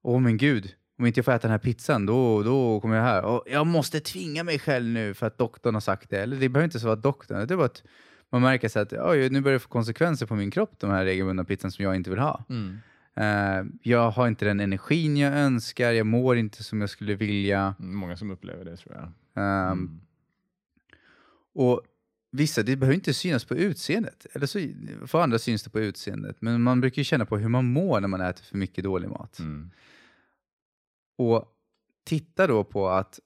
åh 0.01 0.19
men 0.19 0.37
gud, 0.37 0.75
om 0.99 1.05
inte 1.05 1.17
jag 1.17 1.25
får 1.25 1.31
äta 1.31 1.41
den 1.47 1.51
här 1.51 1.57
pizzan, 1.57 2.05
då, 2.05 2.43
då 2.43 2.79
kommer 2.79 2.95
jag 2.95 3.03
här. 3.03 3.25
Och 3.25 3.43
jag 3.45 3.67
måste 3.67 3.99
tvinga 3.99 4.43
mig 4.43 4.59
själv 4.59 4.85
nu 4.85 5.13
för 5.13 5.27
att 5.27 5.37
doktorn 5.37 5.73
har 5.73 5.81
sagt 5.81 6.09
det. 6.09 6.21
Eller 6.21 6.37
det 6.37 6.49
behöver 6.49 6.65
inte 6.65 6.79
så 6.79 6.85
vara 6.85 6.95
doktorn, 6.95 7.47
det 7.47 7.53
är 7.53 7.57
bara 7.57 7.65
att 7.65 7.83
man 8.29 8.41
märker 8.41 8.69
så 8.69 8.79
att 8.79 8.93
oj, 8.93 9.29
nu 9.29 9.41
börjar 9.41 9.53
det 9.53 9.59
få 9.59 9.69
konsekvenser 9.69 10.25
på 10.25 10.35
min 10.35 10.51
kropp, 10.51 10.79
de 10.79 10.89
här 10.89 11.05
regelbundna 11.05 11.43
pizzan 11.43 11.71
som 11.71 11.85
jag 11.85 11.95
inte 11.95 12.09
vill 12.09 12.19
ha. 12.19 12.45
Mm. 12.49 12.77
Uh, 13.19 13.69
jag 13.81 14.11
har 14.11 14.27
inte 14.27 14.45
den 14.45 14.59
energin 14.59 15.17
jag 15.17 15.33
önskar, 15.33 15.91
jag 15.91 16.07
mår 16.07 16.37
inte 16.37 16.63
som 16.63 16.81
jag 16.81 16.89
skulle 16.89 17.15
vilja. 17.15 17.75
Mm, 17.79 17.95
många 17.95 18.17
som 18.17 18.31
upplever 18.31 18.65
det 18.65 18.77
tror 18.77 18.95
jag. 18.95 19.03
Um, 19.43 19.79
mm. 19.79 20.01
Och 21.55 21.81
Vissa, 22.35 22.63
det 22.63 22.75
behöver 22.75 22.95
inte 22.95 23.13
synas 23.13 23.45
på 23.45 23.55
utseendet. 23.55 24.25
Eller 24.33 24.45
så 24.45 24.59
för 25.07 25.21
andra 25.21 25.39
syns 25.39 25.63
det 25.63 25.69
på 25.69 25.79
utseendet. 25.79 26.37
Men 26.39 26.61
man 26.61 26.81
brukar 26.81 26.99
ju 26.99 27.03
känna 27.03 27.25
på 27.25 27.37
hur 27.37 27.49
man 27.49 27.65
mår 27.65 28.01
när 28.01 28.07
man 28.07 28.21
äter 28.21 28.43
för 28.43 28.57
mycket 28.57 28.83
dålig 28.83 29.09
mat. 29.09 29.39
Mm. 29.39 29.71
Och 31.17 31.45
titta 32.03 32.47
då 32.47 32.63
på 32.63 32.89
att 32.89 33.19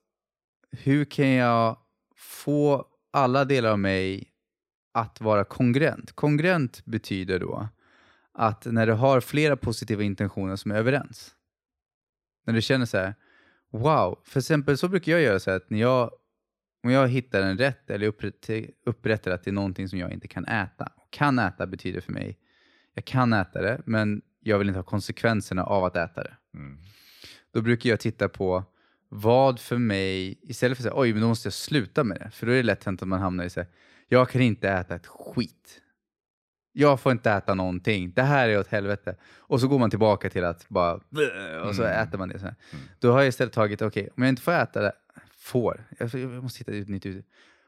hur 0.71 1.05
kan 1.05 1.29
jag 1.29 1.77
få 2.15 2.87
alla 3.11 3.45
delar 3.45 3.71
av 3.71 3.79
mig 3.79 4.31
att 4.93 5.21
vara 5.21 5.43
kongruent? 5.43 6.11
Kongruent 6.11 6.85
betyder 6.85 7.39
då 7.39 7.67
att 8.39 8.65
när 8.65 8.87
du 8.87 8.93
har 8.93 9.21
flera 9.21 9.57
positiva 9.57 10.03
intentioner 10.03 10.55
som 10.55 10.71
är 10.71 10.75
överens. 10.75 11.35
När 12.45 12.53
du 12.53 12.61
känner 12.61 12.85
så 12.85 12.97
här, 12.97 13.15
wow. 13.71 14.19
För 14.25 14.39
exempel 14.39 14.77
så 14.77 14.87
brukar 14.87 15.11
jag 15.11 15.21
göra 15.21 15.39
så 15.39 15.49
här 15.49 15.57
att 15.57 15.69
när 15.69 15.79
jag, 15.79 16.11
om 16.83 16.91
jag 16.91 17.07
hittar 17.07 17.41
en 17.41 17.57
rätt 17.57 17.89
eller 17.89 18.07
upprättar 18.85 19.31
att 19.31 19.43
det 19.43 19.49
är 19.49 19.53
någonting 19.53 19.89
som 19.89 19.99
jag 19.99 20.11
inte 20.11 20.27
kan 20.27 20.45
äta. 20.45 20.91
Kan 21.09 21.39
äta 21.39 21.67
betyder 21.67 22.01
för 22.01 22.13
mig, 22.13 22.39
jag 22.93 23.05
kan 23.05 23.33
äta 23.33 23.61
det, 23.61 23.81
men 23.85 24.21
jag 24.39 24.57
vill 24.59 24.67
inte 24.67 24.79
ha 24.79 24.83
konsekvenserna 24.83 25.63
av 25.63 25.83
att 25.83 25.95
äta 25.95 26.23
det. 26.23 26.37
Mm. 26.53 26.77
Då 27.51 27.61
brukar 27.61 27.89
jag 27.89 27.99
titta 27.99 28.29
på 28.29 28.63
vad 29.09 29.59
för 29.59 29.77
mig, 29.77 30.39
istället 30.41 30.77
för 30.77 30.81
att 30.81 30.93
säga 30.93 31.01
oj, 31.01 31.13
men 31.13 31.21
då 31.21 31.27
måste 31.27 31.47
jag 31.47 31.53
sluta 31.53 32.03
med 32.03 32.19
det. 32.19 32.31
För 32.31 32.45
då 32.45 32.51
är 32.51 32.57
det 32.57 32.63
lätt 32.63 32.83
hänt 32.83 33.01
att 33.01 33.07
man 33.07 33.19
hamnar 33.19 33.45
i 33.45 33.49
så 33.49 33.59
här, 33.59 33.69
jag 34.07 34.29
kan 34.29 34.41
inte 34.41 34.69
äta 34.69 34.95
ett 34.95 35.07
skit 35.07 35.81
jag 36.79 36.99
får 36.99 37.11
inte 37.11 37.31
äta 37.31 37.53
någonting, 37.53 38.11
det 38.15 38.21
här 38.21 38.49
är 38.49 38.59
åt 38.59 38.67
helvete. 38.67 39.15
Och 39.37 39.61
så 39.61 39.67
går 39.67 39.79
man 39.79 39.89
tillbaka 39.89 40.29
till 40.29 40.43
att 40.43 40.69
bara, 40.69 40.93
och 41.63 41.75
så 41.75 41.83
mm. 41.83 42.07
äter 42.07 42.17
man 42.17 42.29
det. 42.29 42.39
Så 42.39 42.45
mm. 42.45 42.55
Då 42.99 43.11
har 43.11 43.19
jag 43.19 43.27
istället 43.27 43.53
tagit, 43.53 43.81
okej, 43.81 44.03
okay, 44.03 44.13
om 44.17 44.23
jag 44.23 44.29
inte 44.29 44.41
får 44.41 44.51
äta 44.51 44.81
det, 44.81 44.91
får, 45.37 45.83
jag 45.99 46.43
måste 46.43 46.59
hitta 46.59 46.71
ett 46.71 46.89
nytt 46.89 47.05
ut. 47.05 47.25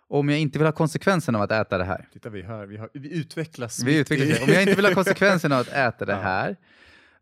Om 0.08 0.30
jag 0.30 0.39
inte 0.39 0.60
vill 0.60 0.65
ha 0.65 0.72
konsekvensen 0.72 1.36
av 1.36 1.41
att 1.41 1.52
äta 1.52 1.78
det 1.78 1.84
här. 1.84 2.08
Titta, 2.13 2.30
vi, 2.30 2.41
hör, 2.41 2.65
vi, 2.65 2.78
har, 2.78 2.89
vi 2.93 3.13
utvecklas. 3.13 3.84
Vi 3.84 3.98
utvecklas. 3.98 4.41
Om 4.41 4.54
jag 4.54 4.62
inte 4.62 4.76
vill 4.76 4.86
ha 4.86 4.93
konsekvensen 5.04 5.52
av 5.52 5.60
att 5.60 5.74
äta 5.74 6.06
det 6.06 6.15
här, 6.15 6.56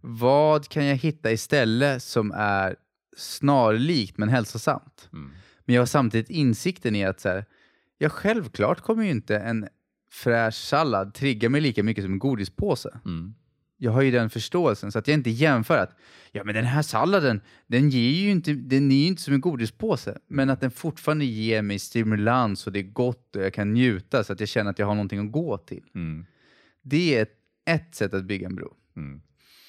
vad 0.02 0.70
kan 0.70 0.86
jag 0.86 0.96
hitta 0.96 1.32
istället 1.32 2.04
som 2.04 2.32
är 2.36 2.76
snarlikt 3.18 4.18
men 4.18 4.30
hälsosamt? 4.30 5.10
Mm. 5.14 5.32
Men 5.66 5.76
jag 5.76 5.82
har 5.82 5.88
samtidigt 5.88 6.30
insikten 6.30 6.96
i 6.96 7.06
att 7.06 7.20
så 7.20 7.30
här, 7.30 7.46
jag 7.98 8.12
självklart 8.12 8.82
kommer 8.82 9.04
ju 9.04 9.10
inte 9.10 9.38
en 9.38 9.68
fräsch 10.18 10.54
sallad 10.54 11.14
triggar 11.14 11.50
mig 11.50 11.62
lika 11.62 11.84
mycket 11.84 12.04
som 12.04 12.14
en 12.14 12.20
godispåse. 12.20 13.00
Mm. 13.06 13.34
Jag 13.78 13.92
har 13.92 14.02
ju 14.02 14.12
den 14.12 14.30
förståelsen 14.30 14.92
så 14.92 15.00
att 15.00 15.08
jag 15.08 15.14
inte 15.14 15.30
jämför 15.30 15.78
att 15.78 15.96
ja, 16.32 16.44
men 16.44 16.56
den 16.56 16.66
här 16.66 16.82
salladen, 16.82 17.42
den 17.68 17.90
ger 17.90 18.12
ju 18.12 18.32
inte, 18.32 18.54
den 18.54 18.92
är 18.92 18.96
ju 18.96 19.08
inte 19.08 19.22
som 19.22 19.34
en 19.34 19.42
godispåse, 19.42 20.18
men 20.28 20.50
att 20.50 20.62
den 20.62 20.72
fortfarande 20.72 21.26
ger 21.26 21.62
mig 21.62 21.80
stimulans 21.80 22.68
och 22.68 22.74
det 22.74 22.80
är 22.80 22.84
gott 22.84 23.36
och 23.36 23.42
jag 23.42 23.54
kan 23.54 23.74
njuta 23.74 24.24
så 24.24 24.34
att 24.34 24.40
jag 24.40 24.50
känner 24.50 24.72
att 24.72 24.80
jag 24.80 24.86
har 24.86 24.96
någonting 24.96 25.20
att 25.20 25.32
gå 25.32 25.58
till. 25.58 25.84
Mm. 25.96 26.26
Det 26.82 27.16
är 27.16 27.22
ett, 27.22 27.34
ett, 27.66 27.96
sätt 27.96 28.14
att 28.14 28.24
bygga 28.24 28.48
en 28.48 28.56
bro. 28.56 28.74
Mm. 28.96 29.22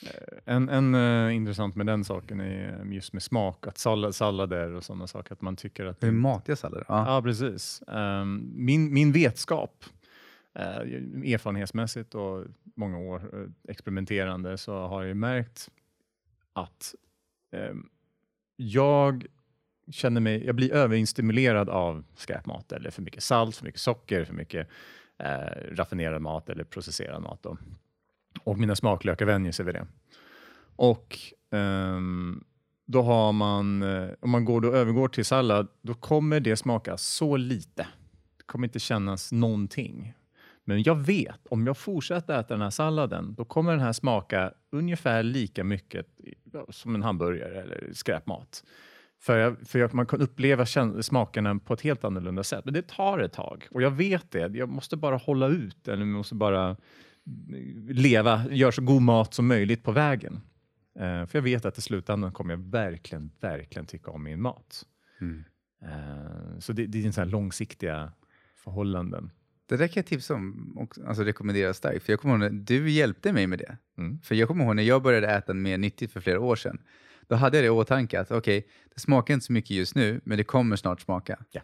Eh, 0.03 0.55
en, 0.55 0.69
en 0.69 0.95
uh, 0.95 1.37
intressant 1.37 1.77
med 1.77 1.87
den 1.87 2.05
saken 2.05 2.41
är 2.41 2.85
just 2.85 3.13
med 3.13 3.23
smak, 3.23 3.67
att 3.67 3.79
sallad, 3.79 4.15
sallader 4.15 4.73
och 4.73 4.85
sådana 4.85 5.07
saker, 5.07 5.33
att 5.33 5.43
man 5.43 5.57
tycker 5.57 5.85
att... 5.85 6.03
Hur 6.03 6.13
matiga 6.13 6.57
sallader? 6.57 6.85
Ja, 6.89 7.15
ja 7.15 7.23
precis. 7.23 7.83
Um, 7.87 8.53
min, 8.55 8.93
min 8.93 9.13
vetskap 9.13 9.85
eh, 10.55 11.33
erfarenhetsmässigt 11.33 12.15
och 12.15 12.45
många 12.77 12.99
år 12.99 13.31
eh, 13.35 13.71
experimenterande 13.71 14.59
så 14.59 14.87
har 14.87 15.05
jag 15.05 15.17
märkt 15.17 15.71
att 16.53 16.95
eh, 17.53 17.75
jag 18.57 19.27
känner 19.91 20.21
mig, 20.21 20.47
jag 20.47 20.55
blir 20.55 20.73
överinstimulerad 20.73 21.69
av 21.69 22.05
skräpmat 22.17 22.73
eller 22.73 22.91
för 22.91 23.03
mycket 23.03 23.23
salt, 23.23 23.57
för 23.57 23.65
mycket 23.65 23.81
socker, 23.81 24.25
för 24.25 24.35
mycket 24.35 24.69
eh, 25.19 25.75
raffinerad 25.75 26.23
mat 26.23 26.49
eller 26.49 26.65
processerad 26.65 27.23
mat. 27.23 27.43
Då. 27.43 27.57
Och 28.45 28.59
mina 28.59 28.77
smaklökar 28.77 29.27
vänjer 29.27 29.53
sig 29.53 29.65
vid 29.65 29.75
det. 29.75 29.87
Och 30.77 31.19
um, 31.51 32.45
då 32.87 33.03
har 33.03 33.33
man, 33.33 33.83
eh, 33.83 34.11
om 34.21 34.31
man 34.31 34.45
går 34.45 34.61
då 34.61 34.73
övergår 34.73 35.09
till 35.09 35.25
sallad, 35.25 35.69
då 35.83 35.95
kommer 35.95 36.41
det 36.41 36.57
smaka 36.57 36.97
så 36.97 37.37
lite. 37.37 37.87
Det 38.37 38.45
kommer 38.47 38.67
inte 38.67 38.79
kännas 38.79 39.33
någonting. 39.33 40.15
Men 40.69 40.83
jag 40.83 40.95
vet, 40.95 41.47
om 41.47 41.67
jag 41.67 41.77
fortsätter 41.77 42.41
äta 42.41 42.55
den 42.55 42.63
här 42.63 42.71
salladen, 42.71 43.35
då 43.35 43.45
kommer 43.45 43.71
den 43.71 43.81
här 43.81 43.93
smaka 43.93 44.53
ungefär 44.73 45.23
lika 45.23 45.65
mycket 45.65 46.07
som 46.69 46.95
en 46.95 47.03
hamburgare 47.03 47.63
eller 47.63 47.91
skräpmat. 47.93 48.65
För, 49.21 49.39
jag, 49.39 49.69
för 49.69 49.79
jag, 49.79 49.95
man 49.95 50.07
kan 50.07 50.21
uppleva 50.21 50.67
smakerna 51.03 51.59
på 51.59 51.75
ett 51.75 51.81
helt 51.81 52.05
annorlunda 52.05 52.43
sätt. 52.43 52.65
Men 52.65 52.75
det 52.75 52.89
tar 52.89 53.19
ett 53.19 53.33
tag 53.33 53.67
och 53.71 53.83
jag 53.83 53.91
vet 53.91 54.31
det. 54.31 54.57
Jag 54.57 54.69
måste 54.69 54.97
bara 54.97 55.17
hålla 55.17 55.49
ut, 55.49 55.89
eller 55.89 56.05
måste 56.05 56.35
bara 56.35 56.77
leva, 57.89 58.45
göra 58.51 58.73
så 58.73 58.83
god 58.83 59.03
mat 59.03 59.35
som 59.35 59.47
möjligt 59.47 59.83
på 59.83 59.93
vägen. 59.93 60.41
Uh, 61.01 61.27
för 61.27 61.31
jag 61.33 61.43
vet 61.43 61.65
att 61.65 61.79
i 61.79 61.83
slutändan 61.83 62.33
kommer 62.33 62.53
jag 62.53 62.71
verkligen, 62.71 63.31
verkligen 63.41 63.87
tycka 63.87 64.11
om 64.11 64.23
min 64.23 64.41
mat. 64.41 64.83
Mm. 65.21 65.45
Uh, 65.83 66.59
så 66.59 66.73
det, 66.73 66.87
det 66.87 67.03
är 67.03 67.07
en 67.07 67.13
sån 67.13 67.29
långsiktiga 67.29 68.13
förhållanden. 68.65 69.31
Det 69.69 69.77
där 69.77 69.87
kan 69.87 70.01
jag 70.01 70.07
tipsa 70.07 70.35
om 70.35 70.73
och 70.79 70.99
alltså 71.07 71.25
rekommendera 71.25 71.75
starkt. 71.75 72.05
För 72.05 72.13
jag 72.13 72.21
kommer 72.21 72.35
ihåg 72.35 72.53
när 72.53 72.61
du 72.61 72.91
hjälpte 72.91 73.33
mig 73.33 73.47
med 73.47 73.59
det. 73.59 73.77
Mm. 73.99 74.21
För 74.21 74.35
jag 74.35 74.49
kommer 74.49 74.65
ihåg 74.65 74.77
när 74.77 74.83
jag 74.83 75.03
började 75.03 75.27
äta 75.27 75.55
mer 75.55 75.79
nyttigt 75.79 76.13
för 76.13 76.21
flera 76.21 76.41
år 76.41 76.57
sedan. 76.57 76.79
Då 77.27 77.35
hade 77.35 77.57
jag 77.57 77.65
det 77.65 77.67
i 77.67 77.71
åtanke 77.71 78.21
att 78.21 78.31
okej, 78.31 78.59
okay, 78.59 78.71
det 78.95 79.01
smakar 79.01 79.35
inte 79.35 79.47
så 79.47 79.53
mycket 79.53 79.71
just 79.71 79.95
nu, 79.95 80.21
men 80.25 80.39
det 80.39 80.45
kommer 80.45 80.77
snart 80.77 81.01
smaka. 81.01 81.39
Ja. 81.51 81.61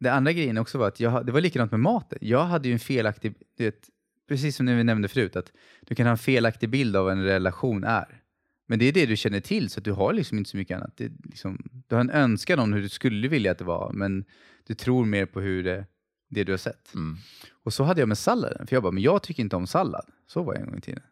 Det 0.00 0.12
andra 0.12 0.32
grejen 0.32 0.58
också 0.58 0.78
var 0.78 0.88
att 0.88 1.00
jag, 1.00 1.26
det 1.26 1.32
var 1.32 1.40
likadant 1.40 1.70
med 1.70 1.80
maten. 1.80 2.18
Jag 2.20 2.44
hade 2.44 2.68
ju 2.68 2.72
en 2.72 2.80
felaktig 2.80 3.34
vet, 3.58 3.88
precis 4.28 4.56
som 4.56 4.66
vi 4.66 4.84
nämnde 4.84 5.08
förut, 5.08 5.36
att 5.36 5.52
du 5.80 5.94
kan 5.94 6.06
ha 6.06 6.10
en 6.10 6.18
felaktig 6.18 6.68
bild 6.68 6.96
av 6.96 7.04
vad 7.04 7.12
en 7.12 7.24
relation 7.24 7.84
är. 7.84 8.20
Men 8.66 8.78
det 8.78 8.84
är 8.84 8.92
det 8.92 9.06
du 9.06 9.16
känner 9.16 9.40
till, 9.40 9.70
så 9.70 9.80
du 9.80 9.92
har 9.92 10.12
liksom 10.12 10.38
inte 10.38 10.50
så 10.50 10.56
mycket 10.56 10.76
annat. 10.76 11.00
Liksom, 11.24 11.58
du 11.86 11.94
har 11.94 12.00
en 12.00 12.10
önskan 12.10 12.58
om 12.58 12.72
hur 12.72 12.82
du 12.82 12.88
skulle 12.88 13.28
vilja 13.28 13.52
att 13.52 13.58
det 13.58 13.64
var, 13.64 13.92
men 13.92 14.24
du 14.66 14.74
tror 14.74 15.04
mer 15.04 15.26
på 15.26 15.40
hur 15.40 15.64
det, 15.64 15.86
det 16.34 16.44
du 16.44 16.52
har 16.52 16.56
sett. 16.58 16.94
Mm. 16.94 17.16
Och 17.64 17.72
så 17.72 17.84
hade 17.84 18.00
jag 18.00 18.08
med 18.08 18.18
salladen, 18.18 18.66
för 18.66 18.76
jag 18.76 18.82
bara, 18.82 18.92
men 18.92 19.02
jag 19.02 19.22
tycker 19.22 19.42
inte 19.42 19.56
om 19.56 19.66
sallad. 19.66 20.06
Så 20.26 20.42
var 20.42 20.54
jag 20.54 20.62
en 20.62 20.68
gång 20.68 20.78
i 20.78 20.80
tiden. 20.80 21.02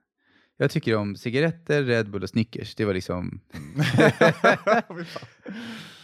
Jag 0.56 0.70
tycker 0.70 0.96
om 0.96 1.16
cigaretter, 1.16 1.82
Red 1.82 2.10
Bull 2.10 2.22
och 2.22 2.28
Snickers. 2.28 2.74
Det 2.74 2.84
var 2.84 2.94
liksom... 2.94 3.40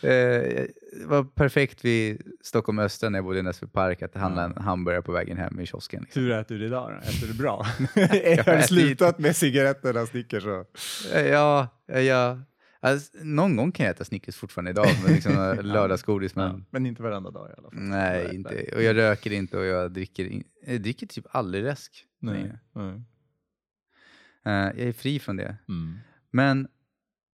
Eh, 0.02 0.10
det 0.92 1.06
var 1.06 1.24
perfekt 1.24 1.84
vid 1.84 2.22
Stockholm 2.42 2.78
Östra 2.78 3.08
när 3.08 3.18
jag 3.18 3.24
bodde 3.24 3.38
i 3.38 3.42
Näsby 3.42 3.66
Park 3.66 4.02
att 4.02 4.14
handla 4.14 4.44
en 4.44 4.56
hamburgare 4.56 5.02
på 5.02 5.12
vägen 5.12 5.36
hem 5.36 5.60
i 5.60 5.66
kiosken. 5.66 6.02
Liksom. 6.02 6.22
Hur 6.22 6.32
äter 6.32 6.54
du 6.54 6.66
idag 6.66 6.92
då? 6.92 7.10
Äter 7.10 7.26
du 7.26 7.34
bra? 7.34 7.66
Jag 8.36 8.44
Har 8.44 8.60
slutat 8.62 9.18
med 9.18 9.36
cigaretterna, 9.36 10.06
Snickers 10.06 10.44
och... 10.44 10.66
Eh, 11.14 11.26
Ja, 11.26 11.68
eh, 11.92 12.00
ja. 12.00 12.38
Alltså, 12.80 13.18
någon 13.22 13.56
gång 13.56 13.72
kan 13.72 13.86
jag 13.86 13.94
äta 13.94 14.04
Snickers 14.04 14.36
fortfarande 14.36 14.70
idag, 14.70 14.86
men 15.04 15.14
liksom 15.14 15.32
eh, 15.58 15.62
lördagsgodis. 15.62 16.34
Men 16.34 16.46
Ja, 16.46 16.60
men 16.70 16.86
inte 16.86 17.02
varenda 17.02 17.30
dag 17.30 17.50
i 17.50 17.52
alla 17.58 17.70
fall. 17.70 17.80
nej, 17.80 18.34
inte. 18.34 18.70
Och 18.74 18.82
jag 18.82 18.96
röker 18.96 19.32
inte 19.32 19.58
och 19.58 19.64
jag 19.64 19.92
dricker, 19.92 20.24
in, 20.24 20.44
jag 20.66 20.82
dricker 20.82 21.06
typ 21.06 21.26
aldrig 21.30 21.64
läsk. 21.64 22.06
Nej. 22.18 22.58
nej. 22.72 23.02
Eh, 24.44 24.52
jag 24.52 24.78
är 24.78 24.92
fri 24.92 25.18
från 25.18 25.36
det. 25.36 25.56
Mm. 25.68 25.98
Men 26.30 26.68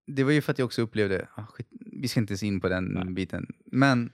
det 0.06 0.24
var 0.24 0.32
ju 0.32 0.42
för 0.42 0.52
att 0.52 0.58
jag 0.58 0.66
också 0.66 0.82
upplevde, 0.82 1.28
ah, 1.34 1.46
skit, 1.46 1.68
vi 1.70 2.08
ska 2.08 2.20
inte 2.20 2.32
ens 2.32 2.42
in 2.42 2.60
på 2.60 2.68
den 2.68 2.84
Nej. 2.84 3.14
biten. 3.14 3.46
Men 3.66 4.12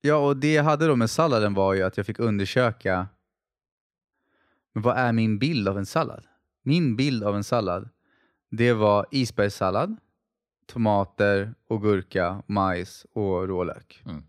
ja, 0.00 0.16
och 0.16 0.36
det 0.36 0.52
jag 0.52 0.64
hade 0.64 0.86
då 0.86 0.96
med 0.96 1.10
salladen 1.10 1.54
var 1.54 1.74
ju 1.74 1.82
att 1.82 1.96
jag 1.96 2.06
fick 2.06 2.18
undersöka, 2.18 3.08
men 4.72 4.82
vad 4.82 4.96
är 4.96 5.12
min 5.12 5.38
bild 5.38 5.68
av 5.68 5.78
en 5.78 5.86
sallad? 5.86 6.26
Min 6.62 6.96
bild 6.96 7.24
av 7.24 7.36
en 7.36 7.44
sallad, 7.44 7.88
det 8.50 8.72
var 8.72 9.06
isbergssallad, 9.10 9.96
tomater, 10.66 11.54
och 11.68 11.82
gurka, 11.82 12.42
majs 12.46 13.06
och 13.12 13.48
rålök. 13.48 14.02
Mm. 14.06 14.22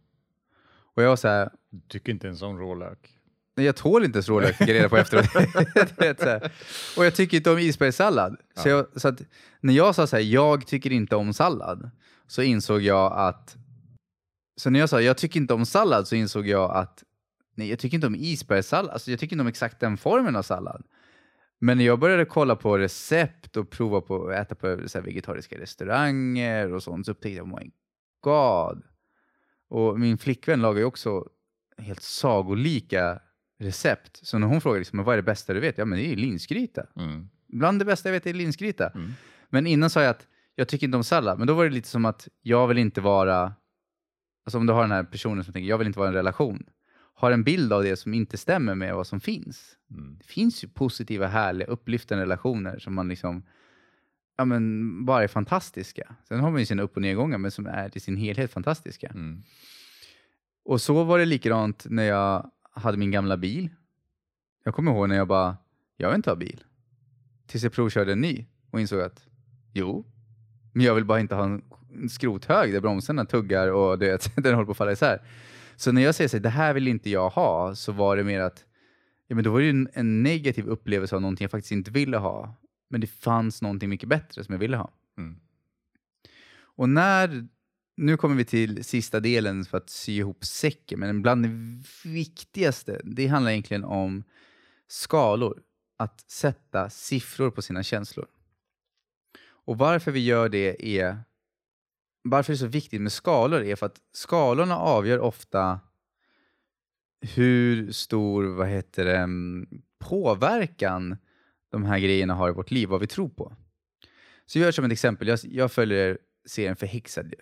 Och 0.95 1.03
jag 1.03 1.09
var 1.09 1.15
så 1.15 1.27
här, 1.27 1.49
Du 1.69 1.79
tycker 1.88 2.11
inte 2.11 2.27
ens 2.27 2.41
om 2.41 2.59
rålök? 2.59 3.11
Nej, 3.57 3.65
jag 3.65 3.75
tål 3.75 4.05
inte 4.05 4.17
ens 4.17 4.29
rålök, 4.29 4.55
fick 4.55 4.69
jag 4.69 4.75
reda 4.75 4.89
på 4.89 4.97
efteråt. 4.97 5.25
Så 6.19 6.39
och 6.99 7.05
jag 7.05 7.15
tycker 7.15 7.38
inte 7.38 7.51
om 7.51 7.59
isbergssallad. 7.59 8.38
Så, 8.55 8.69
Ja. 8.69 8.75
jag, 8.75 9.01
så 9.01 9.15
när 9.59 9.73
jag 9.73 9.95
sa 9.95 10.07
så 10.07 10.15
här, 10.15 10.23
jag 10.23 10.67
tycker 10.67 10.91
inte 10.91 11.15
om 11.15 11.33
sallad, 11.33 11.89
så 12.27 12.41
insåg 12.41 12.81
jag 12.81 13.13
att... 13.13 13.57
Så 14.57 14.69
när 14.69 14.79
jag 14.79 14.89
sa, 14.89 15.01
jag 15.01 15.17
tycker 15.17 15.39
inte 15.39 15.53
om 15.53 15.65
sallad, 15.65 16.07
så 16.07 16.15
insåg 16.15 16.47
jag 16.47 16.71
att 16.71 17.03
nej, 17.55 17.69
jag 17.69 17.79
tycker 17.79 17.95
inte 17.95 18.07
om 18.07 18.15
isbergssallad. 18.15 18.91
Alltså, 18.91 19.11
jag 19.11 19.19
tycker 19.19 19.33
inte 19.36 19.41
om 19.41 19.47
exakt 19.47 19.79
den 19.79 19.97
formen 19.97 20.36
av 20.36 20.41
sallad. 20.43 20.83
Men 21.66 21.78
när 21.78 21.86
jag 21.86 21.99
började 21.99 22.26
kolla 22.26 22.55
på 22.55 22.78
recept 22.78 23.57
och 23.57 23.70
prova 23.70 24.01
på 24.01 24.28
att 24.28 24.36
äta 24.36 24.55
på 24.55 24.88
så 24.88 25.01
vegetariska 25.01 25.59
restauranger 25.59 26.74
och 26.74 26.84
sånt, 26.84 27.05
så 27.05 27.11
upptäckte 27.11 27.38
jag, 27.38 27.53
oh 27.53 27.59
my 27.59 27.72
god. 28.22 28.84
Och 29.70 29.99
min 29.99 30.18
flickvän 30.18 30.61
lagar 30.61 30.80
ju 30.80 30.86
också 30.86 31.30
helt 31.78 32.01
sagolika 32.01 33.20
recept. 33.59 34.20
Så 34.28 34.38
när 34.38 34.47
hon 34.47 34.61
frågar 34.61 34.80
liksom, 34.80 35.03
vad 35.03 35.13
är 35.13 35.18
det 35.18 35.24
bästa 35.24 35.53
du 35.53 35.59
vet? 35.59 35.78
Ja, 35.78 35.86
men 35.86 35.99
det 35.99 36.11
är 36.11 36.16
linsgryta. 36.16 36.86
Mm. 36.95 37.30
Bland 37.47 37.80
det 37.80 37.86
bästa 37.86 38.09
jag 38.09 38.13
vet 38.13 38.26
är 38.26 38.34
linsgryta. 38.34 38.89
Mm. 38.89 39.11
Men 39.49 39.68
innan 39.68 39.89
sa 39.89 40.01
jag 40.01 40.09
att 40.09 40.28
jag 40.55 40.68
tycker 40.68 40.88
inte 40.88 40.97
om 40.97 41.03
sallad. 41.03 41.38
Men 41.38 41.47
då 41.47 41.53
var 41.53 41.63
det 41.63 41.70
lite 41.70 41.88
som 41.88 42.05
att 42.05 42.28
jag 42.41 42.68
vill 42.68 42.78
inte 42.78 43.01
vara... 43.01 43.53
Alltså 44.45 44.57
om 44.57 44.66
du 44.66 44.74
har 44.74 44.82
den 44.82 44.91
här 44.91 45.03
personen 45.03 45.43
som 45.43 45.53
tänker, 45.53 45.70
jag 45.70 45.78
vill 45.78 45.88
inte 45.88 45.99
vara 45.99 46.07
i 46.07 46.11
en 46.11 46.16
relation. 46.16 46.66
Har 47.18 47.32
en 47.32 47.43
bild 47.43 47.74
av 47.74 47.84
det 47.84 47.95
som 47.95 48.13
inte 48.13 48.38
stämmer 48.38 48.76
med 48.76 48.95
vad 48.95 49.07
som 49.07 49.20
finns. 49.20 49.78
Mm. 49.91 50.18
Det 50.18 50.26
finns 50.26 50.63
ju 50.63 50.68
positiva, 50.68 51.28
härliga, 51.28 51.68
upplyftande 51.68 52.24
relationer 52.24 52.80
som 52.80 52.93
man 52.93 53.07
liksom... 53.07 53.43
Ja 54.38 54.45
men 54.45 55.05
bara 55.05 55.24
är 55.24 55.28
fantastiska. 55.28 56.16
Sen 56.28 56.39
har 56.39 56.51
man 56.51 56.59
ju 56.59 56.66
sina 56.66 56.84
upp 56.84 56.95
och 56.95 57.01
nedgångar, 57.01 57.38
men 57.38 57.51
som 57.51 57.68
är 57.68 57.97
i 57.97 57.99
sin 57.99 58.18
helhet 58.18 58.51
fantastiska. 58.51 59.07
Mm. 59.07 59.43
Och 60.66 60.82
så 60.82 61.03
var 61.03 61.20
det 61.20 61.26
likadant 61.26 61.86
när 61.89 62.03
jag 62.03 62.51
hade 62.72 62.97
min 62.97 63.11
gamla 63.11 63.38
bil. 63.38 63.70
Jag 64.63 64.76
kommer 64.76 64.91
ihåg 64.91 65.09
när 65.09 65.16
jag 65.16 65.28
bara, 65.28 65.57
jag 65.97 66.09
vill 66.09 66.16
inte 66.16 66.30
ha 66.30 66.36
bil. 66.36 66.63
Tills 67.47 67.63
jag 67.63 67.74
provkörde 67.74 68.11
en 68.11 68.22
ny 68.22 68.45
och 68.72 68.82
insåg 68.82 69.01
att, 69.01 69.28
jo, 69.74 70.05
men 70.74 70.86
jag 70.86 70.95
vill 70.95 71.05
bara 71.05 71.20
inte 71.20 71.36
ha 71.36 71.43
en 71.43 71.61
skrothög 72.09 72.74
där 72.74 72.82
bromsarna 72.82 73.26
tuggar 73.26 73.68
och 73.68 73.99
det, 73.99 74.32
den 74.36 74.53
håller 74.53 74.66
på 74.66 74.72
att 74.72 74.78
falla 74.78 74.91
isär. 74.91 75.22
Så 75.78 75.91
när 75.91 76.01
jag 76.01 76.15
säger 76.15 76.28
så 76.28 76.38
här, 76.38 76.43
det 76.43 76.49
här 76.49 76.73
vill 76.73 76.88
inte 76.88 77.09
jag 77.09 77.30
ha, 77.30 77.76
så 77.76 77.91
var 77.91 78.17
det 78.17 78.23
mer 78.23 78.39
att, 78.39 78.65
ja 79.28 79.36
men 79.36 79.43
då 79.43 79.51
var 79.51 79.59
det 79.59 79.65
ju 79.65 79.69
en, 79.69 79.89
en 79.93 80.23
negativ 80.23 80.67
upplevelse 80.67 81.15
av 81.15 81.21
någonting 81.21 81.43
jag 81.43 81.51
faktiskt 81.51 81.71
inte 81.71 81.91
ville 81.91 82.17
ha. 82.17 82.55
Men 82.89 83.01
det 83.01 83.07
fanns 83.07 83.61
någonting 83.61 83.89
mycket 83.89 84.09
bättre 84.09 84.43
som 84.43 84.53
jag 84.53 84.59
ville 84.59 84.78
ha. 84.78 84.91
Mm. 85.17 85.39
Och 86.57 86.89
när, 86.89 87.47
nu 87.97 88.17
kommer 88.17 88.36
vi 88.36 88.45
till 88.45 88.84
sista 88.84 89.19
delen 89.19 89.65
för 89.65 89.78
att 89.78 89.89
sy 89.89 90.17
ihop 90.17 90.45
säcken, 90.45 90.99
men 90.99 91.21
bland 91.21 91.43
det 91.43 91.84
viktigaste, 92.09 93.01
det 93.03 93.28
handlar 93.28 93.51
egentligen 93.51 93.84
om 93.84 94.23
skalor. 94.88 95.61
Att 95.97 96.32
sätta 96.32 96.89
siffror 96.89 97.51
på 97.51 97.61
sina 97.61 97.84
känslor. 97.84 98.28
Och 99.65 99.78
varför 99.78 100.11
vi 100.11 100.19
gör 100.19 100.49
det 100.49 100.99
är, 100.99 101.17
varför 102.26 102.53
det 102.53 102.55
är 102.55 102.57
så 102.57 102.67
viktigt 102.67 103.01
med 103.01 103.11
skalor 103.11 103.63
är 103.63 103.76
för 103.76 103.86
att 103.86 103.97
skalorna 104.11 104.78
avgör 104.78 105.19
ofta 105.19 105.80
hur 107.21 107.91
stor, 107.91 108.43
vad 108.43 108.67
heter 108.67 109.05
det, 109.05 109.17
mm, 109.17 109.67
påverkan 109.99 111.17
de 111.69 111.86
här 111.86 111.99
grejerna 111.99 112.34
har 112.34 112.49
i 112.49 112.53
vårt 112.53 112.71
liv, 112.71 112.89
vad 112.89 112.99
vi 112.99 113.07
tror 113.07 113.30
på. 113.30 113.55
Så 114.45 114.59
jag 114.59 114.65
gör 114.65 114.71
som 114.71 114.86
ett 114.86 114.91
exempel, 114.91 115.28
jag, 115.28 115.39
jag 115.43 115.71
följer 115.71 116.17
serien 116.45 116.76
Förhäxad, 116.76 117.34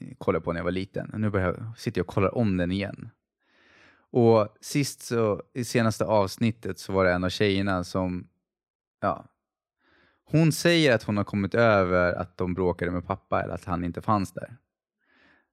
eh, 0.00 0.16
kollade 0.18 0.44
på 0.44 0.52
när 0.52 0.60
jag 0.60 0.64
var 0.64 0.70
liten. 0.70 1.10
Och 1.10 1.20
nu 1.20 1.30
börjar 1.30 1.46
jag, 1.46 1.78
sitter 1.78 1.98
jag 1.98 2.08
och 2.08 2.14
kollar 2.14 2.34
om 2.34 2.56
den 2.56 2.72
igen. 2.72 3.10
Och 4.10 4.56
sist 4.60 5.02
så, 5.02 5.42
i 5.54 5.64
senaste 5.64 6.04
avsnittet 6.04 6.78
så 6.78 6.92
var 6.92 7.04
det 7.04 7.12
en 7.12 7.24
av 7.24 7.28
tjejerna 7.28 7.84
som, 7.84 8.28
ja, 9.00 9.24
hon 10.30 10.52
säger 10.52 10.94
att 10.94 11.02
hon 11.02 11.16
har 11.16 11.24
kommit 11.24 11.54
över 11.54 12.12
att 12.12 12.38
de 12.38 12.54
bråkade 12.54 12.90
med 12.90 13.06
pappa 13.06 13.42
eller 13.42 13.54
att 13.54 13.64
han 13.64 13.84
inte 13.84 14.02
fanns 14.02 14.32
där. 14.32 14.56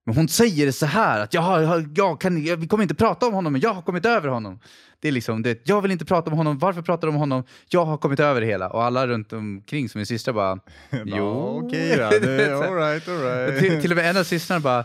Men 0.06 0.16
hon 0.16 0.28
säger 0.28 0.66
det 0.66 0.72
så 0.72 0.86
här 0.86 1.20
att 1.20 1.34
jag, 1.34 1.62
jag, 1.62 1.88
jag 1.94 2.20
kan, 2.20 2.44
jag, 2.44 2.56
vi 2.56 2.68
kommer 2.68 2.82
inte 2.82 2.94
prata 2.94 3.26
om 3.26 3.34
honom, 3.34 3.52
men 3.52 3.62
jag 3.62 3.74
har 3.74 3.82
kommit 3.82 4.06
över 4.06 4.28
honom. 4.28 4.60
Det 5.00 5.08
är 5.08 5.12
liksom, 5.12 5.42
det, 5.42 5.60
jag 5.64 5.82
vill 5.82 5.90
inte 5.90 6.04
prata 6.04 6.30
om 6.30 6.36
honom, 6.36 6.58
varför 6.58 6.82
pratar 6.82 7.06
de 7.08 7.14
om 7.14 7.20
honom? 7.20 7.44
Jag 7.68 7.84
har 7.84 7.96
kommit 7.96 8.20
över 8.20 8.40
det 8.40 8.46
hela. 8.46 8.68
Och 8.68 8.84
alla 8.84 9.06
runt 9.06 9.32
omkring 9.32 9.88
som 9.88 9.98
min 9.98 10.06
syster 10.06 10.32
bara, 10.32 10.58
jo. 11.04 11.62
okej 11.64 11.96
då. 11.96 12.10
Du. 12.26 12.54
All 12.54 12.74
right, 12.74 13.08
all 13.08 13.18
right. 13.18 13.58
till, 13.58 13.80
till 13.80 13.90
och 13.90 13.96
med 13.96 14.10
en 14.10 14.16
av 14.16 14.24
systrarna 14.24 14.60
bara, 14.60 14.84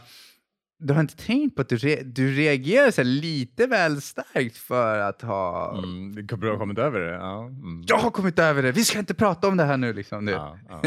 du 0.81 0.93
har 0.93 1.01
inte 1.01 1.15
tänkt 1.15 1.55
på 1.55 1.61
att 1.61 1.69
du, 1.69 1.77
re, 1.77 2.03
du 2.03 2.31
reagerar 2.31 2.91
så 2.91 3.03
lite 3.03 3.67
väl 3.67 4.01
starkt 4.01 4.57
för 4.57 4.99
att 4.99 5.21
ha... 5.21 5.77
Mm, 5.77 6.27
du 6.27 6.49
har 6.49 6.57
kommit 6.57 6.77
över 6.77 6.99
det? 6.99 7.11
Ja. 7.11 7.45
Mm. 7.45 7.83
Jag 7.87 7.97
har 7.97 8.11
kommit 8.11 8.39
över 8.39 8.63
det, 8.63 8.71
vi 8.71 8.85
ska 8.85 8.99
inte 8.99 9.13
prata 9.13 9.47
om 9.47 9.57
det 9.57 9.63
här 9.63 9.77
nu. 9.77 9.93
Liksom, 9.93 10.25
du. 10.25 10.31
Ja, 10.31 10.59
ja. 10.69 10.81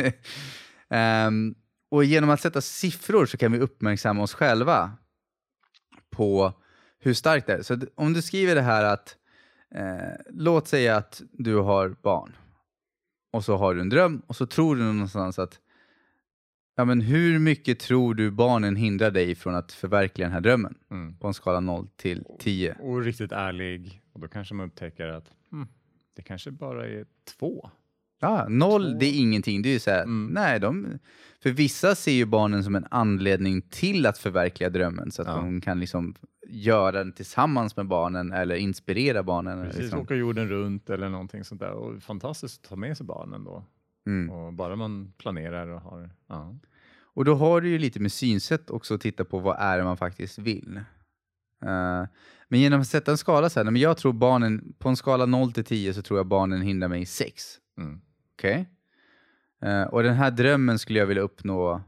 Ehm, 0.97 1.55
och 1.91 2.05
genom 2.05 2.31
att 2.31 2.41
sätta 2.41 2.61
siffror 2.61 3.27
så 3.27 3.37
kan 3.37 3.53
vi 3.53 3.59
uppmärksamma 3.59 4.23
oss 4.23 4.35
själva 4.35 4.93
på 6.11 6.53
hur 7.01 7.15
starkt 7.15 7.47
det 7.47 7.53
är. 7.53 7.63
Så 7.63 7.79
om 7.95 8.13
du 8.13 8.23
skriver 8.23 8.55
det 8.55 8.63
här 8.63 8.85
att, 8.85 9.17
eh, 9.75 10.17
låt 10.31 10.69
säga 10.69 10.97
att 10.97 11.23
du 11.33 11.57
har 11.57 11.97
barn 12.03 12.37
och 13.33 13.45
så 13.45 13.57
har 13.57 13.75
du 13.75 13.81
en 13.81 13.89
dröm 13.89 14.23
och 14.27 14.37
så 14.37 14.47
tror 14.47 14.77
du 14.77 14.83
någonstans 14.83 15.39
att, 15.39 15.61
ja 16.77 16.85
men 16.85 17.01
hur 17.01 17.39
mycket 17.39 17.79
tror 17.79 18.15
du 18.15 18.31
barnen 18.31 18.77
hindrar 18.77 19.11
dig 19.11 19.35
från 19.35 19.55
att 19.55 19.73
förverkliga 19.73 20.27
den 20.27 20.33
här 20.35 20.41
drömmen? 20.41 20.75
Mm. 20.91 21.17
På 21.17 21.27
en 21.27 21.35
skala 21.35 21.61
0 21.61 21.89
till 21.97 22.25
10. 22.39 22.77
Och 22.81 23.03
riktigt 23.03 23.33
ärlig. 23.33 24.01
Och 24.13 24.21
då 24.21 24.29
kanske 24.29 24.55
man 24.55 24.67
upptäcker 24.67 25.07
att 25.09 25.31
hmm, 25.51 25.67
det 26.17 26.23
kanske 26.23 26.51
bara 26.51 26.87
är 26.89 27.07
två. 27.39 27.71
Ja, 28.21 28.47
noll, 28.49 28.93
Två. 28.93 28.99
det 28.99 29.07
är 29.07 29.21
ingenting. 29.21 29.63
Det 29.63 29.69
är 29.75 29.79
så 29.79 29.91
här, 29.91 30.03
Mm. 30.03 30.27
nej, 30.35 30.61
de, 30.61 30.99
för 31.43 31.51
vissa 31.51 31.95
ser 31.95 32.13
ju 32.13 32.25
barnen 32.25 32.65
som 32.65 32.75
en 32.75 32.87
anledning 32.91 33.63
till 33.63 34.07
att 34.07 34.19
förverkliga 34.19 34.71
drömmen 34.71 35.11
så 35.11 35.23
att 35.23 35.29
Ja. 35.29 35.35
de 35.37 35.61
kan 35.61 35.81
liksom 35.81 36.15
göra 36.49 36.93
den 36.93 37.13
tillsammans 37.13 37.77
med 37.77 37.87
barnen 37.87 38.33
eller 38.33 38.55
inspirera 38.55 39.23
barnen. 39.23 39.65
Precis, 39.65 39.81
Liksom. 39.83 40.01
åka 40.01 40.15
jorden 40.15 40.49
runt 40.49 40.91
eller 40.91 41.09
någonting 41.09 41.45
sånt 41.45 41.61
där. 41.61 41.71
Och 41.73 42.03
fantastiskt 42.03 42.65
att 42.65 42.69
ta 42.69 42.77
med 42.77 42.97
sig 42.97 43.07
barnen 43.07 43.45
då. 43.45 43.65
Mm. 44.07 44.31
Och 44.31 44.53
bara 44.53 44.77
man 44.77 45.13
planerar 45.19 45.67
och 45.67 45.81
har... 45.81 46.11
Ja. 46.27 46.55
Och 47.15 47.25
då 47.25 47.35
har 47.35 47.61
du 47.61 47.69
ju 47.69 47.79
lite 47.79 48.01
med 48.01 48.13
synsätt 48.13 48.71
också 48.71 48.95
att 48.95 49.01
titta 49.01 49.25
på 49.25 49.39
vad 49.39 49.57
är 49.59 49.79
det 49.79 49.85
man 49.85 49.97
faktiskt 49.97 50.39
vill. 50.39 50.77
Eh, 51.63 52.05
men 52.49 52.61
genom 52.61 52.81
att 52.81 52.87
sätta 52.87 53.11
en 53.11 53.19
skala 53.19 53.51
så 53.51 53.61
här, 53.61 53.65
men 53.65 53.77
jag 53.77 53.97
tror 53.97 54.13
barnen, 54.13 54.75
på 54.79 54.89
en 54.89 54.97
skala 54.97 55.27
0 55.27 55.53
till 55.53 55.65
10 55.65 55.95
så 55.95 56.03
tror 56.03 56.19
jag 56.19 56.27
barnen 56.27 56.63
hindrar 56.63 56.89
mig 56.89 57.07
6. 57.07 57.45
Mm. 57.79 58.01
Okej? 58.35 58.69
Eh, 59.63 59.83
och 59.83 60.03
den 60.03 60.15
här 60.15 60.31
drömmen 60.31 60.79
skulle 60.79 60.99
jag 60.99 61.07
vilja 61.07 61.23
uppnå. 61.23 61.83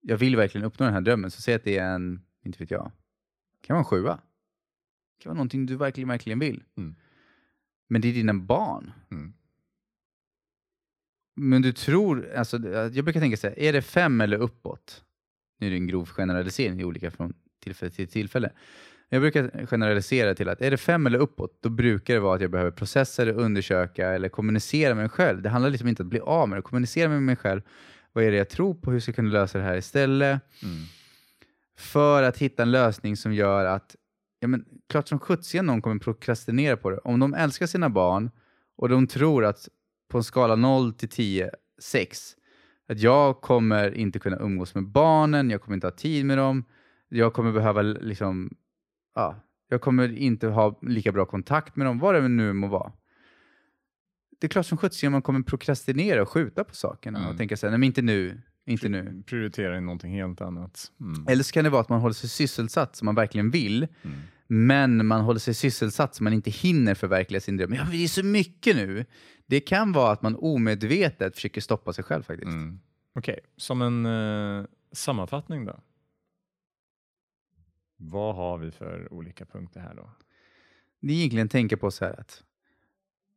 Jag 0.00 0.16
vill 0.16 0.36
verkligen 0.36 0.64
uppnå 0.64 0.84
den 0.84 0.94
här 0.94 1.00
drömmen. 1.00 1.30
Så 1.30 1.42
säg 1.42 1.54
att 1.54 1.64
det 1.64 1.78
är 1.78 1.94
en, 1.94 2.22
inte 2.44 2.58
vet 2.58 2.70
jag, 2.70 2.90
kan 3.60 3.74
vara 3.74 3.78
en 3.80 3.84
sjua. 3.84 4.18
Det 5.16 5.22
kan 5.22 5.30
vara 5.30 5.36
någonting 5.36 5.66
du 5.66 5.76
verkligen, 5.76 6.08
verkligen 6.08 6.38
vill. 6.38 6.62
Mm. 6.76 6.94
Men 7.88 8.00
det 8.00 8.08
är 8.08 8.12
dina 8.12 8.34
barn. 8.34 8.92
Mm. 9.10 9.32
Men 11.36 11.62
du 11.62 11.72
tror, 11.72 12.32
alltså, 12.36 12.56
jag 12.92 13.04
brukar 13.04 13.20
tänka 13.20 13.36
så 13.36 13.46
här, 13.46 13.58
är 13.58 13.72
det 13.72 13.82
fem 13.82 14.20
eller 14.20 14.38
uppåt? 14.38 15.02
Nu 15.58 15.66
är 15.66 15.70
det 15.70 15.76
en 15.76 15.86
grov 15.86 16.08
generalisering, 16.08 16.76
det 16.76 16.82
är 16.82 16.84
olika 16.84 17.10
från 17.10 17.34
tillfälle 17.62 17.90
till 17.90 18.08
tillfälle. 18.08 18.50
Jag 19.08 19.22
brukar 19.22 19.66
generalisera 19.66 20.34
till 20.34 20.48
att 20.48 20.60
är 20.60 20.70
det 20.70 20.76
fem 20.76 21.06
eller 21.06 21.18
uppåt, 21.18 21.58
då 21.60 21.68
brukar 21.68 22.14
det 22.14 22.20
vara 22.20 22.34
att 22.34 22.40
jag 22.40 22.50
behöver 22.50 22.70
processa 22.70 23.24
det, 23.24 23.32
undersöka 23.32 24.08
eller 24.08 24.28
kommunicera 24.28 24.94
med 24.94 25.02
mig 25.02 25.08
själv. 25.08 25.42
Det 25.42 25.48
handlar 25.48 25.70
liksom 25.70 25.88
inte 25.88 26.02
om 26.02 26.06
att 26.06 26.10
bli 26.10 26.20
av 26.20 26.48
med 26.48 26.58
det, 26.58 26.62
kommunicera 26.62 27.08
med 27.08 27.22
mig 27.22 27.36
själv. 27.36 27.60
Vad 28.12 28.24
är 28.24 28.30
det 28.30 28.36
jag 28.36 28.48
tror 28.48 28.74
på? 28.74 28.90
Hur 28.90 29.00
ska 29.00 29.08
jag 29.08 29.16
kunna 29.16 29.30
lösa 29.30 29.58
det 29.58 29.64
här 29.64 29.76
istället? 29.76 30.40
Mm. 30.62 30.84
För 31.78 32.22
att 32.22 32.38
hitta 32.38 32.62
en 32.62 32.70
lösning 32.70 33.16
som 33.16 33.34
gör 33.34 33.64
att, 33.64 33.96
ja 34.40 34.48
men 34.48 34.64
klart 34.88 35.08
som 35.08 35.18
sjuttsingen 35.18 35.66
någon 35.66 35.82
kommer 35.82 35.98
prokrastinera 35.98 36.76
på 36.76 36.90
det. 36.90 36.98
Om 36.98 37.20
de 37.20 37.34
älskar 37.34 37.66
sina 37.66 37.90
barn 37.90 38.30
och 38.76 38.88
de 38.88 39.06
tror 39.06 39.44
att 39.44 39.68
på 40.12 40.18
en 40.18 40.24
skala 40.24 40.56
0 40.56 40.92
till 40.92 41.08
10, 41.08 41.50
6, 41.82 42.36
att 42.88 43.00
jag 43.00 43.40
kommer 43.40 43.94
inte 43.94 44.18
kunna 44.18 44.36
umgås 44.36 44.74
med 44.74 44.84
barnen, 44.88 45.50
jag 45.50 45.62
kommer 45.62 45.74
inte 45.74 45.86
ha 45.86 45.92
tid 45.92 46.26
med 46.26 46.38
dem, 46.38 46.64
jag 47.08 47.32
kommer 47.32 47.52
behöva 47.52 47.82
liksom, 47.82 48.50
ja, 49.14 49.36
jag 49.68 49.80
kommer 49.80 50.16
inte 50.16 50.46
ha 50.46 50.78
lika 50.82 51.12
bra 51.12 51.24
kontakt 51.26 51.76
med 51.76 51.86
dem, 51.86 51.98
vad 51.98 52.14
det 52.14 52.28
nu 52.28 52.52
må 52.52 52.66
vara. 52.66 52.92
Det 54.40 54.46
är 54.46 54.48
klart 54.48 54.66
som 54.66 54.78
sjuttsingen 54.78 55.12
man 55.12 55.22
kommer 55.22 55.40
prokrastinera 55.42 56.22
och 56.22 56.28
skjuta 56.28 56.64
på 56.64 56.74
sakerna 56.74 57.18
Mm. 57.18 57.30
och 57.30 57.38
tänka 57.38 57.56
så 57.56 57.66
här, 57.66 57.70
nej 57.70 57.78
men 57.78 57.86
inte 57.86 58.02
nu, 58.02 58.40
inte 58.66 58.88
nu. 58.88 59.22
Prioritera 59.26 59.78
in 59.78 59.84
någonting 59.86 60.12
helt 60.14 60.40
annat. 60.40 60.92
Mm. 61.00 61.28
Eller 61.28 61.42
så 61.42 61.52
kan 61.52 61.64
det 61.64 61.70
vara 61.70 61.80
att 61.80 61.88
man 61.88 62.00
håller 62.00 62.14
sig 62.14 62.30
sysselsatt 62.30 62.96
som 62.96 63.06
man 63.06 63.14
verkligen 63.14 63.50
vill, 63.50 63.88
Mm. 64.02 64.18
Men 64.54 65.06
man 65.06 65.20
håller 65.20 65.40
sig 65.40 65.54
sysselsatt 65.54 66.14
så 66.14 66.24
man 66.24 66.32
inte 66.32 66.50
hinner 66.50 66.94
förverkliga 66.94 67.40
sin 67.40 67.56
dröm. 67.56 67.74
Ja, 67.74 67.86
det 67.90 68.04
är 68.04 68.08
så 68.08 68.22
mycket 68.24 68.76
nu. 68.76 69.04
Det 69.46 69.60
kan 69.60 69.92
vara 69.92 70.12
att 70.12 70.22
man 70.22 70.36
omedvetet 70.36 71.34
försöker 71.34 71.60
stoppa 71.60 71.92
sig 71.92 72.04
själv 72.04 72.22
faktiskt. 72.22 72.52
Mm. 72.52 72.80
Okej, 73.14 73.40
som 73.56 73.82
en 73.82 74.06
eh, 74.06 74.66
sammanfattning 74.92 75.64
då. 75.64 75.80
Vad 77.96 78.34
har 78.36 78.58
vi 78.58 78.70
för 78.70 79.12
olika 79.12 79.46
punkter 79.46 79.80
här 79.80 79.94
då? 79.94 80.10
Det 81.00 81.12
är 81.12 81.16
egentligen 81.16 81.48
tänka 81.48 81.76
på 81.76 81.90
så 81.90 82.04
här 82.04 82.20
att 82.20 82.42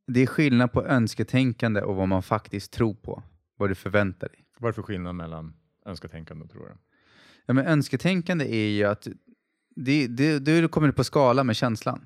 det 0.07 0.21
är 0.21 0.27
skillnad 0.27 0.71
på 0.71 0.85
önsketänkande 0.85 1.81
och 1.81 1.95
vad 1.95 2.07
man 2.07 2.23
faktiskt 2.23 2.73
tror 2.73 2.93
på. 2.93 3.23
Vad 3.57 3.69
du 3.69 3.75
förväntar 3.75 4.29
dig. 4.29 4.45
Vad 4.59 4.67
är 4.67 4.71
det 4.71 4.75
för 4.75 4.81
skillnad 4.81 5.15
mellan 5.15 5.53
önsketänkande 5.85 6.43
och 6.43 6.51
tror 6.51 6.65
du? 6.65 6.77
Ja, 7.45 7.53
men 7.53 7.65
önsketänkande 7.65 8.45
är 8.45 8.69
ju 8.69 8.83
att 8.83 9.07
det, 9.75 10.07
det, 10.07 10.39
det 10.39 10.67
kommer 10.67 10.91
på 10.91 11.03
skala 11.03 11.43
med 11.43 11.55
känslan. 11.55 12.05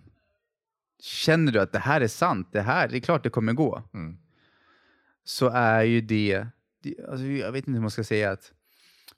Känner 1.01 1.51
du 1.51 1.59
att 1.59 1.71
det 1.71 1.79
här 1.79 2.01
är 2.01 2.07
sant, 2.07 2.47
det 2.51 2.61
här, 2.61 2.87
det 2.87 2.97
är 2.97 3.01
klart 3.01 3.23
det 3.23 3.29
kommer 3.29 3.53
gå. 3.53 3.83
Mm. 3.93 4.17
så 5.23 5.49
är 5.49 5.83
ju 5.83 6.01
det, 6.01 6.47
det 6.83 6.95
alltså 7.09 7.25
jag 7.25 7.51
vet 7.51 7.67
inte 7.67 7.71
hur 7.71 7.81
man 7.81 7.91
ska 7.91 8.03
säga 8.03 8.31
att, 8.31 8.53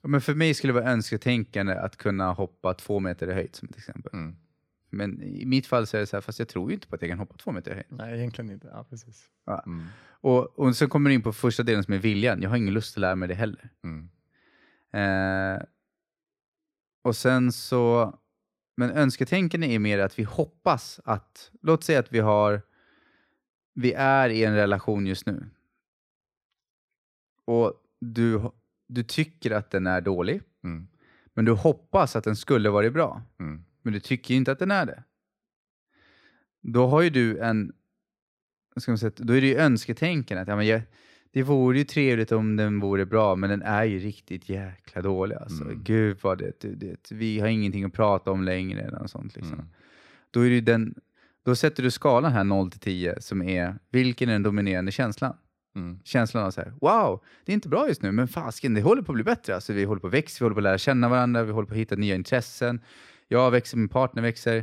men 0.02 0.20
för 0.20 0.34
mig 0.34 0.54
skulle 0.54 0.72
det 0.72 0.80
vara 0.80 0.92
önsketänkande 0.92 1.74
att 1.74 1.96
kunna 1.96 2.32
hoppa 2.32 2.74
två 2.74 3.00
meter 3.00 3.28
i 3.30 3.32
höjd 3.32 3.54
som 3.56 3.68
ett 3.68 3.76
exempel. 3.76 4.12
Mm. 4.12 4.36
Men 4.90 5.22
i 5.22 5.44
mitt 5.46 5.66
fall 5.66 5.86
så 5.86 5.96
är 5.96 6.00
det 6.00 6.06
så 6.06 6.16
här, 6.16 6.20
fast 6.20 6.38
jag 6.38 6.48
tror 6.48 6.70
ju 6.70 6.74
inte 6.74 6.86
på 6.86 6.94
att 6.94 7.02
jag 7.02 7.10
kan 7.10 7.18
hoppa 7.18 7.36
två 7.36 7.52
meter 7.52 7.70
i 7.70 7.74
höjd. 7.74 7.86
Nej, 7.88 8.18
egentligen 8.18 8.50
inte. 8.50 8.68
Ja, 8.72 8.84
precis. 8.90 9.24
Ja. 9.46 9.62
Mm. 9.66 9.86
Och, 10.08 10.58
och 10.58 10.76
sen 10.76 10.88
kommer 10.88 11.10
du 11.10 11.14
in 11.14 11.22
på 11.22 11.32
första 11.32 11.62
delen 11.62 11.84
som 11.84 11.94
är 11.94 11.98
viljan. 11.98 12.42
Jag 12.42 12.50
har 12.50 12.56
ingen 12.56 12.74
lust 12.74 12.96
att 12.96 13.00
lära 13.00 13.16
mig 13.16 13.28
det 13.28 13.34
heller. 13.34 13.70
Mm. 13.84 14.08
Eh, 14.92 15.62
och 17.02 17.16
sen 17.16 17.52
så, 17.52 18.14
men 18.76 18.90
önsketänkande 18.90 19.74
är 19.74 19.78
mer 19.78 19.98
att 19.98 20.18
vi 20.18 20.22
hoppas 20.22 21.00
att, 21.04 21.50
låt 21.62 21.84
säga 21.84 21.98
att 21.98 22.12
vi 22.12 22.18
har, 22.18 22.62
vi 23.74 23.92
är 23.92 24.28
i 24.30 24.44
en 24.44 24.54
relation 24.54 25.06
just 25.06 25.26
nu. 25.26 25.50
Och 27.44 27.74
du, 28.00 28.50
du 28.88 29.02
tycker 29.02 29.50
att 29.50 29.70
den 29.70 29.86
är 29.86 30.00
dålig, 30.00 30.42
Mm. 30.64 30.88
men 31.34 31.44
du 31.44 31.52
hoppas 31.52 32.16
att 32.16 32.24
den 32.24 32.36
skulle 32.36 32.70
varit 32.70 32.92
bra. 32.92 33.22
Mm. 33.40 33.64
Men 33.82 33.92
du 33.92 34.00
tycker 34.00 34.34
inte 34.34 34.52
att 34.52 34.58
den 34.58 34.70
är 34.70 34.86
det. 34.86 35.04
Då 36.60 36.86
har 36.86 37.02
ju 37.02 37.10
du 37.10 37.38
en, 37.38 37.72
ska 38.76 38.90
man 38.90 38.98
säga, 38.98 39.12
då 39.16 39.32
är 39.32 39.40
det 39.40 39.46
ju 39.46 39.56
önsketänkande. 39.56 40.42
Att, 40.42 40.48
ja, 40.48 40.56
men 40.56 40.66
jag, 40.66 40.82
det 41.32 41.42
vore 41.42 41.78
ju 41.78 41.84
trevligt 41.84 42.32
om 42.32 42.56
den 42.56 42.80
vore 42.80 43.06
bra, 43.06 43.36
men 43.36 43.50
den 43.50 43.62
är 43.62 43.84
ju 43.84 43.98
riktigt 43.98 44.48
jäkla 44.48 45.02
dålig. 45.02 45.36
Alltså. 45.36 45.64
Mm. 45.64 45.82
Gud 45.82 46.18
vad 46.22 46.38
det, 46.38 46.60
det, 46.60 46.74
det, 46.74 47.10
vi 47.10 47.40
har 47.40 47.48
ingenting 47.48 47.84
att 47.84 47.92
prata 47.92 48.30
om 48.30 48.44
längre. 48.44 48.80
Eller 48.80 49.06
sånt, 49.06 49.36
liksom. 49.36 49.54
Mm. 49.54 49.66
då, 50.30 50.46
är 50.46 50.60
den, 50.60 50.94
då 51.44 51.56
sätter 51.56 51.82
du 51.82 51.90
skalan 51.90 52.32
här 52.32 52.44
0 52.44 52.70
till 52.70 52.80
10 52.80 53.20
som 53.20 53.42
är, 53.42 53.78
vilken 53.90 54.28
är 54.28 54.32
den 54.32 54.42
dominerande 54.42 54.92
känslan? 54.92 55.36
Mm. 55.76 55.98
Känslan 56.04 56.44
av 56.44 56.50
så 56.50 56.60
här, 56.60 56.72
wow, 56.80 57.24
det 57.44 57.52
är 57.52 57.54
inte 57.54 57.68
bra 57.68 57.88
just 57.88 58.02
nu, 58.02 58.12
men 58.12 58.28
fasken, 58.28 58.74
det 58.74 58.82
håller 58.82 59.02
på 59.02 59.12
att 59.12 59.16
bli 59.16 59.24
bättre. 59.24 59.54
Alltså, 59.54 59.72
vi 59.72 59.84
håller 59.84 60.00
på 60.00 60.06
att 60.06 60.14
växa, 60.14 60.44
vi 60.44 60.44
håller 60.44 60.54
på 60.54 60.60
att 60.60 60.64
lära 60.64 60.78
känna 60.78 61.08
varandra, 61.08 61.42
vi 61.42 61.52
håller 61.52 61.66
på 61.66 61.74
att 61.74 61.80
hitta 61.80 61.94
nya 61.94 62.14
intressen. 62.14 62.80
Jag 63.28 63.50
växer, 63.50 63.76
min 63.76 63.88
partner 63.88 64.22
växer. 64.22 64.56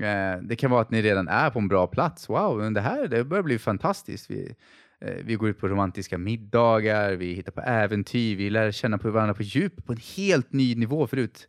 Eh, 0.00 0.42
det 0.42 0.56
kan 0.56 0.70
vara 0.70 0.80
att 0.80 0.90
ni 0.90 1.02
redan 1.02 1.28
är 1.28 1.50
på 1.50 1.58
en 1.58 1.68
bra 1.68 1.86
plats. 1.86 2.28
Wow, 2.28 2.58
men 2.58 2.74
det 2.74 2.80
här 2.80 3.08
det 3.08 3.24
börjar 3.24 3.42
bli 3.42 3.58
fantastiskt. 3.58 4.30
Vi, 4.30 4.54
vi 5.00 5.34
går 5.34 5.48
ut 5.48 5.58
på 5.58 5.68
romantiska 5.68 6.18
middagar, 6.18 7.12
vi 7.14 7.32
hittar 7.32 7.52
på 7.52 7.60
äventyr, 7.60 8.36
vi 8.36 8.50
lär 8.50 8.72
känna 8.72 8.98
på 8.98 9.10
varandra 9.10 9.34
på 9.34 9.42
djup 9.42 9.86
på 9.86 9.92
en 9.92 9.98
helt 10.16 10.52
ny 10.52 10.74
nivå 10.74 11.06
förut, 11.06 11.48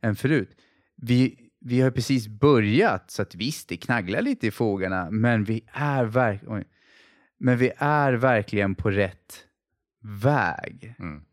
än 0.00 0.16
förut. 0.16 0.56
Vi, 0.96 1.50
vi 1.60 1.80
har 1.80 1.90
precis 1.90 2.28
börjat, 2.28 3.10
så 3.10 3.22
att 3.22 3.34
visst, 3.34 3.68
det 3.68 3.76
knagglar 3.76 4.22
lite 4.22 4.46
i 4.46 4.50
fogarna, 4.50 5.10
men 5.10 5.44
vi 5.44 5.64
är, 5.72 6.04
verk- 6.04 6.44
oj. 6.46 6.64
men 7.38 7.58
vi 7.58 7.72
är 7.76 8.12
verkligen 8.12 8.74
på 8.74 8.90
rätt 8.90 9.46
väg. 10.22 10.94
Mm. 10.98 11.24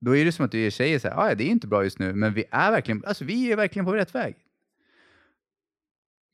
Då 0.00 0.16
är 0.16 0.24
det 0.24 0.32
som 0.32 0.44
att 0.44 0.52
du 0.52 0.70
säger 0.70 0.98
så 0.98 1.08
här, 1.08 1.16
"Ah, 1.20 1.28
ja, 1.28 1.34
det 1.34 1.44
är 1.44 1.48
inte 1.50 1.66
bra 1.66 1.84
just 1.84 1.98
nu, 1.98 2.14
men 2.14 2.34
vi 2.34 2.44
är 2.50 2.70
verkligen, 2.70 3.04
alltså, 3.04 3.24
vi 3.24 3.52
är 3.52 3.56
verkligen 3.56 3.86
på 3.86 3.94
rätt 3.94 4.14
väg. 4.14 4.36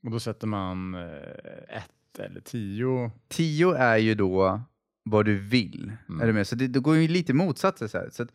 Och 0.04 0.10
då 0.10 0.20
sätter 0.20 0.46
man 0.46 0.94
eh, 0.94 1.76
ett 1.76 1.90
eller 2.18 2.40
tio. 2.40 3.10
10 3.28 3.74
är 3.74 3.96
ju 3.96 4.14
då 4.14 4.62
vad 5.04 5.24
du 5.24 5.38
vill. 5.38 5.92
Mm. 6.08 6.20
Är 6.20 6.26
du 6.26 6.32
med? 6.32 6.46
Så 6.46 6.56
det, 6.56 6.68
det 6.68 6.80
går 6.80 6.96
ju 6.96 7.08
lite 7.08 7.34
motsatser. 7.34 7.86
Så 7.86 7.98
här. 7.98 8.10
Så 8.12 8.26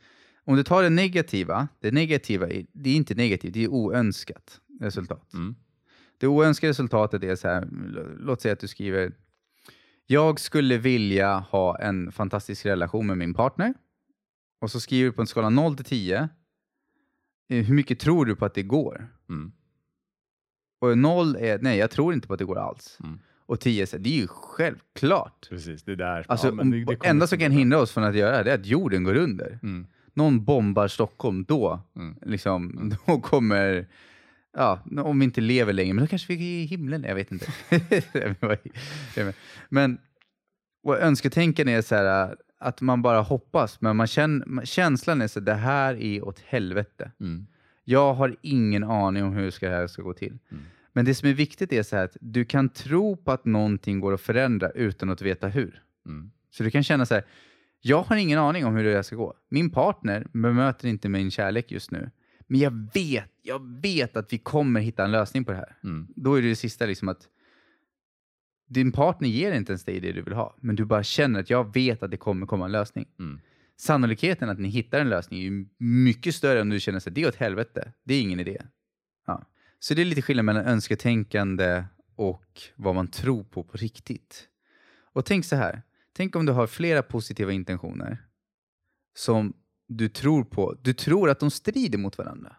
om 0.43 0.55
du 0.55 0.63
tar 0.63 0.83
det 0.83 0.89
negativa, 0.89 1.67
det 1.79 1.91
negativa 1.91 2.49
är, 2.49 2.65
det 2.73 2.89
är 2.89 2.95
inte 2.95 3.15
negativt, 3.15 3.53
det 3.53 3.63
är 3.63 3.67
oönskat 3.67 4.61
resultat. 4.79 5.33
Mm. 5.33 5.55
Det 6.17 6.27
oönskade 6.27 6.69
resultatet 6.69 7.23
är 7.23 7.35
så 7.35 7.47
här, 7.47 7.67
låt 8.19 8.41
säga 8.41 8.53
att 8.53 8.59
du 8.59 8.67
skriver, 8.67 9.13
jag 10.05 10.39
skulle 10.39 10.77
vilja 10.77 11.37
ha 11.37 11.79
en 11.79 12.11
fantastisk 12.11 12.65
relation 12.65 13.07
med 13.07 13.17
min 13.17 13.33
partner. 13.33 13.73
Och 14.61 14.71
så 14.71 14.79
skriver 14.79 15.09
du 15.09 15.11
på 15.11 15.21
en 15.21 15.27
skala 15.27 15.49
0 15.49 15.75
till 15.75 15.85
10, 15.85 16.29
eh, 17.49 17.65
hur 17.65 17.75
mycket 17.75 17.99
tror 17.99 18.25
du 18.25 18.35
på 18.35 18.45
att 18.45 18.53
det 18.53 18.63
går? 18.63 19.07
Mm. 19.29 19.51
Och 20.81 20.97
0 20.97 21.35
är, 21.35 21.59
nej 21.59 21.77
jag 21.77 21.91
tror 21.91 22.13
inte 22.13 22.27
på 22.27 22.33
att 22.33 22.39
det 22.39 22.45
går 22.45 22.57
alls. 22.57 22.97
Mm. 23.03 23.19
Och 23.49 23.59
10 23.59 23.81
är, 23.81 23.85
så 23.85 23.97
här, 23.97 24.03
det 24.03 24.09
är 24.09 24.21
ju 24.21 24.27
självklart. 24.27 25.47
Precis, 25.49 25.83
det 25.83 25.91
är 25.91 25.95
där. 25.95 26.25
Alltså, 26.27 26.47
Ja, 26.47 26.63
det- 26.63 26.85
det 26.85 27.05
enda 27.07 27.27
som 27.27 27.37
kan 27.39 27.51
hindra 27.51 27.79
oss 27.79 27.91
från 27.91 28.03
att 28.03 28.15
göra 28.15 28.43
det 28.43 28.51
är 28.51 28.55
att 28.55 28.65
jorden 28.65 29.03
går 29.03 29.15
under. 29.15 29.59
Mm. 29.63 29.87
Någon 30.13 30.45
bombar 30.45 30.87
Stockholm, 30.87 31.43
då, 31.47 31.79
Mm. 31.95 32.15
liksom, 32.25 32.93
då 33.05 33.19
kommer... 33.21 33.87
Ja, 34.57 34.79
om 35.03 35.19
vi 35.19 35.25
inte 35.25 35.41
lever 35.41 35.73
längre, 35.73 35.93
men 35.93 36.03
då 36.03 36.07
kanske 36.09 36.35
vi 36.35 36.59
är 36.59 36.63
i 36.63 36.65
himlen. 36.65 37.03
Jag 37.03 37.15
vet 37.15 37.31
inte. 37.31 37.45
men 39.69 39.97
och 40.83 40.99
önsketänkande 40.99 41.73
är 41.73 41.81
så 41.81 41.95
här 41.95 42.35
att 42.59 42.81
man 42.81 43.01
bara 43.01 43.21
hoppas, 43.21 43.81
men 43.81 43.95
man 43.97 44.07
känner, 44.07 44.65
känslan 44.65 45.21
är 45.21 45.27
så 45.27 45.39
här, 45.39 45.45
det 45.45 45.53
här 45.53 45.95
är 46.01 46.25
åt 46.27 46.39
helvete. 46.39 47.11
Mm. 47.19 47.47
Jag 47.83 48.13
har 48.13 48.35
ingen 48.41 48.83
aning 48.83 49.23
om 49.23 49.33
hur 49.33 49.53
det 49.61 49.69
här 49.69 49.87
ska 49.87 50.01
gå 50.01 50.13
till. 50.13 50.37
Mm. 50.51 50.63
Men 50.93 51.05
det 51.05 51.15
som 51.15 51.29
är 51.29 51.33
viktigt 51.33 51.73
är 51.73 51.83
så 51.83 51.95
här 51.95 52.03
att 52.03 52.17
du 52.21 52.45
kan 52.45 52.69
tro 52.69 53.17
på 53.17 53.31
att 53.31 53.45
någonting 53.45 53.99
går 53.99 54.13
att 54.13 54.21
förändra 54.21 54.69
utan 54.69 55.09
att 55.09 55.21
veta 55.21 55.47
hur. 55.47 55.83
Mm. 56.05 56.31
Så 56.49 56.63
du 56.63 56.71
kan 56.71 56.83
känna 56.83 57.05
så 57.05 57.13
här, 57.13 57.25
jag 57.81 58.01
har 58.01 58.15
ingen 58.15 58.39
aning 58.39 58.65
om 58.65 58.75
hur 58.75 58.83
det 58.83 59.03
ska 59.03 59.15
gå. 59.15 59.33
Min 59.49 59.69
partner 59.69 60.27
bemöter 60.33 60.87
inte 60.87 61.09
min 61.09 61.31
kärlek 61.31 61.71
just 61.71 61.91
nu. 61.91 62.11
Men 62.47 62.59
jag 62.59 62.89
vet, 62.93 63.31
jag 63.41 63.81
vet 63.81 64.17
att 64.17 64.33
vi 64.33 64.37
kommer 64.37 64.79
hitta 64.79 65.03
en 65.03 65.11
lösning 65.11 65.45
på 65.45 65.51
det 65.51 65.57
här. 65.57 65.77
Mm. 65.83 66.07
Då 66.15 66.35
är 66.35 66.41
det 66.41 66.49
det 66.49 66.55
sista 66.55 66.85
liksom 66.85 67.09
att 67.09 67.27
din 68.67 68.91
partner 68.91 69.29
ger 69.29 69.51
inte 69.51 69.71
ens 69.71 69.85
dig 69.85 69.99
det 69.99 70.11
du 70.11 70.21
vill 70.21 70.33
ha. 70.33 70.55
Men 70.61 70.75
du 70.75 70.85
bara 70.85 71.03
känner 71.03 71.39
att 71.39 71.49
jag 71.49 71.73
vet 71.73 72.03
att 72.03 72.11
det 72.11 72.17
kommer 72.17 72.45
komma 72.45 72.65
en 72.65 72.71
lösning. 72.71 73.05
Mm. 73.19 73.39
Sannolikheten 73.77 74.49
att 74.49 74.59
ni 74.59 74.69
hittar 74.69 74.99
en 74.99 75.09
lösning 75.09 75.45
är 75.45 75.65
mycket 75.83 76.35
större 76.35 76.61
om 76.61 76.69
du 76.69 76.79
känner 76.79 76.97
att 76.97 77.15
det 77.15 77.23
är 77.23 77.27
åt 77.27 77.35
helvete. 77.35 77.93
Det 78.03 78.13
är 78.13 78.21
ingen 78.21 78.39
idé. 78.39 78.61
Ja. 79.27 79.45
Så 79.79 79.93
det 79.93 80.01
är 80.01 80.05
lite 80.05 80.21
skillnad 80.21 80.45
mellan 80.45 80.65
önsketänkande 80.65 81.83
och 82.15 82.61
vad 82.75 82.95
man 82.95 83.07
tror 83.07 83.43
på 83.43 83.63
på 83.63 83.77
riktigt. 83.77 84.47
Och 85.13 85.25
tänk 85.25 85.45
så 85.45 85.55
här. 85.55 85.81
Tänk 86.13 86.35
om 86.35 86.45
du 86.45 86.51
har 86.51 86.67
flera 86.67 87.03
positiva 87.03 87.51
intentioner 87.51 88.17
som 89.15 89.53
du 89.87 90.09
tror 90.09 90.43
på. 90.43 90.75
Du 90.81 90.93
tror 90.93 91.29
att 91.29 91.39
de 91.39 91.51
strider 91.51 91.97
mot 91.97 92.17
varandra. 92.17 92.55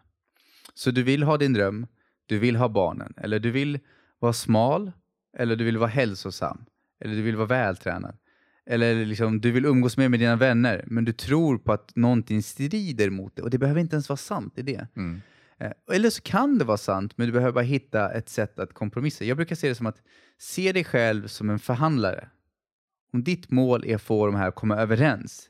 Så 0.73 0.91
du 0.91 1.03
vill 1.03 1.23
ha 1.23 1.37
din 1.37 1.53
dröm, 1.53 1.87
du 2.25 2.39
vill 2.39 2.55
ha 2.55 2.69
barnen, 2.69 3.13
eller 3.17 3.39
du 3.39 3.51
vill 3.51 3.79
vara 4.19 4.33
smal, 4.33 4.91
eller 5.37 5.55
du 5.55 5.63
vill 5.63 5.77
vara 5.77 5.89
hälsosam, 5.89 6.65
eller 6.99 7.15
du 7.15 7.21
vill 7.21 7.35
vara 7.35 7.47
vältränad, 7.47 8.17
eller 8.65 9.05
liksom, 9.05 9.41
du 9.41 9.51
vill 9.51 9.65
umgås 9.65 9.97
mer 9.97 10.09
med 10.09 10.19
dina 10.19 10.35
vänner, 10.35 10.83
men 10.87 11.05
du 11.05 11.13
tror 11.13 11.57
på 11.57 11.73
att 11.73 11.95
någonting 11.95 12.43
strider 12.43 13.09
mot 13.09 13.35
det. 13.35 13.41
Och 13.41 13.49
det 13.49 13.57
behöver 13.57 13.81
inte 13.81 13.95
ens 13.95 14.09
vara 14.09 14.17
sant 14.17 14.57
i 14.57 14.61
det. 14.61 14.87
Mm. 14.95 15.21
Eh, 15.61 15.95
Eller 15.95 16.09
så 16.09 16.21
kan 16.21 16.57
det 16.57 16.65
vara 16.65 16.77
sant, 16.77 17.17
men 17.17 17.27
du 17.27 17.33
behöver 17.33 17.51
bara 17.51 17.63
hitta 17.63 18.11
ett 18.11 18.29
sätt 18.29 18.59
att 18.59 18.73
kompromissa. 18.73 19.25
Jag 19.25 19.37
brukar 19.37 19.55
se 19.55 19.69
det 19.69 19.75
som 19.75 19.85
att 19.85 20.01
se 20.37 20.71
dig 20.71 20.83
själv 20.83 21.27
som 21.27 21.49
en 21.49 21.59
förhandlare. 21.59 22.29
Om 23.13 23.23
ditt 23.23 23.51
mål 23.51 23.85
är 23.85 23.95
att 23.95 24.01
få 24.01 24.25
de 24.25 24.35
här 24.35 24.47
att 24.47 24.55
komma 24.55 24.77
överens, 24.77 25.49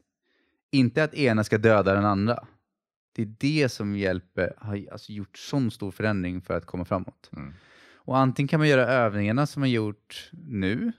inte 0.72 1.04
att 1.04 1.14
ena 1.14 1.44
ska 1.44 1.58
döda 1.58 1.94
den 1.94 2.06
andra. 2.06 2.48
Det 3.16 3.22
är 3.22 3.36
det 3.40 3.70
som 3.70 3.96
hjälper, 3.96 4.54
har 4.58 4.88
alltså 4.92 5.12
gjort 5.12 5.38
sån 5.38 5.72
stor 5.72 5.92
förändring 5.92 6.42
för 6.42 6.54
att 6.54 6.66
komma 6.66 6.86
framåt. 6.86 7.30
Mm. 7.34 7.54
Och 7.96 8.18
antingen 8.18 8.48
kan 8.48 8.60
man 8.60 8.70
göra 8.70 8.88
övningarna 8.88 9.48
som 9.48 9.60
man 9.60 9.72
gjort 9.72 10.30
nu. 10.32 10.92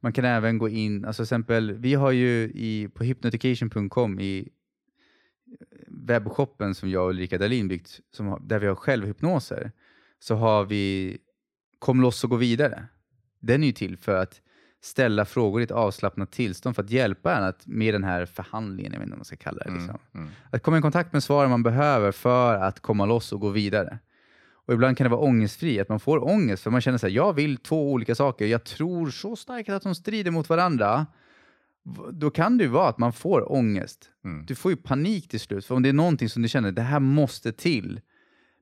Man 0.00 0.12
kan 0.12 0.24
även 0.24 0.58
gå 0.58 0.68
in, 0.68 1.04
alltså 1.04 1.22
exempel, 1.22 1.72
vi 1.72 1.94
har 1.94 2.10
ju 2.10 2.42
i, 2.54 2.88
på 2.94 3.04
hypnotication.com 3.04 4.20
i 4.20 4.48
webbshoppen 6.06 6.74
som 6.74 6.90
jag 6.90 7.04
och 7.04 7.10
Ulrika 7.10 7.38
Dahlin 7.38 7.68
byggt, 7.68 8.00
som, 8.10 8.38
där 8.48 8.58
vi 8.58 8.66
har 8.66 8.74
självhypnoser, 8.74 9.72
så 10.18 10.34
har 10.34 10.64
vi 10.64 11.18
Kom 11.78 12.00
loss 12.00 12.24
och 12.24 12.30
gå 12.30 12.36
vidare. 12.36 12.84
Den 13.40 13.62
är 13.62 13.66
ju 13.66 13.72
till 13.72 13.96
för 13.96 14.16
att 14.16 14.40
ställa 14.80 15.24
frågor 15.24 15.60
i 15.60 15.64
ett 15.64 15.70
avslappnat 15.70 16.32
tillstånd 16.32 16.76
för 16.76 16.82
att 16.82 16.90
hjälpa 16.90 17.36
en 17.36 17.44
att, 17.44 17.66
med 17.66 17.94
den 17.94 18.04
här 18.04 18.26
förhandlingen, 18.26 18.92
jag 18.92 18.98
vet 18.98 19.06
inte 19.06 19.12
vad 19.12 19.18
man 19.18 19.24
ska 19.24 19.36
kalla 19.36 19.64
det. 19.64 19.70
Liksom. 19.70 19.98
Mm. 20.14 20.28
Att 20.50 20.62
komma 20.62 20.78
i 20.78 20.82
kontakt 20.82 21.12
med 21.12 21.22
svaren 21.22 21.50
man 21.50 21.62
behöver 21.62 22.12
för 22.12 22.54
att 22.54 22.80
komma 22.80 23.06
loss 23.06 23.32
och 23.32 23.40
gå 23.40 23.48
vidare. 23.48 23.98
Och 24.66 24.74
ibland 24.74 24.96
kan 24.96 25.04
det 25.04 25.10
vara 25.10 25.20
ångestfri, 25.20 25.80
att 25.80 25.88
man 25.88 26.00
får 26.00 26.24
ångest 26.24 26.62
för 26.62 26.70
man 26.70 26.80
känner 26.80 26.98
sig 26.98 27.12
jag 27.12 27.32
vill 27.32 27.56
två 27.56 27.92
olika 27.92 28.14
saker, 28.14 28.46
jag 28.46 28.64
tror 28.64 29.10
så 29.10 29.36
starkt 29.36 29.68
att 29.68 29.82
de 29.82 29.94
strider 29.94 30.30
mot 30.30 30.48
varandra. 30.48 31.06
Då 32.12 32.30
kan 32.30 32.58
det 32.58 32.64
ju 32.64 32.70
vara 32.70 32.88
att 32.88 32.98
man 32.98 33.12
får 33.12 33.52
ångest. 33.52 34.10
Mm. 34.24 34.46
Du 34.46 34.54
får 34.54 34.70
ju 34.70 34.76
panik 34.76 35.28
till 35.28 35.40
slut, 35.40 35.64
för 35.66 35.74
om 35.74 35.82
det 35.82 35.88
är 35.88 35.92
någonting 35.92 36.28
som 36.28 36.42
du 36.42 36.48
känner, 36.48 36.72
det 36.72 36.82
här 36.82 37.00
måste 37.00 37.52
till, 37.52 38.00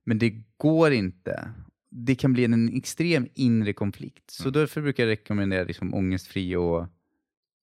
men 0.05 0.19
det 0.19 0.43
går 0.57 0.93
inte. 0.93 1.51
Det 1.91 2.15
kan 2.15 2.33
bli 2.33 2.45
en 2.45 2.77
extrem 2.77 3.29
inre 3.35 3.73
konflikt. 3.73 4.31
Så 4.31 4.51
därför 4.51 4.83
brukar 4.83 5.03
jag 5.03 5.11
rekommendera 5.11 5.65
liksom 5.65 5.95
ångestfri 5.95 6.57
och... 6.57 6.87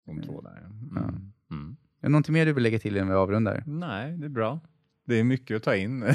De 0.07 0.23
två 0.23 0.41
där. 0.41 0.69
ja. 0.95 1.01
Mm. 1.01 1.33
Mm. 1.51 1.77
Är 2.01 2.07
det 2.07 2.09
någonting 2.09 2.33
mer 2.33 2.47
du 2.47 2.53
vill 2.53 2.63
lägga 2.63 2.79
till 2.79 2.97
innan 2.97 3.09
vi 3.09 3.15
avrundar? 3.15 3.63
Nej, 3.67 4.17
det 4.17 4.27
är 4.27 4.29
bra. 4.29 4.61
Det 5.07 5.19
är 5.21 5.25
mycket 5.25 5.57
att 5.57 5.63
ta 5.63 5.77
in. 5.77 6.03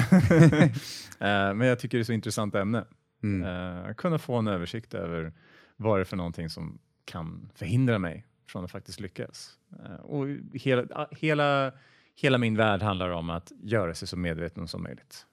Eh, 1.20 1.54
Men 1.54 1.60
jag 1.60 1.78
tycker 1.78 1.98
det 1.98 2.02
är 2.02 2.04
så 2.04 2.12
intressant 2.12 2.54
ämne. 2.54 2.84
Mm. 3.22 3.42
Eh, 3.86 3.94
kunna 3.94 4.18
få 4.18 4.36
en 4.36 4.46
översikt 4.46 4.94
över 4.94 5.32
vad 5.76 5.98
det 5.98 6.02
är 6.02 6.04
för 6.04 6.16
någonting 6.16 6.50
som 6.50 6.78
kan 7.04 7.50
förhindra 7.54 7.98
mig 7.98 8.26
från 8.50 8.64
att 8.64 8.70
faktiskt 8.70 9.00
lyckas. 9.00 9.58
Eh, 9.84 9.94
och 9.94 10.26
hela, 10.52 10.86
ah, 10.90 11.06
hela, 11.10 11.72
hela 12.14 12.38
min 12.38 12.56
värld 12.56 12.82
handlar 12.82 13.10
om 13.10 13.30
att 13.30 13.52
göra 13.62 13.94
sig 13.94 14.08
så 14.08 14.16
medveten 14.16 14.68
som 14.68 14.82
möjligt. 14.82 15.26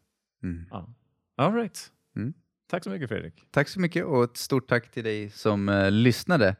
Mm. 0.43 0.65
Ja. 0.71 0.93
All 1.35 1.53
right. 1.53 1.91
Mm. 2.15 2.33
Tack 2.69 2.83
så 2.83 2.89
mycket 2.89 3.09
Fredrik. 3.09 3.43
Tack 3.51 3.67
så 3.67 3.79
mycket 3.79 4.05
och 4.05 4.23
ett 4.23 4.37
stort 4.37 4.67
tack 4.67 4.91
till 4.91 5.03
dig 5.03 5.29
som 5.29 5.69
eh, 5.69 5.91
lyssnade. 5.91 6.55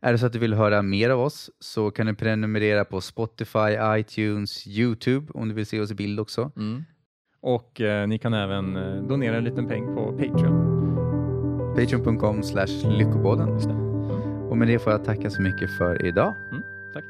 Är 0.00 0.12
det 0.12 0.18
så 0.18 0.26
att 0.26 0.32
du 0.32 0.38
vill 0.38 0.54
höra 0.54 0.82
mer 0.82 1.10
av 1.10 1.20
oss 1.20 1.50
så 1.58 1.90
kan 1.90 2.06
du 2.06 2.14
prenumerera 2.14 2.84
på 2.84 3.00
Spotify, 3.00 3.76
iTunes, 3.98 4.66
YouTube 4.66 5.32
om 5.34 5.48
du 5.48 5.54
vill 5.54 5.66
se 5.66 5.80
oss 5.80 5.90
i 5.90 5.94
bild 5.94 6.20
också. 6.20 6.52
Och 7.40 7.80
eh, 7.80 8.08
ni 8.08 8.18
kan 8.18 8.34
även 8.34 8.76
eh, 8.76 9.02
donera 9.02 9.36
en 9.36 9.44
liten 9.44 9.68
peng 9.68 9.94
på 9.94 10.12
Patreon. 10.12 10.72
Patreon.com 11.76 12.42
slash 12.42 12.98
lyckopodden. 12.98 13.91
Och 14.52 14.58
med 14.58 14.68
det 14.68 14.78
får 14.78 14.92
jag 14.92 15.04
tacka 15.04 15.30
så 15.30 15.42
mycket 15.42 15.70
för 15.70 16.06
idag. 16.06 16.34
Mm, 16.50 16.62
tack. 16.92 17.04